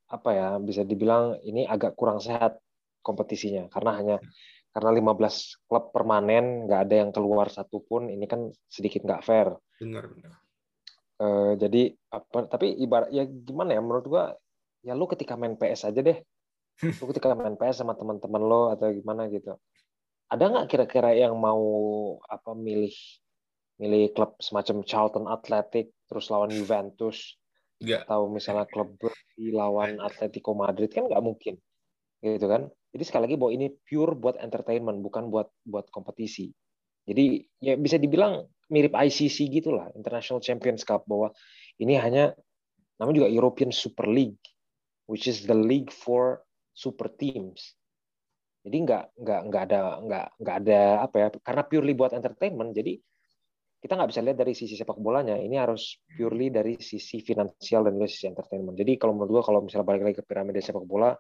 apa 0.09 0.30
ya 0.32 0.49
bisa 0.62 0.87
dibilang 0.87 1.43
ini 1.45 1.68
agak 1.68 1.93
kurang 1.93 2.24
sehat 2.24 2.57
kompetisinya. 3.05 3.68
Karena 3.68 3.91
hanya 4.01 4.16
karena 4.75 4.91
15 4.91 5.70
klub 5.70 5.95
permanen 5.95 6.66
nggak 6.66 6.81
ada 6.91 6.95
yang 7.07 7.11
keluar 7.14 7.47
satupun 7.47 8.11
ini 8.11 8.27
kan 8.27 8.51
sedikit 8.66 9.07
nggak 9.07 9.22
fair. 9.22 9.55
benar 9.79 10.11
benar. 10.11 10.33
Eh, 11.14 11.53
jadi 11.62 11.83
apa 12.11 12.51
tapi 12.51 12.75
ibarat 12.83 13.14
ya 13.14 13.22
gimana 13.22 13.79
ya 13.79 13.81
menurut 13.81 14.07
gua 14.11 14.25
ya 14.83 14.99
lu 14.99 15.07
ketika 15.07 15.39
main 15.39 15.55
PS 15.55 15.95
aja 15.95 16.03
deh. 16.03 16.18
Lu 16.99 17.07
ketika 17.07 17.31
main 17.39 17.55
PS 17.55 17.87
sama 17.87 17.95
teman-teman 17.95 18.43
lo 18.43 18.75
atau 18.75 18.91
gimana 18.91 19.31
gitu. 19.31 19.55
Ada 20.27 20.51
nggak 20.51 20.66
kira-kira 20.66 21.14
yang 21.14 21.39
mau 21.39 21.62
apa 22.27 22.51
milih 22.51 22.91
milih 23.79 24.11
klub 24.11 24.35
semacam 24.43 24.83
Charlton 24.83 25.31
Athletic 25.31 25.95
terus 26.11 26.27
lawan 26.35 26.51
Juventus 26.51 27.39
enggak 27.79 28.11
atau 28.11 28.27
misalnya 28.27 28.66
klub 28.66 28.99
lawan 29.39 30.03
Atletico 30.03 30.51
Madrid? 30.59 30.91
Kan 30.91 31.07
nggak 31.07 31.22
mungkin. 31.22 31.62
Gitu 32.18 32.43
kan 32.51 32.75
jadi 32.95 33.05
sekali 33.11 33.22
lagi 33.26 33.36
bahwa 33.36 33.53
ini 33.59 33.66
pure 33.74 34.14
buat 34.14 34.38
entertainment 34.38 35.03
bukan 35.03 35.26
buat 35.26 35.51
buat 35.66 35.90
kompetisi. 35.90 36.55
Jadi 37.11 37.42
ya 37.59 37.74
bisa 37.74 37.99
dibilang 37.99 38.47
mirip 38.70 38.95
ICC 38.95 39.51
gitulah 39.51 39.90
International 39.99 40.38
Champions 40.38 40.86
Cup 40.86 41.03
bahwa 41.11 41.34
ini 41.82 41.99
hanya 41.99 42.30
namanya 43.03 43.26
juga 43.26 43.28
European 43.34 43.74
Super 43.74 44.07
League 44.07 44.38
which 45.11 45.26
is 45.26 45.42
the 45.42 45.59
league 45.59 45.90
for 45.90 46.47
super 46.70 47.11
teams. 47.11 47.74
Jadi 48.62 48.86
nggak 48.86 49.05
nggak 49.18 49.40
nggak 49.51 49.62
ada 49.68 49.80
nggak 49.99 50.26
nggak 50.38 50.57
ada 50.62 50.80
apa 51.03 51.16
ya 51.18 51.28
karena 51.42 51.62
purely 51.66 51.92
buat 51.99 52.14
entertainment 52.14 52.78
jadi 52.78 52.95
kita 53.82 54.01
nggak 54.01 54.11
bisa 54.14 54.22
lihat 54.22 54.38
dari 54.38 54.55
sisi 54.55 54.78
sepak 54.78 54.97
bolanya. 55.03 55.34
Ini 55.34 55.61
harus 55.61 55.99
purely 56.09 56.49
dari 56.49 56.78
sisi 56.78 57.20
finansial 57.20 57.84
dan 57.84 57.99
juga 57.99 58.07
sisi 58.07 58.30
entertainment. 58.30 58.78
Jadi 58.78 58.97
kalau 59.03 59.18
menurut 59.18 59.42
gua 59.42 59.45
kalau 59.45 59.61
misalnya 59.66 59.82
balik 59.82 60.03
lagi 60.07 60.16
ke 60.22 60.24
piramida 60.24 60.62
sepak 60.62 60.86
bola 60.86 61.12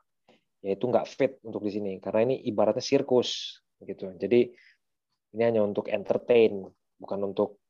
ya 0.64 0.72
itu 0.72 0.84
nggak 0.88 1.04
fit 1.04 1.32
untuk 1.44 1.60
di 1.60 1.76
sini. 1.76 1.92
Karena 2.00 2.24
ini 2.32 2.40
ibaratnya 2.48 2.80
sirkus 2.80 3.60
gitu. 3.84 4.08
Jadi 4.16 4.48
ini 5.36 5.42
hanya 5.44 5.60
untuk 5.60 5.92
entertain 5.92 6.64
bukan 6.96 7.20
untuk 7.20 7.60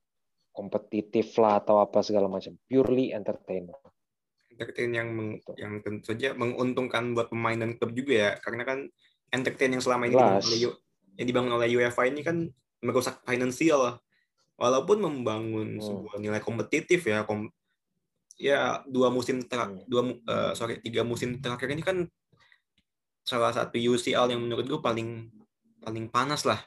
kompetitif 0.54 1.34
lah 1.42 1.58
atau 1.58 1.82
apa 1.82 2.06
segala 2.06 2.30
macam. 2.30 2.54
Purely 2.70 3.10
entertainment 3.10 3.74
entertain 4.54 4.94
yang 4.94 5.10
meng- 5.10 5.42
Betul. 5.42 5.54
yang 5.58 5.74
tentu 5.82 6.14
saja 6.14 6.30
menguntungkan 6.38 7.10
buat 7.10 7.26
pemain 7.26 7.58
dan 7.58 7.74
klub 7.74 7.90
juga 7.90 8.14
ya. 8.14 8.30
Karena 8.38 8.62
kan 8.62 8.86
entertain 9.34 9.74
yang 9.74 9.82
selama 9.82 10.06
ini 10.06 10.14
dibangun 10.14 10.46
oleh 10.46 10.58
yang 11.18 11.26
dibangun 11.26 11.52
oleh 11.58 11.68
UEFA 11.74 12.02
ini 12.06 12.22
kan 12.22 12.36
merusak 12.78 13.18
finansial. 13.26 13.98
Walaupun 14.54 15.02
membangun 15.02 15.78
Hmm. 15.78 15.82
sebuah 15.82 16.22
nilai 16.22 16.38
kompetitif 16.38 17.02
ya 17.02 17.26
kom- 17.26 17.50
ya 18.38 18.86
dua 18.86 19.10
musim 19.10 19.42
ter- 19.42 19.58
Hmm. 19.58 19.82
dua 19.90 20.02
eh, 20.14 20.52
sorry 20.54 20.78
tiga 20.78 21.02
musim 21.02 21.42
terakhir 21.42 21.74
ini 21.74 21.82
kan 21.82 22.06
salah 23.24 23.50
satu 23.50 23.74
UCL 23.74 24.30
yang 24.30 24.40
menurut 24.40 24.64
gue 24.64 24.78
paling 24.78 25.32
paling 25.80 26.06
panas 26.06 26.44
lah 26.44 26.60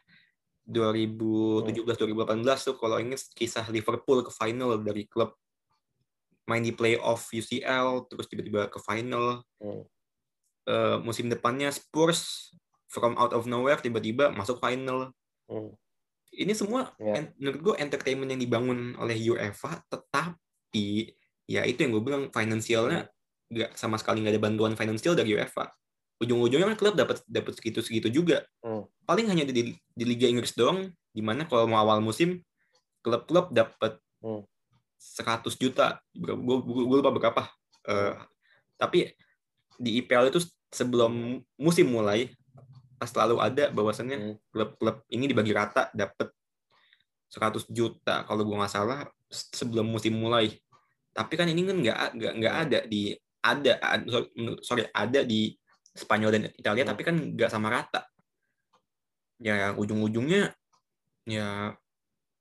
2017 0.68 1.86
2018 1.88 2.44
tuh 2.60 2.76
kalau 2.76 3.00
inget 3.00 3.24
kisah 3.32 3.64
Liverpool 3.70 4.20
ke 4.20 4.30
final 4.30 4.76
dari 4.78 5.08
klub 5.08 5.32
main 6.44 6.60
di 6.60 6.72
playoff 6.72 7.30
UCL 7.30 8.08
terus 8.08 8.28
tiba-tiba 8.28 8.68
ke 8.68 8.80
final 8.80 9.42
Hmm. 9.58 9.84
Eh, 10.68 11.00
musim 11.00 11.32
depannya 11.32 11.72
Spurs 11.72 12.52
from 12.92 13.16
out 13.16 13.32
of 13.32 13.48
nowhere 13.48 13.80
tiba-tiba 13.80 14.30
masuk 14.30 14.60
final 14.60 15.16
Hmm. 15.48 15.72
ini 16.30 16.52
semua 16.52 16.92
Ya. 17.00 17.16
en- 17.18 17.32
menurut 17.40 17.60
gue 17.64 17.76
entertainment 17.80 18.28
yang 18.28 18.38
dibangun 18.38 18.94
oleh 18.96 19.16
UEFA 19.16 19.80
tetapi 19.88 21.16
ya 21.46 21.64
itu 21.64 21.80
yang 21.80 21.96
gue 21.96 22.04
bilang 22.04 22.28
finansialnya 22.28 23.08
nggak 23.48 23.72
sama 23.74 23.96
sekali 23.96 24.20
nggak 24.20 24.36
ada 24.36 24.44
bantuan 24.44 24.76
finansial 24.76 25.16
dari 25.16 25.32
UEFA 25.32 25.72
ujung-ujungnya 26.18 26.74
kan 26.74 26.78
klub 26.78 26.96
dapat 26.98 27.22
dapat 27.30 27.54
segitu 27.58 27.80
segitu 27.86 28.08
juga 28.10 28.42
Hmm. 28.66 28.86
paling 29.06 29.30
hanya 29.30 29.46
di, 29.46 29.78
di 29.78 30.04
Liga 30.06 30.26
Inggris 30.26 30.58
doang 30.58 30.90
di 31.14 31.22
mana 31.22 31.46
kalau 31.46 31.70
mau 31.70 31.78
awal 31.82 32.02
musim 32.02 32.42
klub-klub 33.02 33.54
dapat 33.54 33.98
Hmm. 34.18 34.42
100 34.98 35.54
juta 35.62 36.02
gue 36.18 36.98
lupa 36.98 37.14
berapa 37.14 37.44
Eh, 37.88 38.16
tapi 38.76 39.16
di 39.80 40.04
IPL 40.04 40.28
itu 40.28 40.44
sebelum 40.68 41.40
musim 41.56 41.88
mulai 41.88 42.28
pas 43.00 43.08
selalu 43.08 43.40
ada 43.40 43.72
bahwasannya 43.72 44.18
Hmm. 44.20 44.36
klub-klub 44.52 45.08
ini 45.08 45.32
dibagi 45.32 45.56
rata 45.56 45.88
dapat 45.96 46.28
100 47.32 47.64
juta 47.72 48.28
kalau 48.28 48.44
gue 48.44 48.58
nggak 48.60 48.74
salah 48.74 49.08
sebelum 49.32 49.88
musim 49.88 50.20
mulai 50.20 50.52
tapi 51.16 51.40
kan 51.40 51.48
ini 51.48 51.64
kan 51.64 51.78
nggak 51.80 51.98
nggak 52.20 52.34
nggak 52.44 52.56
ada 52.68 52.80
di 52.92 53.16
ada 53.40 53.74
ad- 53.80 54.08
sorry, 54.12 54.28
sorry 54.60 54.84
ada 54.92 55.24
di 55.24 55.56
Spanyol 55.98 56.32
dan 56.32 56.44
Italia 56.54 56.84
Hmm. 56.86 56.92
tapi 56.94 57.02
kan 57.04 57.16
nggak 57.18 57.50
sama 57.50 57.74
rata 57.74 58.06
ya 59.38 59.74
ujung-ujungnya 59.74 60.54
ya 61.26 61.74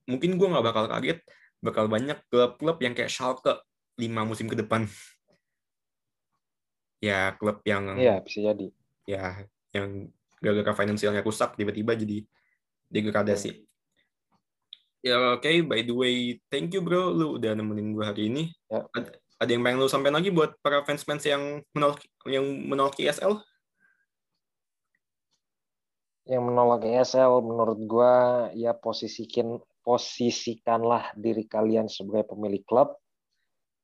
mungkin 0.06 0.36
gue 0.38 0.46
nggak 0.48 0.64
bakal 0.64 0.84
kaget 0.86 1.18
bakal 1.60 1.88
banyak 1.88 2.20
klub-klub 2.30 2.76
yang 2.84 2.92
kayak 2.94 3.10
Schalke 3.10 3.58
lima 3.96 4.22
musim 4.22 4.46
ke 4.46 4.54
depan 4.56 4.84
ya 7.00 7.36
klub 7.36 7.60
yang 7.64 7.96
Iya, 7.96 8.20
bisa 8.24 8.38
jadi. 8.52 8.66
ya 9.04 9.44
yang 9.72 10.08
gara-gara 10.40 10.72
finansialnya 10.76 11.20
rusak 11.24 11.56
tiba-tiba 11.56 11.96
jadi 11.96 12.24
degradasi. 12.88 13.64
Ya 15.04 15.38
oke, 15.38 15.48
by 15.68 15.86
the 15.86 15.94
way, 15.94 16.16
thank 16.50 16.74
you 16.74 16.82
bro, 16.82 17.14
lu 17.14 17.38
udah 17.38 17.54
nemenin 17.54 17.94
gue 17.94 18.04
hari 18.04 18.22
ini. 18.26 18.50
Ya. 18.66 18.82
Ada 19.36 19.50
yang 19.52 19.62
pengen 19.64 19.84
lu 19.84 19.88
sampaikan 19.88 20.16
lagi 20.20 20.32
buat 20.32 20.56
para 20.64 20.80
fans-fans 20.84 21.24
yang 21.28 21.60
menolak 21.76 22.00
yang 22.24 22.44
menolak 22.44 22.96
ISL? 22.96 23.40
yang 26.26 26.42
menolak 26.42 26.82
ESL 26.82 27.38
menurut 27.38 27.78
gua 27.86 28.14
ya 28.50 28.74
posisikan 28.74 29.62
posisikanlah 29.86 31.14
diri 31.14 31.46
kalian 31.46 31.86
sebagai 31.86 32.34
pemilik 32.34 32.66
klub 32.66 32.98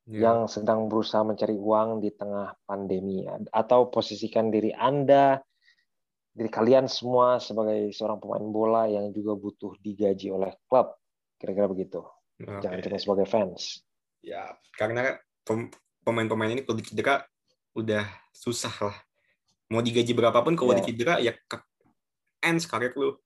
Ya. 0.03 0.35
yang 0.35 0.51
sedang 0.51 0.91
berusaha 0.91 1.23
mencari 1.23 1.55
uang 1.55 2.03
di 2.03 2.11
tengah 2.11 2.59
pandemi 2.67 3.23
atau 3.55 3.87
posisikan 3.87 4.51
diri 4.51 4.75
Anda 4.75 5.39
diri 6.35 6.51
kalian 6.51 6.91
semua 6.91 7.39
sebagai 7.39 7.95
seorang 7.95 8.19
pemain 8.19 8.43
bola 8.51 8.91
yang 8.91 9.15
juga 9.15 9.39
butuh 9.39 9.79
digaji 9.79 10.35
oleh 10.35 10.59
klub 10.67 10.99
kira-kira 11.39 11.71
begitu 11.71 12.03
Oke. 12.43 12.67
jangan 12.67 12.83
cuma 12.83 12.99
sebagai 12.99 13.27
fans 13.31 13.87
Ya, 14.27 14.51
karena 14.75 15.23
pemain-pemain 16.03 16.51
ini 16.51 16.63
kalau 16.63 16.79
dicedera 16.79 17.27
udah 17.73 18.05
susah 18.33 18.73
lah. 18.83 18.97
Mau 19.73 19.81
digaji 19.81 20.13
berapapun 20.13 20.53
kalau 20.55 20.77
Ya. 20.77 20.79
dicedera 20.81 21.15
ya 21.19 21.33
ke 21.35 21.57
ends 22.43 22.67
karir 22.67 22.93
lu. 22.95 23.17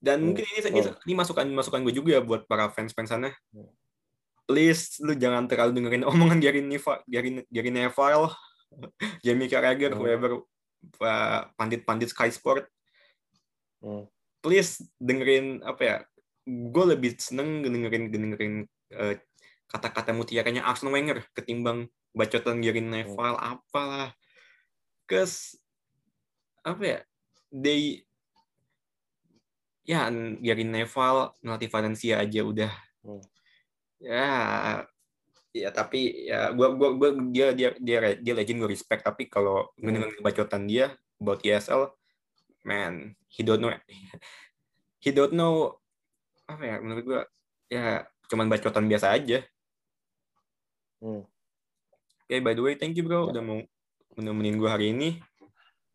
Dan 0.00 0.24
Hmm, 0.24 0.26
mungkin 0.32 0.44
ini, 0.48 0.60
ini, 0.72 0.80
ini 1.04 1.12
masukan 1.12 1.44
masukan 1.52 1.84
gue 1.84 1.92
juga 1.92 2.24
buat 2.24 2.48
para 2.48 2.72
fans-fans 2.72 3.10
sana. 3.10 3.30
Hmm. 3.52 3.68
Please 4.48 4.96
lu 5.04 5.12
jangan 5.12 5.44
terlalu 5.44 5.76
dengerin 5.76 6.08
omongan 6.08 6.40
Gary 6.44 6.64
Neva, 6.64 7.04
Gary, 7.04 7.44
Gary 7.52 7.68
Neville, 7.70 8.32
Jamie 9.24 9.50
Carragher, 9.50 9.92
Hmm. 9.92 10.00
whoever 10.00 10.30
pandit-pandit 11.54 12.08
Sky 12.08 12.32
Sport. 12.32 12.64
Hmm. 13.84 14.08
Please 14.40 14.80
dengerin 14.96 15.60
apa 15.60 15.82
ya? 15.84 15.96
Gue 16.48 16.96
lebih 16.96 17.20
seneng 17.20 17.60
dengerin 17.60 18.08
dengerin 18.08 18.54
uh, 18.96 19.14
kata-kata 19.70 20.10
mutiaranya 20.10 20.66
Arsene 20.66 20.90
Wenger 20.90 21.22
ketimbang 21.32 21.86
bacotan 22.10 22.58
Gary 22.58 22.82
Neville 22.82 23.38
apalah. 23.38 24.10
Kes 25.06 25.54
apa 26.66 26.82
ya? 26.82 26.98
They 27.54 28.02
ya 29.86 30.06
Gary 30.42 30.62
Neville 30.66 31.34
ngelatih 31.42 31.70
Valencia 31.70 32.14
aja 32.22 32.42
udah 32.44 32.72
Hmm. 33.00 33.24
ya 33.96 34.28
ya 35.56 35.72
tapi 35.72 36.28
ya 36.28 36.52
gua 36.52 36.76
gua 36.76 36.92
gua 36.92 37.10
dia 37.32 37.56
dia 37.56 37.72
dia 37.80 38.12
dia 38.20 38.34
legend 38.36 38.60
gue 38.60 38.70
respect 38.76 39.08
tapi 39.08 39.24
kalau 39.24 39.72
Hmm. 39.80 39.88
mendengar 39.88 40.12
bacotan 40.20 40.68
dia 40.68 40.92
about 41.16 41.40
ESL 41.40 41.96
man 42.60 43.16
he 43.32 43.40
don't 43.40 43.64
know 43.64 43.72
he 45.00 45.10
don't 45.16 45.32
know 45.32 45.80
apa 46.44 46.60
ya 46.60 46.76
menurut 46.84 47.04
gua 47.08 47.20
ya 47.72 48.04
cuman 48.28 48.52
bacotan 48.52 48.84
biasa 48.84 49.16
aja 49.16 49.48
Hmm. 51.00 51.24
Oke, 52.30 52.36
by 52.44 52.52
the 52.54 52.62
way, 52.62 52.74
thank 52.78 52.94
you 52.94 53.02
bro 53.02 53.26
Ya. 53.28 53.40
udah 53.40 53.42
mau 53.42 53.58
menemenin 54.14 54.60
gue 54.60 54.70
hari 54.70 54.92
ini. 54.94 55.18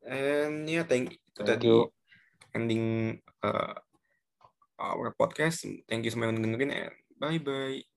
And 0.05 0.67
ya, 0.69 0.85
thank 0.85 1.17
itu 1.17 1.41
Thank 1.41 1.49
tadi 1.49 1.69
you. 1.71 1.89
ending 2.53 3.17
uh, 3.41 3.73
our 4.77 5.13
podcast. 5.15 5.65
Thank 5.89 6.05
you 6.05 6.11
semua 6.13 6.29
yang 6.29 6.41
dengerin 6.43 6.71
and 6.73 6.93
bye 7.17 7.39
bye. 7.41 7.94